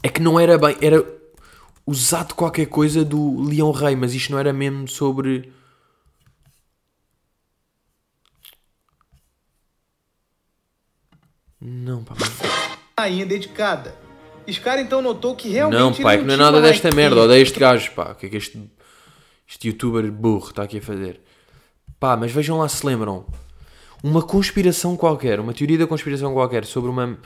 É 0.00 0.08
que 0.08 0.22
não 0.22 0.38
era 0.38 0.56
bem. 0.56 0.76
Era 0.80 1.04
usado 1.84 2.36
qualquer 2.36 2.66
coisa 2.66 3.04
do 3.04 3.42
Leão 3.42 3.72
Rei, 3.72 3.96
mas 3.96 4.14
isto 4.14 4.30
não 4.30 4.38
era 4.38 4.52
mesmo 4.52 4.86
sobre. 4.86 5.52
Não, 11.60 12.04
pá. 12.04 12.14
Rainha 13.00 13.24
dedicada. 13.24 13.94
Scar 14.50 14.78
então 14.78 15.00
notou 15.00 15.34
que 15.36 15.48
realmente. 15.48 15.78
Não, 15.78 15.94
pá, 15.94 16.14
é 16.14 16.18
que 16.18 16.24
não 16.24 16.34
é 16.34 16.36
nada 16.36 16.60
desta 16.60 16.94
merda. 16.94 17.22
Odeio 17.22 17.42
este 17.42 17.58
gajo, 17.58 17.92
pá. 17.92 18.12
O 18.12 18.14
que 18.14 18.26
é 18.26 18.28
que 18.28 18.36
este, 18.36 18.70
este 19.48 19.68
youtuber 19.68 20.10
burro 20.10 20.50
está 20.50 20.64
aqui 20.64 20.78
a 20.78 20.82
fazer? 20.82 21.20
Pá, 21.98 22.16
mas 22.16 22.32
vejam 22.32 22.58
lá 22.58 22.68
se 22.68 22.84
lembram. 22.84 23.26
Uma 24.02 24.22
conspiração 24.22 24.96
qualquer, 24.96 25.38
uma 25.38 25.52
teoria 25.52 25.78
da 25.78 25.86
conspiração 25.86 26.32
qualquer 26.32 26.64
sobre 26.64 26.90
uma. 26.90 27.18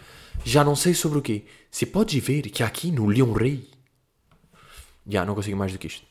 Já 0.45 0.64
não 0.64 0.75
sei 0.75 0.93
sobre 0.93 1.18
o 1.18 1.22
quê. 1.22 1.45
Se 1.70 1.87
podes 1.87 2.22
ver 2.22 2.43
que 2.43 2.62
aqui 2.62 2.91
no 2.91 3.07
Leão 3.07 3.33
Rei. 3.33 3.68
Já, 5.07 5.25
não 5.25 5.35
consigo 5.35 5.57
mais 5.57 5.72
do 5.72 5.79
que 5.79 5.87
isto. 5.87 6.05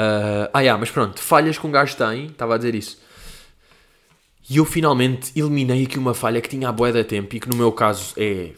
Uh, 0.00 0.48
ah, 0.52 0.64
já, 0.64 0.76
mas 0.76 0.90
pronto. 0.90 1.20
Falhas 1.20 1.58
que 1.58 1.66
um 1.66 1.70
gajo 1.70 1.96
tem. 1.96 2.26
Estava 2.26 2.54
a 2.54 2.56
dizer 2.56 2.74
isso. 2.74 2.98
E 4.50 4.56
eu 4.56 4.64
finalmente 4.64 5.30
eliminei 5.38 5.84
aqui 5.84 5.96
uma 5.96 6.12
falha 6.12 6.40
que 6.40 6.48
tinha 6.48 6.68
a 6.68 6.72
boia 6.72 6.92
da 6.92 7.04
tempo 7.04 7.36
e 7.36 7.38
que 7.38 7.48
no 7.48 7.54
meu 7.56 7.70
caso 7.70 8.14
é 8.16 8.52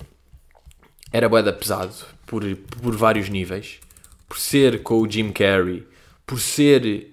era 1.13 1.29
boeda 1.29 1.53
pesado 1.53 1.95
por, 2.25 2.43
por 2.57 2.97
vários 2.97 3.29
níveis. 3.29 3.79
Por 4.27 4.39
ser 4.39 4.83
com 4.83 5.03
o 5.03 5.11
Jim 5.11 5.31
Carrey, 5.31 5.87
por 6.25 6.41
ser 6.41 7.13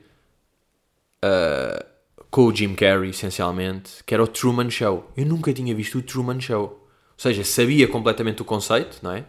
uh, 1.21 1.85
com 2.31 2.45
o 2.45 2.55
Jim 2.55 2.73
Carrey, 2.73 3.09
essencialmente, 3.09 4.01
que 4.05 4.13
era 4.13 4.23
o 4.23 4.27
Truman 4.27 4.69
Show. 4.69 5.11
Eu 5.17 5.25
nunca 5.25 5.51
tinha 5.51 5.75
visto 5.75 5.97
o 5.97 6.01
Truman 6.01 6.39
Show. 6.39 6.63
Ou 6.63 6.79
seja, 7.17 7.43
sabia 7.43 7.85
completamente 7.85 8.41
o 8.41 8.45
conceito, 8.45 8.99
não 9.01 9.11
é? 9.11 9.25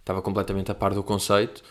Estava 0.00 0.20
completamente 0.20 0.70
a 0.70 0.74
par 0.74 0.92
do 0.92 1.02
conceito, 1.02 1.62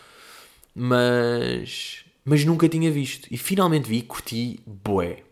mas, 0.74 2.04
mas 2.24 2.44
nunca 2.44 2.68
tinha 2.68 2.90
visto. 2.90 3.28
E 3.30 3.38
finalmente 3.38 3.88
vi, 3.88 4.02
curti 4.02 4.58
bué. 4.66 5.22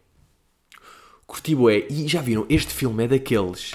Curti 1.31 1.55
bué. 1.55 1.87
E 1.89 2.09
já 2.09 2.21
viram, 2.21 2.45
este 2.49 2.75
filme 2.75 3.05
é 3.05 3.09
daqueles 3.09 3.73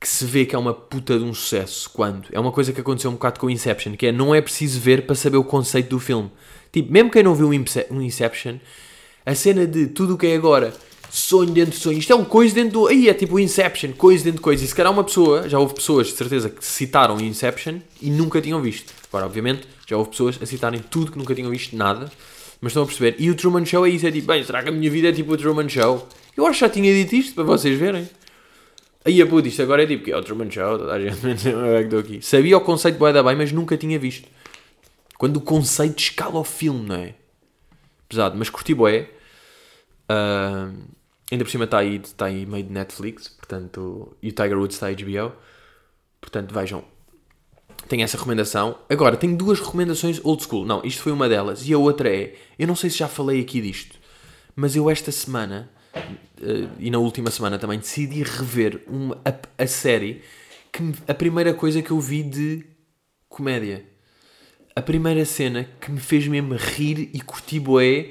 que 0.00 0.08
se 0.08 0.24
vê 0.24 0.46
que 0.46 0.54
é 0.54 0.58
uma 0.58 0.72
puta 0.72 1.18
de 1.18 1.24
um 1.24 1.32
sucesso 1.32 1.90
quando 1.92 2.26
é 2.32 2.40
uma 2.40 2.50
coisa 2.50 2.72
que 2.72 2.80
aconteceu 2.80 3.10
um 3.10 3.14
bocado 3.14 3.38
com 3.38 3.46
o 3.46 3.50
Inception, 3.50 3.94
que 3.96 4.06
é 4.06 4.12
não 4.12 4.34
é 4.34 4.40
preciso 4.40 4.80
ver 4.80 5.06
para 5.06 5.14
saber 5.14 5.36
o 5.36 5.44
conceito 5.44 5.90
do 5.90 6.00
filme. 6.00 6.30
Tipo, 6.72 6.90
mesmo 6.90 7.10
quem 7.10 7.22
não 7.22 7.34
viu 7.34 7.48
um 7.48 8.02
Inception, 8.02 8.56
a 9.24 9.34
cena 9.34 9.66
de 9.66 9.88
tudo 9.88 10.14
o 10.14 10.18
que 10.18 10.26
é 10.26 10.34
agora, 10.34 10.74
sonho 11.10 11.50
dentro 11.50 11.72
de 11.72 11.78
sonho, 11.78 11.98
isto 11.98 12.12
é 12.12 12.16
um 12.16 12.24
coisa 12.24 12.54
dentro 12.54 12.80
do. 12.80 12.86
Aí 12.86 13.08
é 13.08 13.14
tipo 13.14 13.38
Inception, 13.38 13.92
coisa 13.92 14.24
dentro 14.24 14.38
de 14.38 14.42
coisa. 14.42 14.64
E 14.64 14.66
se 14.66 14.74
calhar 14.74 14.92
uma 14.92 15.04
pessoa, 15.04 15.48
já 15.48 15.58
houve 15.58 15.74
pessoas 15.74 16.08
de 16.08 16.14
certeza 16.14 16.48
que 16.48 16.64
citaram 16.64 17.20
Inception 17.20 17.78
e 18.00 18.10
nunca 18.10 18.40
tinham 18.40 18.60
visto. 18.60 18.92
Agora, 19.08 19.26
obviamente, 19.26 19.66
já 19.86 19.96
houve 19.96 20.10
pessoas 20.10 20.38
a 20.42 20.46
citarem 20.46 20.80
tudo 20.80 21.12
que 21.12 21.18
nunca 21.18 21.34
tinham 21.34 21.50
visto 21.50 21.76
nada, 21.76 22.10
mas 22.60 22.72
estão 22.72 22.82
a 22.82 22.86
perceber. 22.86 23.16
E 23.18 23.30
o 23.30 23.34
Truman 23.34 23.64
Show 23.64 23.86
é 23.86 23.90
isso, 23.90 24.06
é 24.06 24.10
tipo, 24.10 24.26
bem, 24.26 24.42
será 24.42 24.62
que 24.62 24.70
a 24.70 24.72
minha 24.72 24.90
vida 24.90 25.08
é 25.08 25.12
tipo 25.12 25.32
o 25.32 25.36
Truman 25.36 25.68
Show? 25.68 26.06
Eu 26.36 26.46
acho 26.46 26.58
que 26.58 26.64
já 26.66 26.70
tinha 26.70 26.92
dito 26.92 27.14
isto 27.14 27.34
para 27.34 27.44
vocês 27.44 27.78
verem. 27.78 28.08
Aí 29.04 29.20
a 29.20 29.26
puta, 29.26 29.48
isto 29.48 29.60
agora 29.62 29.82
é 29.82 29.86
tipo 29.86 30.04
que 30.04 30.12
é 30.12 30.16
o 30.16 30.22
Truman 30.22 30.50
Show, 30.50 30.78
toda 30.78 30.92
a 30.92 31.00
gente 31.00 31.48
é 31.48 31.80
estou 31.82 31.98
aqui. 31.98 32.22
Sabia 32.22 32.56
o 32.56 32.60
conceito 32.60 32.98
boa 32.98 33.12
da 33.12 33.22
bem, 33.22 33.36
mas 33.36 33.52
nunca 33.52 33.76
tinha 33.76 33.98
visto. 33.98 34.28
Quando 35.18 35.36
o 35.36 35.40
conceito 35.40 35.98
escala 35.98 36.40
o 36.40 36.44
filme, 36.44 36.88
não 36.88 36.96
é? 36.96 37.14
Pesado, 38.08 38.36
mas 38.36 38.48
curti 38.48 38.74
boé. 38.74 39.10
Uh, 40.10 40.74
ainda 41.30 41.44
por 41.44 41.50
cima 41.50 41.64
está 41.64 41.78
aí, 41.78 41.96
está 41.96 42.26
aí 42.26 42.46
meio 42.46 42.64
de 42.64 42.72
Netflix, 42.72 43.28
portanto, 43.28 44.16
e 44.22 44.30
o 44.30 44.32
Tiger 44.32 44.58
Woods 44.58 44.76
está 44.76 44.90
HBO. 44.90 45.32
Portanto, 46.20 46.54
vejam, 46.54 46.84
tenho 47.88 48.02
essa 48.02 48.16
recomendação. 48.16 48.78
Agora, 48.88 49.16
tenho 49.16 49.36
duas 49.36 49.60
recomendações 49.60 50.18
old 50.24 50.42
school. 50.42 50.64
Não, 50.64 50.82
isto 50.82 51.02
foi 51.02 51.12
uma 51.12 51.28
delas. 51.28 51.68
E 51.68 51.74
a 51.74 51.78
outra 51.78 52.08
é, 52.08 52.34
eu 52.58 52.66
não 52.66 52.74
sei 52.74 52.88
se 52.88 52.98
já 52.98 53.08
falei 53.08 53.40
aqui 53.40 53.60
disto, 53.60 53.98
mas 54.56 54.74
eu 54.74 54.88
esta 54.88 55.12
semana 55.12 55.70
e 56.78 56.90
na 56.90 56.98
última 56.98 57.30
semana 57.30 57.58
também 57.58 57.78
decidi 57.78 58.22
rever 58.22 58.82
uma, 58.86 59.20
a, 59.24 59.62
a 59.62 59.66
série 59.66 60.22
que 60.72 60.82
a 61.06 61.14
primeira 61.14 61.54
coisa 61.54 61.80
que 61.80 61.90
eu 61.90 62.00
vi 62.00 62.22
de 62.22 62.64
comédia. 63.28 63.84
A 64.76 64.82
primeira 64.82 65.24
cena 65.24 65.68
que 65.80 65.90
me 65.90 66.00
fez 66.00 66.26
mesmo 66.26 66.54
rir 66.54 67.10
e 67.12 67.20
curtir 67.20 67.60
boé 67.60 68.10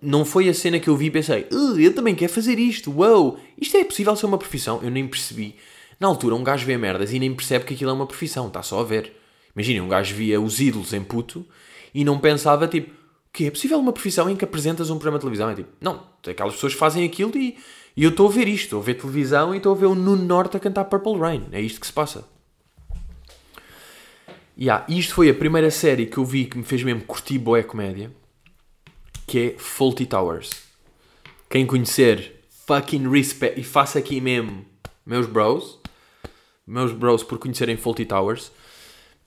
não 0.00 0.24
foi 0.24 0.48
a 0.48 0.54
cena 0.54 0.78
que 0.78 0.88
eu 0.88 0.96
vi 0.96 1.06
e 1.06 1.10
pensei, 1.10 1.46
uh, 1.52 1.78
eu 1.78 1.94
também 1.94 2.14
quero 2.14 2.32
fazer 2.32 2.58
isto, 2.58 2.90
uou, 2.90 3.38
isto 3.60 3.76
é 3.76 3.84
possível 3.84 4.14
ser 4.16 4.26
uma 4.26 4.38
profissão? 4.38 4.80
Eu 4.82 4.90
nem 4.90 5.06
percebi. 5.06 5.56
Na 5.98 6.06
altura, 6.06 6.36
um 6.36 6.44
gajo 6.44 6.64
vê 6.64 6.78
merdas 6.78 7.12
e 7.12 7.18
nem 7.18 7.34
percebe 7.34 7.64
que 7.64 7.74
aquilo 7.74 7.90
é 7.90 7.92
uma 7.92 8.06
profissão, 8.06 8.46
está 8.46 8.62
só 8.62 8.80
a 8.80 8.84
ver. 8.84 9.12
Imaginem, 9.54 9.80
um 9.80 9.88
gajo 9.88 10.14
via 10.14 10.40
os 10.40 10.60
ídolos 10.60 10.92
em 10.92 11.02
puto 11.02 11.44
e 11.92 12.04
não 12.04 12.18
pensava, 12.18 12.68
tipo, 12.68 12.94
que 13.32 13.46
é 13.46 13.50
possível 13.50 13.78
uma 13.78 13.92
profissão 13.92 14.28
em 14.28 14.36
que 14.36 14.44
apresentas 14.44 14.90
um 14.90 14.96
programa 14.96 15.18
de 15.18 15.22
televisão? 15.22 15.50
É 15.50 15.54
tipo, 15.54 15.70
não, 15.80 16.02
aquelas 16.26 16.54
pessoas 16.54 16.72
fazem 16.72 17.04
aquilo 17.04 17.36
e, 17.36 17.56
e 17.96 18.04
eu 18.04 18.10
estou 18.10 18.28
a 18.28 18.30
ver 18.30 18.48
isto, 18.48 18.64
estou 18.64 18.80
a 18.80 18.84
ver 18.84 18.94
televisão 18.94 19.54
e 19.54 19.58
estou 19.58 19.72
a 19.72 19.76
ver 19.76 19.86
o 19.86 19.94
Nuno 19.94 20.24
Norte 20.24 20.56
a 20.56 20.60
cantar 20.60 20.84
Purple 20.86 21.18
Rain. 21.18 21.46
É 21.52 21.60
isto 21.60 21.80
que 21.80 21.86
se 21.86 21.92
passa. 21.92 22.26
Yeah, 24.60 24.84
isto 24.88 25.14
foi 25.14 25.30
a 25.30 25.34
primeira 25.34 25.70
série 25.70 26.06
que 26.06 26.18
eu 26.18 26.24
vi 26.24 26.46
que 26.46 26.58
me 26.58 26.64
fez 26.64 26.82
mesmo 26.82 27.02
curtir 27.02 27.38
boé 27.38 27.62
comédia, 27.62 28.10
que 29.24 29.38
é 29.38 29.54
Faulty 29.56 30.04
Towers. 30.04 30.50
Quem 31.48 31.64
conhecer, 31.64 32.40
fucking 32.66 33.08
respect. 33.08 33.60
E 33.60 33.62
faço 33.62 33.98
aqui 33.98 34.20
mesmo, 34.20 34.66
meus 35.06 35.26
bros, 35.26 35.78
meus 36.66 36.92
bros 36.92 37.22
por 37.22 37.38
conhecerem 37.38 37.76
Faulty 37.76 38.04
Towers. 38.04 38.50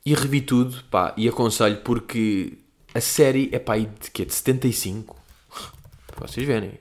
E 0.06 0.14
revi 0.14 0.42
tudo, 0.42 0.84
pá, 0.92 1.14
e 1.16 1.30
aconselho 1.30 1.78
porque 1.78 2.58
a 2.94 3.02
série 3.02 3.50
é 3.52 3.60
pá, 3.60 3.78
de 3.78 4.12
quê? 4.12 4.26
De 4.26 4.34
75? 4.34 5.16
Para 6.08 6.28
vocês 6.28 6.46
verem. 6.46 6.74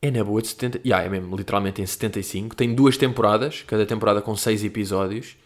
É 0.00 0.10
na 0.10 0.22
boa 0.22 0.40
de 0.40 0.48
70. 0.48 0.80
Yeah, 0.84 1.04
é 1.04 1.08
mesmo, 1.08 1.36
literalmente 1.36 1.82
em 1.82 1.86
75. 1.86 2.54
Tem 2.54 2.74
duas 2.74 2.96
temporadas, 2.96 3.62
cada 3.66 3.84
temporada 3.84 4.22
com 4.22 4.36
6 4.36 4.64
episódios. 4.64 5.36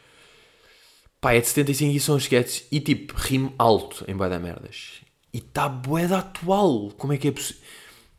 Pá, 1.20 1.32
é 1.32 1.40
de 1.40 1.46
75 1.46 1.96
e 1.96 2.00
são 2.00 2.16
sketches. 2.18 2.66
E 2.70 2.80
tipo, 2.80 3.14
rimo 3.16 3.54
alto 3.58 4.04
em 4.06 4.14
boa 4.14 4.28
da 4.28 4.38
merdas. 4.38 5.00
E 5.32 5.38
está 5.38 5.68
bué 5.68 6.06
da 6.06 6.18
atual. 6.18 6.90
Como 6.96 7.12
é 7.12 7.16
que 7.16 7.28
é 7.28 7.32
possível? 7.32 7.62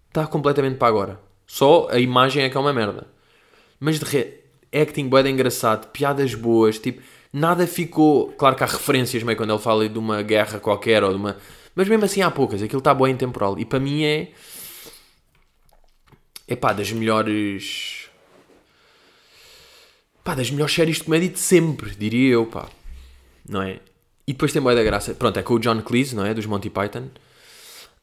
Está 0.08 0.26
completamente 0.26 0.78
para 0.78 0.88
agora. 0.88 1.20
Só 1.46 1.88
a 1.90 2.00
imagem 2.00 2.44
é 2.44 2.50
que 2.50 2.58
é 2.58 2.60
uma 2.60 2.74
merda. 2.74 3.08
Mas 3.80 4.00
de 4.00 4.06
re... 4.06 4.44
acting 4.74 5.10
bué 5.10 5.22
da 5.22 5.30
engraçado, 5.30 5.88
piadas 5.92 6.34
boas, 6.34 6.80
tipo, 6.80 7.02
nada 7.32 7.66
ficou... 7.68 8.32
Claro 8.34 8.56
que 8.56 8.64
há 8.64 8.68
referências 8.68 9.24
meio 9.24 9.38
quando 9.38 9.52
ele 9.52 9.62
fala 9.62 9.88
de 9.88 9.98
uma 9.98 10.22
guerra 10.22 10.60
qualquer 10.60 11.04
ou 11.04 11.12
de 11.12 11.16
uma... 11.16 11.38
Mas 11.76 11.88
mesmo 11.88 12.06
assim 12.06 12.22
há 12.22 12.30
poucas. 12.30 12.62
Aquilo 12.62 12.80
está 12.80 12.94
bué 12.94 13.10
intemporal. 13.10 13.58
E 13.58 13.66
para 13.66 13.80
mim 13.80 14.04
é... 14.04 14.32
É 16.48 16.56
pá, 16.56 16.74
das 16.74 16.92
melhores... 16.92 18.10
Pá, 20.24 20.36
das 20.36 20.52
melhores 20.52 20.76
séries 20.76 20.98
de 20.98 21.04
comédia 21.04 21.30
de 21.30 21.40
sempre, 21.40 21.92
diria 21.96 22.34
eu, 22.34 22.46
pá. 22.46 22.70
Não 23.48 23.62
é? 23.62 23.80
E 24.28 24.34
depois 24.34 24.54
tem 24.54 24.62
boa 24.62 24.76
da 24.76 24.84
graça. 24.84 25.14
Pronto, 25.14 25.38
é 25.38 25.44
com 25.44 25.56
o 25.56 25.60
John 25.60 25.82
Cleese, 25.82 26.16
não 26.16 26.26
é? 26.26 26.34
Dos 26.34 26.46
Monty 26.46 26.70
Python. 26.70 27.10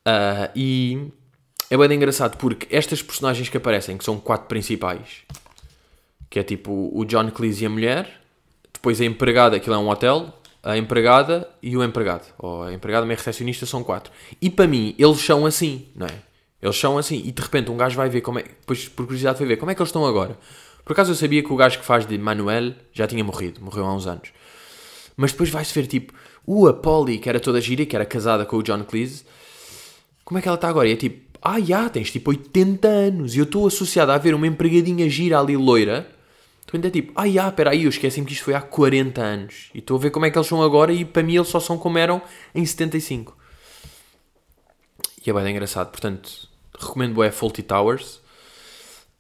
Uh, 0.07 0.51
e 0.57 1.11
é 1.71 1.77
bem 1.77 1.93
engraçado 1.93 2.37
porque 2.39 2.67
estas 2.75 3.03
personagens 3.03 3.49
que 3.49 3.57
aparecem, 3.57 3.97
que 3.97 4.05
são 4.05 4.19
quatro 4.19 4.49
principais, 4.49 5.23
que 6.31 6.39
é 6.39 6.43
tipo 6.43 6.91
o 6.93 7.05
John 7.05 7.31
Cleese 7.31 7.65
e 7.65 7.67
a 7.67 7.71
mulher, 7.71 8.18
depois 8.79 9.01
a 9.01 9.05
empregada, 9.05 9.57
aquilo 9.57 9.75
é 9.75 9.79
um 9.79 9.89
hotel, 9.89 10.33
a 10.63 10.79
empregada 10.79 11.49
e 11.61 11.77
o 11.77 11.83
empregado. 11.83 12.33
Ou 12.39 12.63
a 12.63 12.73
empregada 12.73 13.05
a 13.05 13.09
recepcionista 13.09 13.67
são 13.67 13.83
quatro. 13.83 14.13
E 14.41 14.49
para 14.49 14.67
mim, 14.67 14.95
eles 14.97 15.19
são 15.21 15.45
assim, 15.45 15.89
não 15.95 16.07
é? 16.07 16.15
Eles 16.63 16.77
são 16.77 16.97
assim. 16.97 17.23
E 17.25 17.33
de 17.33 17.43
repente 17.43 17.71
um 17.71 17.77
gajo 17.77 17.97
vai 17.97 18.09
ver 18.09 18.21
como 18.21 18.39
é. 18.39 18.43
Depois, 18.43 18.89
por 18.89 19.05
curiosidade, 19.05 19.39
vai 19.39 19.49
ver 19.49 19.57
como 19.57 19.71
é 19.71 19.75
que 19.75 19.83
eles 19.83 19.89
estão 19.89 20.07
agora. 20.07 20.39
Por 20.85 20.93
acaso 20.93 21.11
eu 21.11 21.17
sabia 21.17 21.43
que 21.43 21.53
o 21.53 21.57
gajo 21.57 21.79
que 21.79 21.85
faz 21.85 22.07
de 22.07 22.17
Manuel 22.17 22.73
já 22.93 23.07
tinha 23.07 23.23
morrido. 23.23 23.61
Morreu 23.61 23.85
há 23.85 23.95
uns 23.95 24.07
anos. 24.07 24.31
Mas 25.17 25.33
depois 25.33 25.51
vai-se 25.51 25.75
ver 25.75 25.87
tipo, 25.87 26.15
a 26.69 26.73
Polly, 26.73 27.19
que 27.19 27.29
era 27.29 27.41
toda 27.41 27.61
gira, 27.61 27.85
que 27.85 27.97
era 27.97 28.07
casada 28.07 28.47
com 28.47 28.57
o 28.57 28.63
John 28.63 28.85
Cleese, 28.85 29.25
como 30.25 30.39
é 30.39 30.43
que 30.43 30.49
ela 30.49 30.55
está 30.55 30.69
agora? 30.69 30.89
E 30.89 30.93
é 30.93 30.97
tipo, 30.97 31.29
ah, 31.43 31.61
já, 31.61 31.89
tens 31.89 32.11
tipo 32.11 32.31
80 32.31 32.87
anos 32.87 33.35
e 33.35 33.39
eu 33.39 33.45
estou 33.45 33.67
associado 33.67 34.13
a 34.13 34.19
ver 34.19 34.35
uma 34.35 34.47
empregadinha 34.47 35.09
gira 35.09 35.39
ali 35.41 35.57
loira. 35.57 36.09
Então 36.69 36.77
ainda 36.77 36.89
é 36.89 36.91
tipo, 36.91 37.13
ah, 37.17 37.27
já, 37.27 37.49
espera 37.49 37.71
aí, 37.71 37.85
eu 37.85 37.89
esqueci-me 37.89 38.27
que 38.27 38.35
isto 38.35 38.45
foi 38.45 38.53
há 38.53 38.61
40 38.61 39.21
anos. 39.21 39.71
E 39.75 39.79
estou 39.79 39.97
a 39.97 40.01
ver 40.01 40.11
como 40.11 40.27
é 40.27 40.31
que 40.31 40.37
eles 40.37 40.47
são 40.47 40.63
agora 40.63 40.93
e 40.93 41.03
para 41.03 41.23
mim 41.23 41.37
eles 41.37 41.49
só 41.49 41.59
são 41.59 41.79
como 41.79 41.97
eram 41.97 42.21
em 42.55 42.65
75. 42.65 43.37
E 45.27 45.31
é 45.31 45.33
bem 45.33 45.51
engraçado, 45.51 45.91
portanto, 45.91 46.49
recomendo 46.79 47.23
é 47.23 47.31
Faulty 47.31 47.63
Towers. 47.63 48.21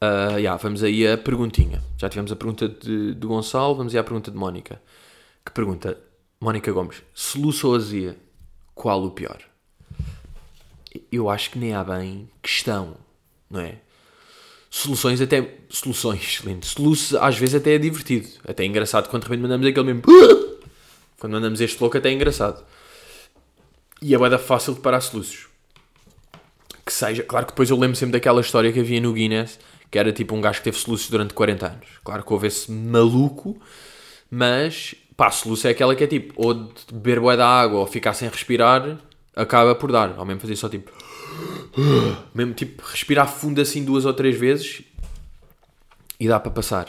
Uh, 0.00 0.36
yeah, 0.36 0.56
vamos 0.62 0.84
aí 0.84 1.08
a 1.08 1.16
perguntinha. 1.16 1.82
Já 1.96 2.08
tivemos 2.08 2.30
a 2.30 2.36
pergunta 2.36 2.68
de, 2.68 3.14
de 3.14 3.26
Gonçalo, 3.26 3.74
vamos 3.74 3.94
aí 3.94 3.98
à 3.98 4.04
pergunta 4.04 4.30
de 4.30 4.36
Mónica 4.36 4.80
que 5.48 5.52
pergunta, 5.52 5.98
Mónica 6.38 6.70
Gomes, 6.70 7.02
soluço 7.14 7.68
ou 7.68 7.74
azia, 7.74 8.16
qual 8.74 9.02
o 9.02 9.10
pior? 9.10 9.42
Eu 11.10 11.30
acho 11.30 11.50
que 11.50 11.58
nem 11.58 11.74
há 11.74 11.82
bem 11.82 12.28
questão, 12.42 12.96
não 13.50 13.60
é? 13.60 13.80
Soluções 14.78 15.20
até. 15.20 15.56
Soluções, 15.68 16.40
lindo. 16.44 16.64
Soluço 16.64 17.18
às 17.18 17.36
vezes 17.36 17.56
até 17.56 17.74
é 17.74 17.78
divertido. 17.78 18.28
Até 18.46 18.62
é 18.62 18.66
engraçado 18.66 19.08
quando 19.08 19.24
de 19.24 19.28
repente 19.28 19.42
mandamos 19.42 19.66
aquele 19.66 19.92
mesmo. 19.92 20.02
Quando 21.18 21.32
mandamos 21.32 21.60
este 21.60 21.80
louco 21.80 21.98
até 21.98 22.10
é 22.10 22.12
engraçado. 22.12 22.64
E 24.00 24.14
é 24.14 24.18
bada 24.18 24.38
fácil 24.38 24.74
de 24.74 24.78
parar 24.78 25.00
soluços. 25.00 25.48
Que 26.86 26.92
seja. 26.92 27.24
Claro 27.24 27.46
que 27.46 27.52
depois 27.52 27.68
eu 27.70 27.76
lembro 27.76 27.96
sempre 27.96 28.12
daquela 28.12 28.40
história 28.40 28.72
que 28.72 28.78
havia 28.78 29.00
no 29.00 29.12
Guinness, 29.12 29.58
que 29.90 29.98
era 29.98 30.12
tipo 30.12 30.36
um 30.36 30.40
gajo 30.40 30.58
que 30.58 30.64
teve 30.64 30.78
soluços 30.78 31.10
durante 31.10 31.34
40 31.34 31.66
anos. 31.66 31.88
Claro 32.04 32.22
que 32.22 32.32
houve 32.32 32.46
esse 32.46 32.70
maluco, 32.70 33.60
mas 34.30 34.94
Pá, 35.16 35.26
a 35.26 35.30
solução 35.32 35.68
é 35.68 35.72
aquela 35.72 35.96
que 35.96 36.04
é 36.04 36.06
tipo, 36.06 36.32
ou 36.36 36.54
de 36.54 36.70
beber 36.92 37.18
bué 37.18 37.36
da 37.36 37.48
água 37.48 37.80
ou 37.80 37.86
ficar 37.88 38.14
sem 38.14 38.28
respirar, 38.28 38.96
acaba 39.34 39.74
por 39.74 39.90
dar. 39.90 40.16
Ou 40.16 40.24
mesmo 40.24 40.40
fazer 40.40 40.54
só 40.54 40.68
tipo. 40.68 40.92
Mesmo 42.34 42.54
tipo, 42.54 42.82
respirar 42.84 43.28
fundo 43.28 43.60
assim 43.60 43.84
duas 43.84 44.04
ou 44.04 44.12
três 44.12 44.36
vezes 44.36 44.82
e 46.18 46.26
dá 46.28 46.40
para 46.40 46.50
passar. 46.50 46.88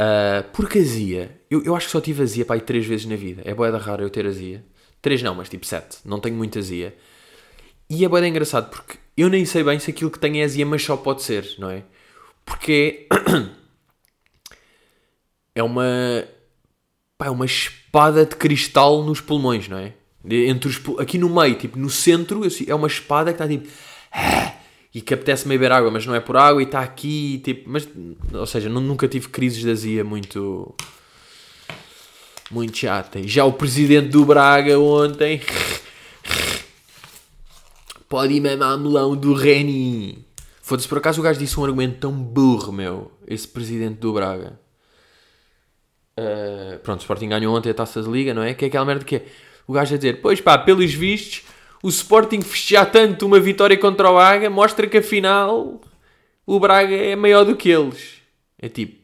Uh, 0.00 0.42
porque 0.52 0.78
azia, 0.78 1.40
eu, 1.50 1.62
eu 1.64 1.74
acho 1.74 1.86
que 1.86 1.92
só 1.92 2.00
tive 2.00 2.22
azia 2.22 2.44
para 2.44 2.56
aí 2.56 2.60
três 2.60 2.84
vezes 2.84 3.06
na 3.06 3.16
vida. 3.16 3.42
É 3.44 3.54
boa 3.54 3.70
da 3.70 3.78
rara 3.78 4.02
eu 4.02 4.10
ter 4.10 4.26
azia. 4.26 4.64
Três 5.00 5.22
não, 5.22 5.34
mas 5.34 5.48
tipo 5.48 5.64
sete. 5.64 5.98
Não 6.04 6.20
tenho 6.20 6.36
muita 6.36 6.58
azia. 6.58 6.94
E 7.88 8.04
é 8.04 8.08
boa 8.08 8.20
da 8.20 8.28
engraçado 8.28 8.68
porque 8.70 8.98
eu 9.16 9.28
nem 9.28 9.44
sei 9.44 9.62
bem 9.62 9.78
se 9.78 9.90
aquilo 9.90 10.10
que 10.10 10.18
tenho 10.18 10.36
é 10.38 10.44
azia, 10.44 10.66
mas 10.66 10.82
só 10.82 10.96
pode 10.96 11.22
ser, 11.22 11.54
não 11.58 11.70
é? 11.70 11.84
Porque 12.44 13.06
é 15.54 15.62
uma 15.62 15.84
pá, 17.16 17.26
é 17.26 17.30
uma 17.30 17.46
espada 17.46 18.26
de 18.26 18.36
cristal 18.36 19.02
nos 19.02 19.20
pulmões, 19.20 19.68
não 19.68 19.78
é? 19.78 19.94
Entre 20.28 20.68
os, 20.68 20.80
aqui 20.98 21.18
no 21.18 21.28
meio, 21.28 21.54
tipo 21.54 21.78
no 21.78 21.88
centro, 21.88 22.42
é 22.66 22.74
uma 22.74 22.88
espada 22.88 23.32
que 23.32 23.42
está 23.42 23.48
tipo. 23.48 23.68
E 24.92 25.00
que 25.00 25.12
apetece-me 25.12 25.54
beber 25.54 25.72
água, 25.72 25.90
mas 25.90 26.06
não 26.06 26.14
é 26.14 26.20
por 26.20 26.36
água 26.36 26.62
e 26.62 26.64
está 26.64 26.80
aqui, 26.80 27.40
tipo. 27.44 27.68
Mas, 27.68 27.86
ou 28.32 28.46
seja, 28.46 28.68
nunca 28.68 29.06
tive 29.06 29.28
crises 29.28 29.60
de 29.60 29.70
azia 29.70 30.02
muito. 30.02 30.74
Muito 32.50 32.76
chata. 32.76 33.20
Já 33.26 33.44
o 33.44 33.52
presidente 33.52 34.08
do 34.08 34.24
Braga 34.24 34.78
ontem. 34.78 35.40
Pode 38.08 38.34
ir 38.34 38.40
mamar 38.40 38.78
melão 38.78 39.16
do 39.16 39.34
Reni. 39.34 40.24
Foda-se, 40.62 40.88
por 40.88 40.98
acaso 40.98 41.20
o 41.20 41.22
gajo 41.22 41.38
disse 41.38 41.58
um 41.60 41.64
argumento 41.64 41.98
tão 41.98 42.12
burro, 42.12 42.72
meu. 42.72 43.12
Esse 43.26 43.46
presidente 43.46 43.98
do 43.98 44.12
Braga. 44.12 44.58
Uh, 46.18 46.78
pronto, 46.78 47.00
o 47.00 47.02
Sporting 47.02 47.28
ganhou 47.28 47.54
ontem 47.54 47.70
a 47.70 47.74
taça 47.74 48.02
de 48.02 48.08
liga, 48.08 48.32
não 48.32 48.42
é? 48.42 48.54
Que 48.54 48.64
é 48.64 48.68
aquela 48.68 48.84
merda 48.84 49.04
que 49.04 49.16
é 49.16 49.26
o 49.66 49.72
gajo 49.72 49.94
a 49.94 49.96
dizer, 49.96 50.20
pois 50.20 50.40
pá, 50.40 50.56
pelos 50.56 50.92
vistos, 50.92 51.42
o 51.82 51.88
Sporting 51.88 52.40
festejar 52.40 52.90
tanto 52.90 53.26
uma 53.26 53.40
vitória 53.40 53.76
contra 53.76 54.10
o 54.10 54.14
Braga 54.14 54.48
mostra 54.48 54.86
que 54.86 54.98
afinal 54.98 55.80
o 56.46 56.60
Braga 56.60 56.94
é 56.94 57.16
maior 57.16 57.44
do 57.44 57.56
que 57.56 57.68
eles. 57.68 58.16
É 58.58 58.68
tipo, 58.68 58.96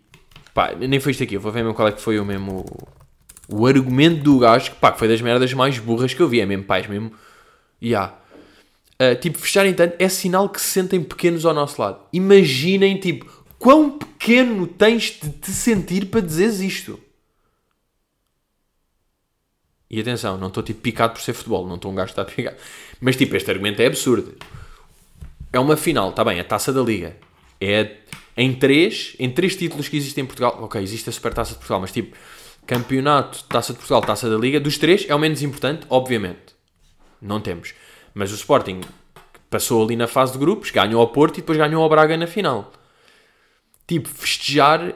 pá, 0.54 0.72
nem 0.74 1.00
foi 1.00 1.12
isto 1.12 1.24
aqui, 1.24 1.34
eu 1.34 1.40
vou 1.40 1.52
ver 1.52 1.62
mesmo 1.62 1.74
qual 1.74 1.88
é 1.88 1.92
que 1.92 2.00
foi 2.00 2.18
o 2.18 2.24
mesmo. 2.24 2.64
O 3.48 3.66
argumento 3.66 4.22
do 4.22 4.38
gajo, 4.38 4.70
que 4.70 4.76
pá, 4.76 4.92
que 4.92 4.98
foi 4.98 5.08
das 5.08 5.20
merdas 5.20 5.52
mais 5.52 5.78
burras 5.78 6.14
que 6.14 6.20
eu 6.20 6.28
vi, 6.28 6.40
é 6.40 6.46
mesmo, 6.46 6.64
pais, 6.64 6.86
mesmo. 6.86 7.12
Yeah. 7.82 8.16
Uh, 9.00 9.16
tipo, 9.20 9.36
fecharem 9.38 9.74
tanto 9.74 9.96
é 9.98 10.08
sinal 10.08 10.48
que 10.48 10.60
se 10.60 10.68
sentem 10.68 11.02
pequenos 11.02 11.44
ao 11.44 11.52
nosso 11.52 11.82
lado. 11.82 11.98
Imaginem, 12.12 12.96
tipo, 12.98 13.26
quão 13.58 13.98
pequeno 13.98 14.66
tens 14.66 15.18
de 15.20 15.28
te 15.30 15.50
sentir 15.50 16.06
para 16.06 16.20
dizeres 16.20 16.60
isto. 16.60 16.98
E 19.92 20.00
atenção, 20.00 20.38
não 20.38 20.48
estou 20.48 20.62
tipo 20.62 20.80
picado 20.80 21.12
por 21.12 21.20
ser 21.20 21.34
futebol, 21.34 21.68
não 21.68 21.76
estou 21.76 21.92
um 21.92 21.94
gajo 21.94 22.14
que 22.14 22.20
está 22.20 22.24
picado. 22.24 22.56
Mas 22.98 23.14
tipo, 23.14 23.36
este 23.36 23.50
argumento 23.50 23.82
é 23.82 23.86
absurdo. 23.86 24.34
É 25.52 25.60
uma 25.60 25.76
final, 25.76 26.08
está 26.08 26.24
bem, 26.24 26.40
a 26.40 26.44
taça 26.44 26.72
da 26.72 26.80
Liga. 26.80 27.14
É 27.60 27.98
em 28.34 28.54
três, 28.54 29.14
em 29.18 29.30
três 29.30 29.54
títulos 29.54 29.90
que 29.90 29.96
existem 29.98 30.24
em 30.24 30.26
Portugal. 30.26 30.56
Ok, 30.62 30.80
existe 30.82 31.10
a 31.10 31.12
Super 31.12 31.34
Taça 31.34 31.50
de 31.50 31.58
Portugal, 31.58 31.78
mas 31.78 31.92
tipo, 31.92 32.16
campeonato, 32.66 33.44
taça 33.44 33.74
de 33.74 33.78
Portugal, 33.80 34.00
taça 34.00 34.30
da 34.30 34.36
Liga, 34.36 34.58
dos 34.58 34.78
três 34.78 35.04
é 35.06 35.14
o 35.14 35.18
menos 35.18 35.42
importante, 35.42 35.86
obviamente. 35.90 36.56
Não 37.20 37.38
temos. 37.38 37.74
Mas 38.14 38.32
o 38.32 38.34
Sporting 38.34 38.80
passou 39.50 39.84
ali 39.84 39.94
na 39.94 40.06
fase 40.06 40.32
de 40.32 40.38
grupos, 40.38 40.70
ganhou 40.70 41.02
ao 41.02 41.08
Porto 41.08 41.36
e 41.36 41.40
depois 41.42 41.58
ganhou 41.58 41.82
ao 41.82 41.88
Braga 41.90 42.16
na 42.16 42.26
final. 42.26 42.72
Tipo, 43.86 44.08
festejar. 44.08 44.94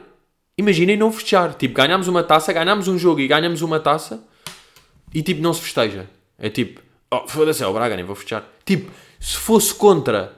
Imaginem 0.57 0.97
não 0.97 1.11
festejar. 1.11 1.53
Tipo, 1.53 1.75
ganhámos 1.75 2.07
uma 2.07 2.23
taça, 2.23 2.51
ganhámos 2.51 2.87
um 2.87 2.97
jogo 2.97 3.19
e 3.19 3.27
ganhamos 3.27 3.61
uma 3.61 3.79
taça 3.79 4.25
e 5.17 5.23
tipo, 5.23 5.41
não 5.41 5.51
se 5.51 5.61
festeja. 5.61 6.07
É 6.37 6.47
tipo, 6.47 6.79
oh, 7.09 7.27
foda-se, 7.27 7.63
é 7.63 7.67
o 7.67 7.73
Braga, 7.73 7.95
nem 7.95 8.05
vou 8.05 8.15
festejar. 8.15 8.47
Tipo, 8.63 8.91
se 9.19 9.35
fosse 9.35 9.73
contra 9.73 10.31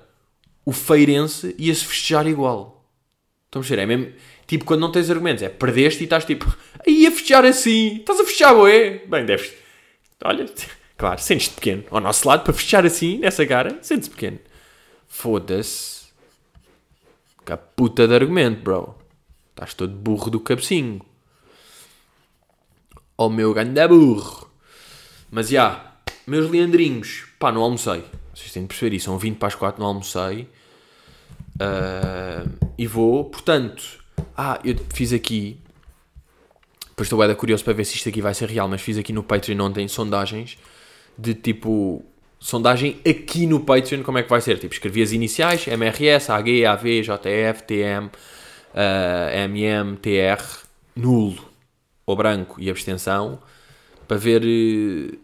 o 0.64 0.72
Feirense, 0.72 1.54
ia-se 1.60 1.84
festejar 1.84 2.26
igual. 2.28 2.90
Estão 3.48 3.62
a 3.62 3.66
ver? 3.66 3.80
É 3.80 3.86
mesmo, 3.86 4.14
tipo, 4.48 4.64
quando 4.64 4.80
não 4.80 4.90
tens 4.90 5.10
argumentos, 5.10 5.44
é 5.44 5.50
perdeste 5.50 6.00
e 6.00 6.04
estás 6.06 6.24
tipo, 6.24 6.46
aí 6.88 7.06
a 7.06 7.12
festejar 7.12 7.44
assim, 7.44 7.98
estás 7.98 8.22
a 8.22 8.24
festejar, 8.24 8.56
boé. 8.56 9.04
Bem, 9.06 9.26
deves, 9.26 9.52
olha, 10.24 10.46
claro, 10.98 11.20
sentes-te 11.20 11.56
pequeno. 11.56 11.84
Ao 11.92 12.00
nosso 12.00 12.26
lado, 12.26 12.46
para 12.46 12.54
festejar 12.54 12.86
assim, 12.86 13.18
nessa 13.18 13.46
cara, 13.46 13.80
sentes-te 13.82 14.16
pequeno. 14.16 14.40
Foda-se. 15.10 16.08
Que 17.46 17.58
puta 17.76 18.08
de 18.08 18.16
argumento, 18.16 18.62
bro. 18.62 18.96
Estás 19.50 19.74
todo 19.74 19.94
burro 19.94 20.32
do 20.32 20.40
cabecinho. 20.40 21.02
Oh 23.18 23.28
meu 23.28 23.54
ganda 23.54 23.86
burro. 23.86 24.49
Mas 25.32 25.50
já, 25.50 25.70
yeah, 25.70 25.92
meus 26.26 26.50
leandrinhos, 26.50 27.26
pá, 27.38 27.52
não 27.52 27.62
almocei. 27.62 28.04
Vocês 28.34 28.52
têm 28.52 28.64
de 28.64 28.68
perceber 28.68 28.96
isso. 28.96 29.06
São 29.06 29.18
20 29.18 29.38
para 29.38 29.48
as 29.48 29.56
4, 29.56 29.80
não 29.80 29.88
almocei. 29.88 30.48
Uh, 31.56 32.68
e 32.78 32.88
vou, 32.88 33.26
portanto, 33.26 34.00
ah, 34.36 34.60
eu 34.64 34.76
fiz 34.94 35.12
aqui. 35.12 35.60
Depois 36.90 37.08
estou 37.08 37.20
bem 37.20 37.36
curioso 37.36 37.64
para 37.64 37.74
ver 37.74 37.86
se 37.86 37.96
isto 37.96 38.10
aqui 38.10 38.22
vai 38.22 38.34
ser 38.34 38.50
real, 38.50 38.68
mas 38.68 38.82
fiz 38.82 38.98
aqui 38.98 39.12
no 39.12 39.24
Patreon 39.24 39.60
ontem 39.60 39.88
sondagens 39.88 40.58
de 41.18 41.34
tipo. 41.34 42.04
Sondagem 42.42 43.02
aqui 43.06 43.46
no 43.46 43.60
Patreon, 43.60 44.02
como 44.02 44.18
é 44.18 44.24
que 44.24 44.30
vai 44.30 44.40
ser? 44.40 44.58
Tipo, 44.58 44.74
escrevi 44.74 45.02
as 45.02 45.12
iniciais: 45.12 45.68
MRS, 45.68 46.32
AG, 46.32 46.66
AV, 46.66 47.02
JF, 47.02 47.64
TM, 47.64 48.06
uh, 48.06 49.38
MM, 49.38 49.98
TR, 49.98 50.42
nulo 50.96 51.50
ou 52.06 52.16
branco 52.16 52.56
e 52.62 52.70
abstenção, 52.70 53.40
para 54.10 54.18
ver 54.18 54.42
uh, 54.44 55.20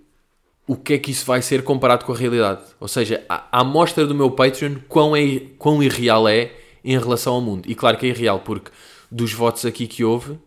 o 0.67 0.75
que 0.75 0.93
é 0.93 0.99
que 0.99 1.09
isso 1.09 1.25
vai 1.25 1.41
ser 1.41 1.63
comparado 1.63 2.05
com 2.05 2.13
a 2.13 2.15
realidade. 2.15 2.61
Ou 2.79 2.88
seja, 2.88 3.25
a, 3.27 3.59
amostra 3.59 4.05
do 4.05 4.13
meu 4.13 4.29
Patreon, 4.29 4.75
quão, 4.88 5.15
é, 5.15 5.39
quão 5.57 5.81
irreal 5.81 6.29
é 6.29 6.55
em 6.83 6.95
relação 6.97 7.33
ao 7.33 7.41
mundo. 7.41 7.67
E 7.67 7.73
claro 7.73 7.97
que 7.97 8.05
é 8.05 8.09
irreal, 8.09 8.41
porque 8.41 8.69
dos 9.11 9.33
votos 9.33 9.65
aqui 9.65 9.88
que 9.88 10.03
houve, 10.03 10.38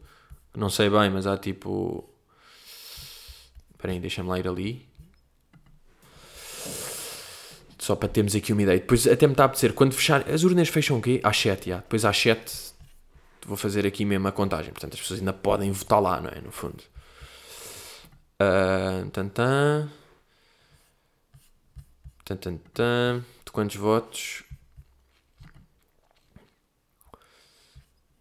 não 0.56 0.70
sei 0.70 0.88
bem, 0.88 1.10
mas 1.10 1.26
há 1.26 1.36
tipo. 1.36 2.08
Espera 3.72 3.92
aí, 3.92 3.98
deixa-me 3.98 4.28
lá 4.28 4.38
ir 4.38 4.46
ali. 4.46 4.86
Só 7.76 7.96
para 7.96 8.08
termos 8.08 8.36
aqui 8.36 8.52
uma 8.52 8.62
ideia. 8.62 8.78
Depois 8.78 9.04
até 9.08 9.26
me 9.26 9.32
está 9.32 9.44
a 9.44 9.46
apetecer, 9.46 9.72
quando 9.72 9.94
fechar. 9.94 10.28
As 10.30 10.44
urnas 10.44 10.68
fecham 10.68 10.98
o 10.98 11.02
quê? 11.02 11.20
Às 11.24 11.36
7, 11.38 11.70
já. 11.70 11.76
Depois 11.78 12.04
às 12.04 12.16
7 12.16 12.68
vou 13.46 13.56
fazer 13.56 13.84
aqui 13.84 14.04
mesmo 14.04 14.28
a 14.28 14.32
contagem. 14.32 14.72
Portanto, 14.72 14.94
as 14.94 15.00
pessoas 15.00 15.18
ainda 15.18 15.32
podem 15.32 15.72
votar 15.72 16.00
lá, 16.00 16.20
não 16.20 16.30
é? 16.30 16.40
No 16.40 16.52
fundo. 16.52 16.84
Uh, 18.40 19.10
tan, 19.10 19.28
tan. 19.28 19.90
Tan, 22.24 22.36
tan, 22.36 22.56
tan. 22.72 23.24
De 23.44 23.50
quantos 23.50 23.76
votos? 23.76 24.44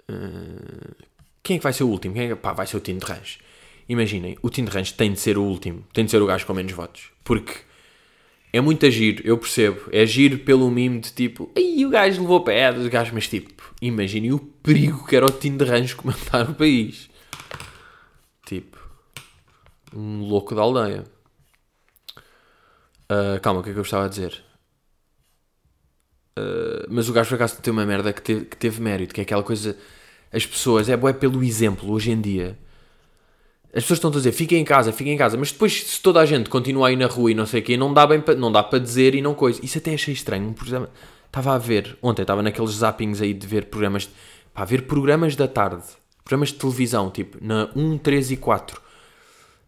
Uh, 0.10 0.96
quem 1.44 1.58
é 1.58 1.60
que 1.60 1.64
vai 1.64 1.74
ser 1.74 1.84
o 1.84 1.90
último? 1.90 2.16
Quem 2.16 2.24
é 2.24 2.28
que, 2.30 2.36
pá, 2.36 2.54
vai 2.54 2.66
ser 2.66 2.78
o 2.78 2.80
Tino 2.80 3.00
de 3.00 3.06
Range. 3.06 3.40
Imaginem, 3.88 4.38
o 4.42 4.50
Tino 4.50 4.70
de 4.70 4.76
Range 4.76 4.94
tem 4.94 5.14
de 5.14 5.20
ser 5.20 5.38
o 5.38 5.44
último. 5.44 5.86
Tem 5.94 6.04
de 6.04 6.12
ser 6.12 6.22
o 6.22 6.26
gajo 6.26 6.46
com 6.46 6.54
menos 6.54 6.72
votos. 6.72 7.12
Porque 7.24 7.54
é 8.52 8.60
muito 8.60 8.86
agir, 8.86 9.22
eu 9.24 9.38
percebo. 9.38 9.88
É 9.92 10.02
agir 10.02 10.44
pelo 10.44 10.70
mimo 10.72 11.00
de 11.00 11.14
tipo, 11.14 11.52
aí 11.56 11.86
o 11.86 11.90
gajo 11.90 12.22
levou 12.22 12.44
pedras, 12.44 12.86
o 12.86 12.90
gajo, 12.90 13.14
mas 13.14 13.28
tipo, 13.28 13.74
imaginem 13.82 14.32
o 14.34 14.40
perigo 14.40 15.06
que 15.06 15.16
era 15.16 15.26
o 15.28 15.32
Tino 15.32 15.60
de 15.60 15.66
Range 15.66 15.96
comentar 15.96 16.50
o 16.50 16.56
país. 16.56 17.10
Tipo, 18.46 18.77
um 19.98 20.28
louco 20.28 20.54
da 20.54 20.62
aldeia. 20.62 21.04
Uh, 23.12 23.40
calma, 23.42 23.62
o 23.62 23.64
que 23.64 23.70
é 23.70 23.74
que 23.74 23.80
eu 23.80 23.84
estava 23.84 24.06
a 24.06 24.10
dizer? 24.10 24.44
Uh, 26.38 26.86
mas 26.90 27.10
o 27.10 27.14
gajo 27.14 27.30
por 27.30 27.36
acaso 27.36 27.62
tem 27.62 27.72
uma 27.72 27.86
merda 27.86 28.14
que 28.14 28.22
teve, 28.22 28.46
que 28.46 28.58
teve 28.58 28.82
mérito, 28.82 29.14
que 29.14 29.22
é 29.22 29.24
aquela 29.24 29.44
coisa. 29.44 29.78
As 30.32 30.46
pessoas, 30.46 30.90
é, 30.90 30.94
é 30.94 31.14
pelo 31.14 31.44
exemplo, 31.44 31.92
hoje 31.92 32.12
em 32.12 32.22
dia 32.22 32.58
as 33.74 33.84
pessoas 33.84 33.98
estão 33.98 34.10
a 34.10 34.14
dizer 34.14 34.32
fiquem 34.32 34.60
em 34.60 34.64
casa, 34.64 34.92
fiquem 34.92 35.14
em 35.14 35.18
casa, 35.18 35.38
mas 35.38 35.52
depois 35.52 35.84
se 35.84 36.02
toda 36.02 36.20
a 36.20 36.26
gente 36.26 36.50
continua 36.50 36.88
aí 36.88 36.96
na 36.96 37.06
rua 37.06 37.32
e 37.32 37.36
não 37.36 37.46
sei 37.46 37.62
o 37.62 37.64
quê, 37.64 37.78
não 37.78 37.94
dá, 37.94 38.08
bem 38.08 38.24
não 38.38 38.52
dá 38.52 38.64
para 38.64 38.80
dizer 38.80 39.14
e 39.14 39.22
não 39.22 39.36
coisa. 39.36 39.64
Isso 39.64 39.78
até 39.78 39.94
achei 39.94 40.14
estranho. 40.14 40.48
Um 40.48 40.54
programa, 40.54 40.90
estava 41.28 41.54
a 41.54 41.58
ver, 41.58 41.96
ontem 42.02 42.24
estava 42.24 42.42
naqueles 42.42 42.72
zappings 42.72 43.22
aí 43.22 43.34
de 43.34 43.46
ver 43.46 43.66
programas, 43.66 44.10
pá, 44.54 44.66
ver 44.66 44.84
programas 44.84 45.36
da 45.36 45.48
tarde, 45.48 45.84
programas 46.24 46.50
de 46.50 46.56
televisão, 46.56 47.12
tipo 47.12 47.38
na 47.40 47.70
1, 47.76 48.00
3 48.00 48.32
e 48.32 48.38
4. 48.38 48.82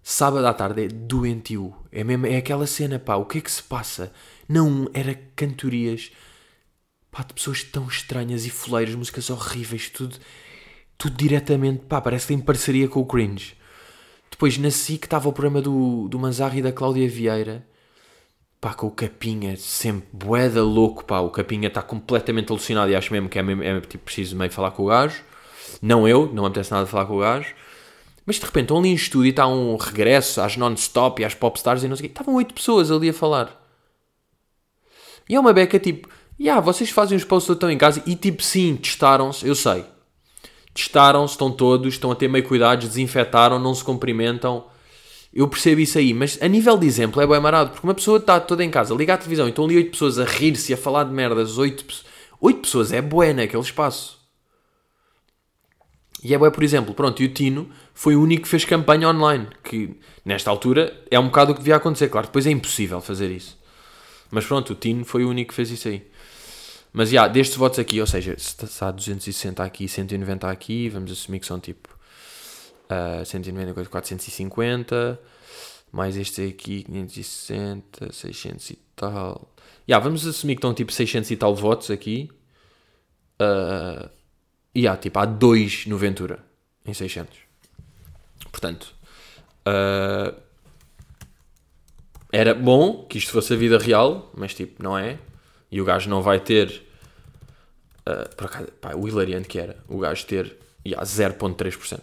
Sábado 0.02 0.46
à 0.46 0.54
tarde 0.54 0.86
é 0.86 0.88
doentio. 0.88 1.76
É, 1.92 2.04
mesmo, 2.04 2.26
é 2.26 2.38
aquela 2.38 2.66
cena, 2.66 2.98
pá, 2.98 3.16
o 3.16 3.26
que 3.26 3.38
é 3.40 3.42
que 3.42 3.52
se 3.52 3.62
passa? 3.62 4.12
Não, 4.48 4.90
era 4.94 5.14
cantorias, 5.36 6.12
pá, 7.12 7.24
de 7.24 7.34
pessoas 7.34 7.64
tão 7.64 7.88
estranhas 7.88 8.46
e 8.46 8.50
foleiras, 8.50 8.96
músicas 8.96 9.30
horríveis, 9.30 9.90
tudo, 9.90 10.18
tudo 10.98 11.16
diretamente, 11.16 11.86
pá, 11.86 12.02
parece 12.02 12.28
que 12.28 12.34
tem 12.34 12.44
parceria 12.44 12.88
com 12.88 13.00
o 13.00 13.06
cringe. 13.06 13.56
Depois 14.32 14.58
na 14.58 14.72
SIC 14.72 15.06
estava 15.06 15.28
o 15.28 15.34
programa 15.34 15.62
do, 15.62 16.08
do 16.08 16.20
Manzarri 16.20 16.60
e 16.60 16.62
da 16.62 16.72
Cláudia 16.72 17.08
Vieira. 17.10 17.66
Pá, 18.62 18.74
com 18.74 18.88
o 18.88 18.92
Capinha, 18.92 19.56
sempre 19.56 20.10
boeda 20.12 20.62
louco, 20.64 21.06
pá. 21.06 21.20
O 21.20 21.30
Capinha 21.30 21.68
está 21.68 21.82
completamente 21.82 22.52
alucinado 22.52 22.92
e 22.92 22.96
acho 22.96 23.12
mesmo 23.12 23.30
que 23.30 23.40
é, 23.40 23.44
mesmo, 23.44 23.64
é 23.64 23.80
tipo, 23.82 24.04
preciso 24.06 24.36
meio 24.36 24.52
falar 24.52 24.72
com 24.72 24.84
o 24.84 24.88
gajo. 24.88 25.24
Não 25.82 26.08
eu, 26.08 26.28
não 26.34 26.44
me 26.44 26.48
apetece 26.50 26.72
nada 26.72 26.86
falar 26.86 27.06
com 27.06 27.18
o 27.18 27.20
gajo. 27.20 27.56
Mas 28.30 28.36
de 28.36 28.46
repente 28.46 28.66
estão 28.66 28.78
ali 28.78 28.90
em 28.90 28.94
estúdio 28.94 29.26
e 29.26 29.30
está 29.32 29.48
um 29.48 29.76
regresso 29.76 30.40
às 30.40 30.56
non-stop 30.56 31.20
e 31.20 31.26
às 31.26 31.34
popstars 31.34 31.82
e 31.82 31.88
não 31.88 31.96
sei 31.96 32.06
o 32.06 32.10
quê. 32.10 32.14
Estavam 32.14 32.36
oito 32.36 32.54
pessoas 32.54 32.92
ali 32.92 33.10
a 33.10 33.14
falar. 33.14 33.60
E 35.28 35.34
é 35.34 35.40
uma 35.40 35.52
beca 35.52 35.80
tipo, 35.80 36.08
yeah, 36.40 36.62
vocês 36.62 36.92
fazem 36.92 37.18
os 37.18 37.24
posts 37.24 37.50
estão 37.50 37.72
em 37.72 37.78
casa 37.80 38.04
e 38.06 38.16
tipo, 38.16 38.44
sim, 38.44 38.76
testaram-se, 38.76 39.48
eu 39.48 39.56
sei 39.56 39.84
testaram-se, 40.80 41.34
estão 41.34 41.52
todos, 41.52 41.96
estão 41.96 42.12
a 42.12 42.16
ter 42.16 42.28
meio 42.28 42.46
cuidados, 42.46 42.88
desinfetaram, 42.88 43.60
não 43.60 43.74
se 43.74 43.84
cumprimentam. 43.84 44.66
Eu 45.34 45.48
percebo 45.48 45.82
isso 45.82 45.98
aí, 45.98 46.14
mas 46.14 46.40
a 46.42 46.48
nível 46.48 46.78
de 46.78 46.88
exemplo 46.88 47.22
é 47.22 47.28
bem 47.28 47.40
marado, 47.40 47.72
porque 47.72 47.86
uma 47.86 47.94
pessoa 47.94 48.18
está 48.18 48.40
toda 48.40 48.64
em 48.64 48.70
casa, 48.70 48.96
liga 48.96 49.14
à 49.14 49.18
televisão 49.18 49.48
e 49.48 49.50
estão 49.50 49.66
ali 49.66 49.76
8 49.76 49.92
pessoas 49.92 50.20
a 50.20 50.26
rir-se 50.26 50.72
e 50.72 50.74
a 50.74 50.78
falar 50.78 51.04
de 51.04 51.12
merdas, 51.12 51.58
8, 51.58 51.86
8 52.40 52.60
pessoas 52.62 52.92
é 52.92 53.02
bué 53.02 53.34
naquele 53.34 53.62
espaço. 53.62 54.19
E 56.24 56.34
é 56.34 56.38
bué, 56.38 56.52
por 56.52 56.64
exemplo, 56.64 56.94
pronto, 56.94 57.22
e 57.22 57.26
o 57.26 57.34
Tino 57.34 57.70
foi 57.94 58.16
o 58.16 58.22
único 58.22 58.44
que 58.44 58.50
fez 58.50 58.66
campanha 58.66 59.08
online, 59.10 59.48
que 59.64 59.98
nesta 60.26 60.50
altura 60.50 61.02
é 61.10 61.18
um 61.20 61.28
bocado 61.28 61.52
o 61.52 61.56
que 61.56 61.62
devia 61.62 61.78
acontecer, 61.78 62.10
claro, 62.10 62.28
depois 62.28 62.46
é 62.46 62.52
impossível 62.52 63.00
fazer 63.00 63.32
isso. 63.32 63.58
Mas 64.30 64.46
pronto, 64.46 64.74
o 64.74 64.76
Tino 64.76 65.06
foi 65.06 65.24
o 65.24 65.30
único 65.30 65.50
que 65.50 65.56
fez 65.56 65.72
isso 65.72 65.88
aí. 65.88 66.06
Mas, 66.92 67.10
já, 67.10 67.22
yeah, 67.22 67.34
destes 67.34 67.58
votos 67.58 67.80
aqui, 67.80 68.02
ou 68.02 68.08
seja, 68.08 68.36
se 68.38 68.84
há 68.84 68.92
260 68.92 69.64
aqui, 69.64 69.88
190 69.88 70.50
aqui, 70.50 70.90
vamos 70.90 71.12
assumir 71.12 71.40
que 71.40 71.46
são 71.46 71.60
tipo 71.60 71.88
uh, 72.90 73.24
190, 73.24 73.86
450, 73.86 75.20
mais 75.92 76.18
estes 76.18 76.50
aqui, 76.50 76.84
560, 76.84 78.12
600 78.12 78.70
e 78.72 78.80
tal. 78.96 79.54
Já, 79.88 79.96
yeah, 79.96 80.04
vamos 80.04 80.26
assumir 80.26 80.56
que 80.56 80.60
estão 80.60 80.74
tipo 80.74 80.92
600 80.92 81.30
e 81.32 81.38
tal 81.38 81.56
votos 81.56 81.90
aqui. 81.92 82.30
Uh, 83.42 84.10
e 84.80 84.88
há, 84.88 84.96
tipo, 84.96 85.20
há 85.20 85.26
dois 85.26 85.86
no 85.88 85.98
Ventura, 85.98 86.40
em 86.86 86.94
600. 86.94 87.38
Portanto, 88.50 88.96
uh, 89.68 90.34
era 92.32 92.54
bom 92.54 93.04
que 93.04 93.18
isto 93.18 93.32
fosse 93.34 93.54
a 93.54 93.58
vida 93.58 93.78
real, 93.78 94.32
mas 94.34 94.54
tipo, 94.54 94.82
não 94.82 94.98
é 94.98 95.20
e 95.70 95.82
o 95.82 95.86
gajo 95.86 96.10
não 96.10 96.22
vai 96.22 96.40
ter. 96.40 96.82
Uh, 98.08 98.34
por 98.38 98.46
acaso, 98.46 98.68
pá, 98.80 98.96
o 98.96 99.06
hilariante 99.06 99.50
que 99.50 99.60
era 99.60 99.76
o 99.90 100.00
gajo 100.00 100.26
ter 100.26 100.56
yeah, 100.88 101.06
0,3%. 101.06 102.00
Uh, 102.00 102.02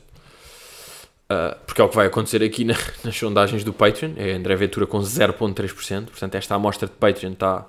porque 1.66 1.81
é 1.81 1.85
o 1.85 1.89
que 1.89 1.97
vai 1.97 2.09
acontecer 2.09 2.43
aqui 2.43 2.62
na, 2.62 2.74
nas 3.03 3.16
sondagens 3.16 3.64
do 3.64 3.72
Patreon. 3.72 4.12
É 4.18 4.33
André 4.33 4.55
Ventura 4.55 4.87
com 4.87 4.99
0,3%. 4.99 6.09
Portanto, 6.09 6.35
esta 6.35 6.55
amostra 6.55 6.87
de 6.87 6.93
Patreon 6.93 7.33
está. 7.33 7.66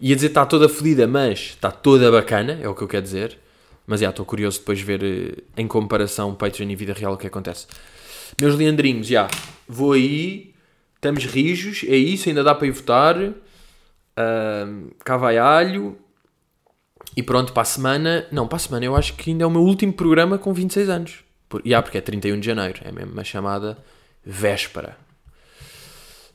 Ia 0.00 0.14
dizer 0.14 0.28
está 0.28 0.44
toda 0.44 0.68
fodida, 0.68 1.06
mas 1.06 1.38
está 1.38 1.70
toda 1.70 2.10
bacana, 2.10 2.58
é 2.60 2.68
o 2.68 2.74
que 2.74 2.82
eu 2.82 2.88
quero 2.88 3.02
dizer. 3.02 3.38
Mas 3.86 4.00
já, 4.00 4.10
estou 4.10 4.26
curioso 4.26 4.58
depois 4.58 4.78
de 4.78 4.84
ver 4.84 5.02
uh, 5.02 5.42
em 5.56 5.66
comparação 5.66 6.34
Patreon 6.34 6.68
e 6.68 6.76
vida 6.76 6.92
real 6.92 7.14
o 7.14 7.16
que 7.16 7.26
acontece. 7.26 7.66
Meus 8.40 8.56
leandrinhos, 8.56 9.06
já, 9.06 9.28
vou 9.68 9.92
aí, 9.92 10.52
estamos 10.96 11.24
rijos, 11.24 11.84
é 11.86 11.96
isso, 11.96 12.28
ainda 12.28 12.42
dá 12.42 12.54
para 12.54 12.66
ir 12.66 12.72
votar 12.72 13.16
uh, 14.16 14.94
cá 15.04 15.16
vai 15.16 15.38
alho. 15.38 15.98
E 17.16 17.22
pronto, 17.22 17.52
para 17.52 17.62
a 17.62 17.66
semana. 17.66 18.26
Não, 18.32 18.48
para 18.48 18.56
a 18.56 18.60
semana 18.60 18.84
eu 18.84 18.96
acho 18.96 19.14
que 19.14 19.30
ainda 19.30 19.44
é 19.44 19.46
o 19.46 19.50
meu 19.50 19.62
último 19.62 19.92
programa 19.92 20.38
com 20.38 20.52
26 20.52 20.88
anos. 20.88 21.24
Por, 21.48 21.62
yeah, 21.64 21.82
porque 21.82 21.98
é 21.98 22.00
31 22.00 22.40
de 22.40 22.46
janeiro. 22.46 22.80
É 22.82 22.92
mesmo 22.92 23.12
uma 23.12 23.24
chamada 23.24 23.78
véspera. 24.24 24.96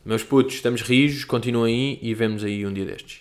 Meus 0.04 0.24
putos, 0.24 0.56
estamos 0.56 0.82
rijos, 0.82 1.26
continuem 1.26 2.00
aí 2.02 2.10
e 2.10 2.14
vemos 2.16 2.44
aí 2.44 2.66
um 2.66 2.74
dia 2.74 2.86
destes. 2.86 3.21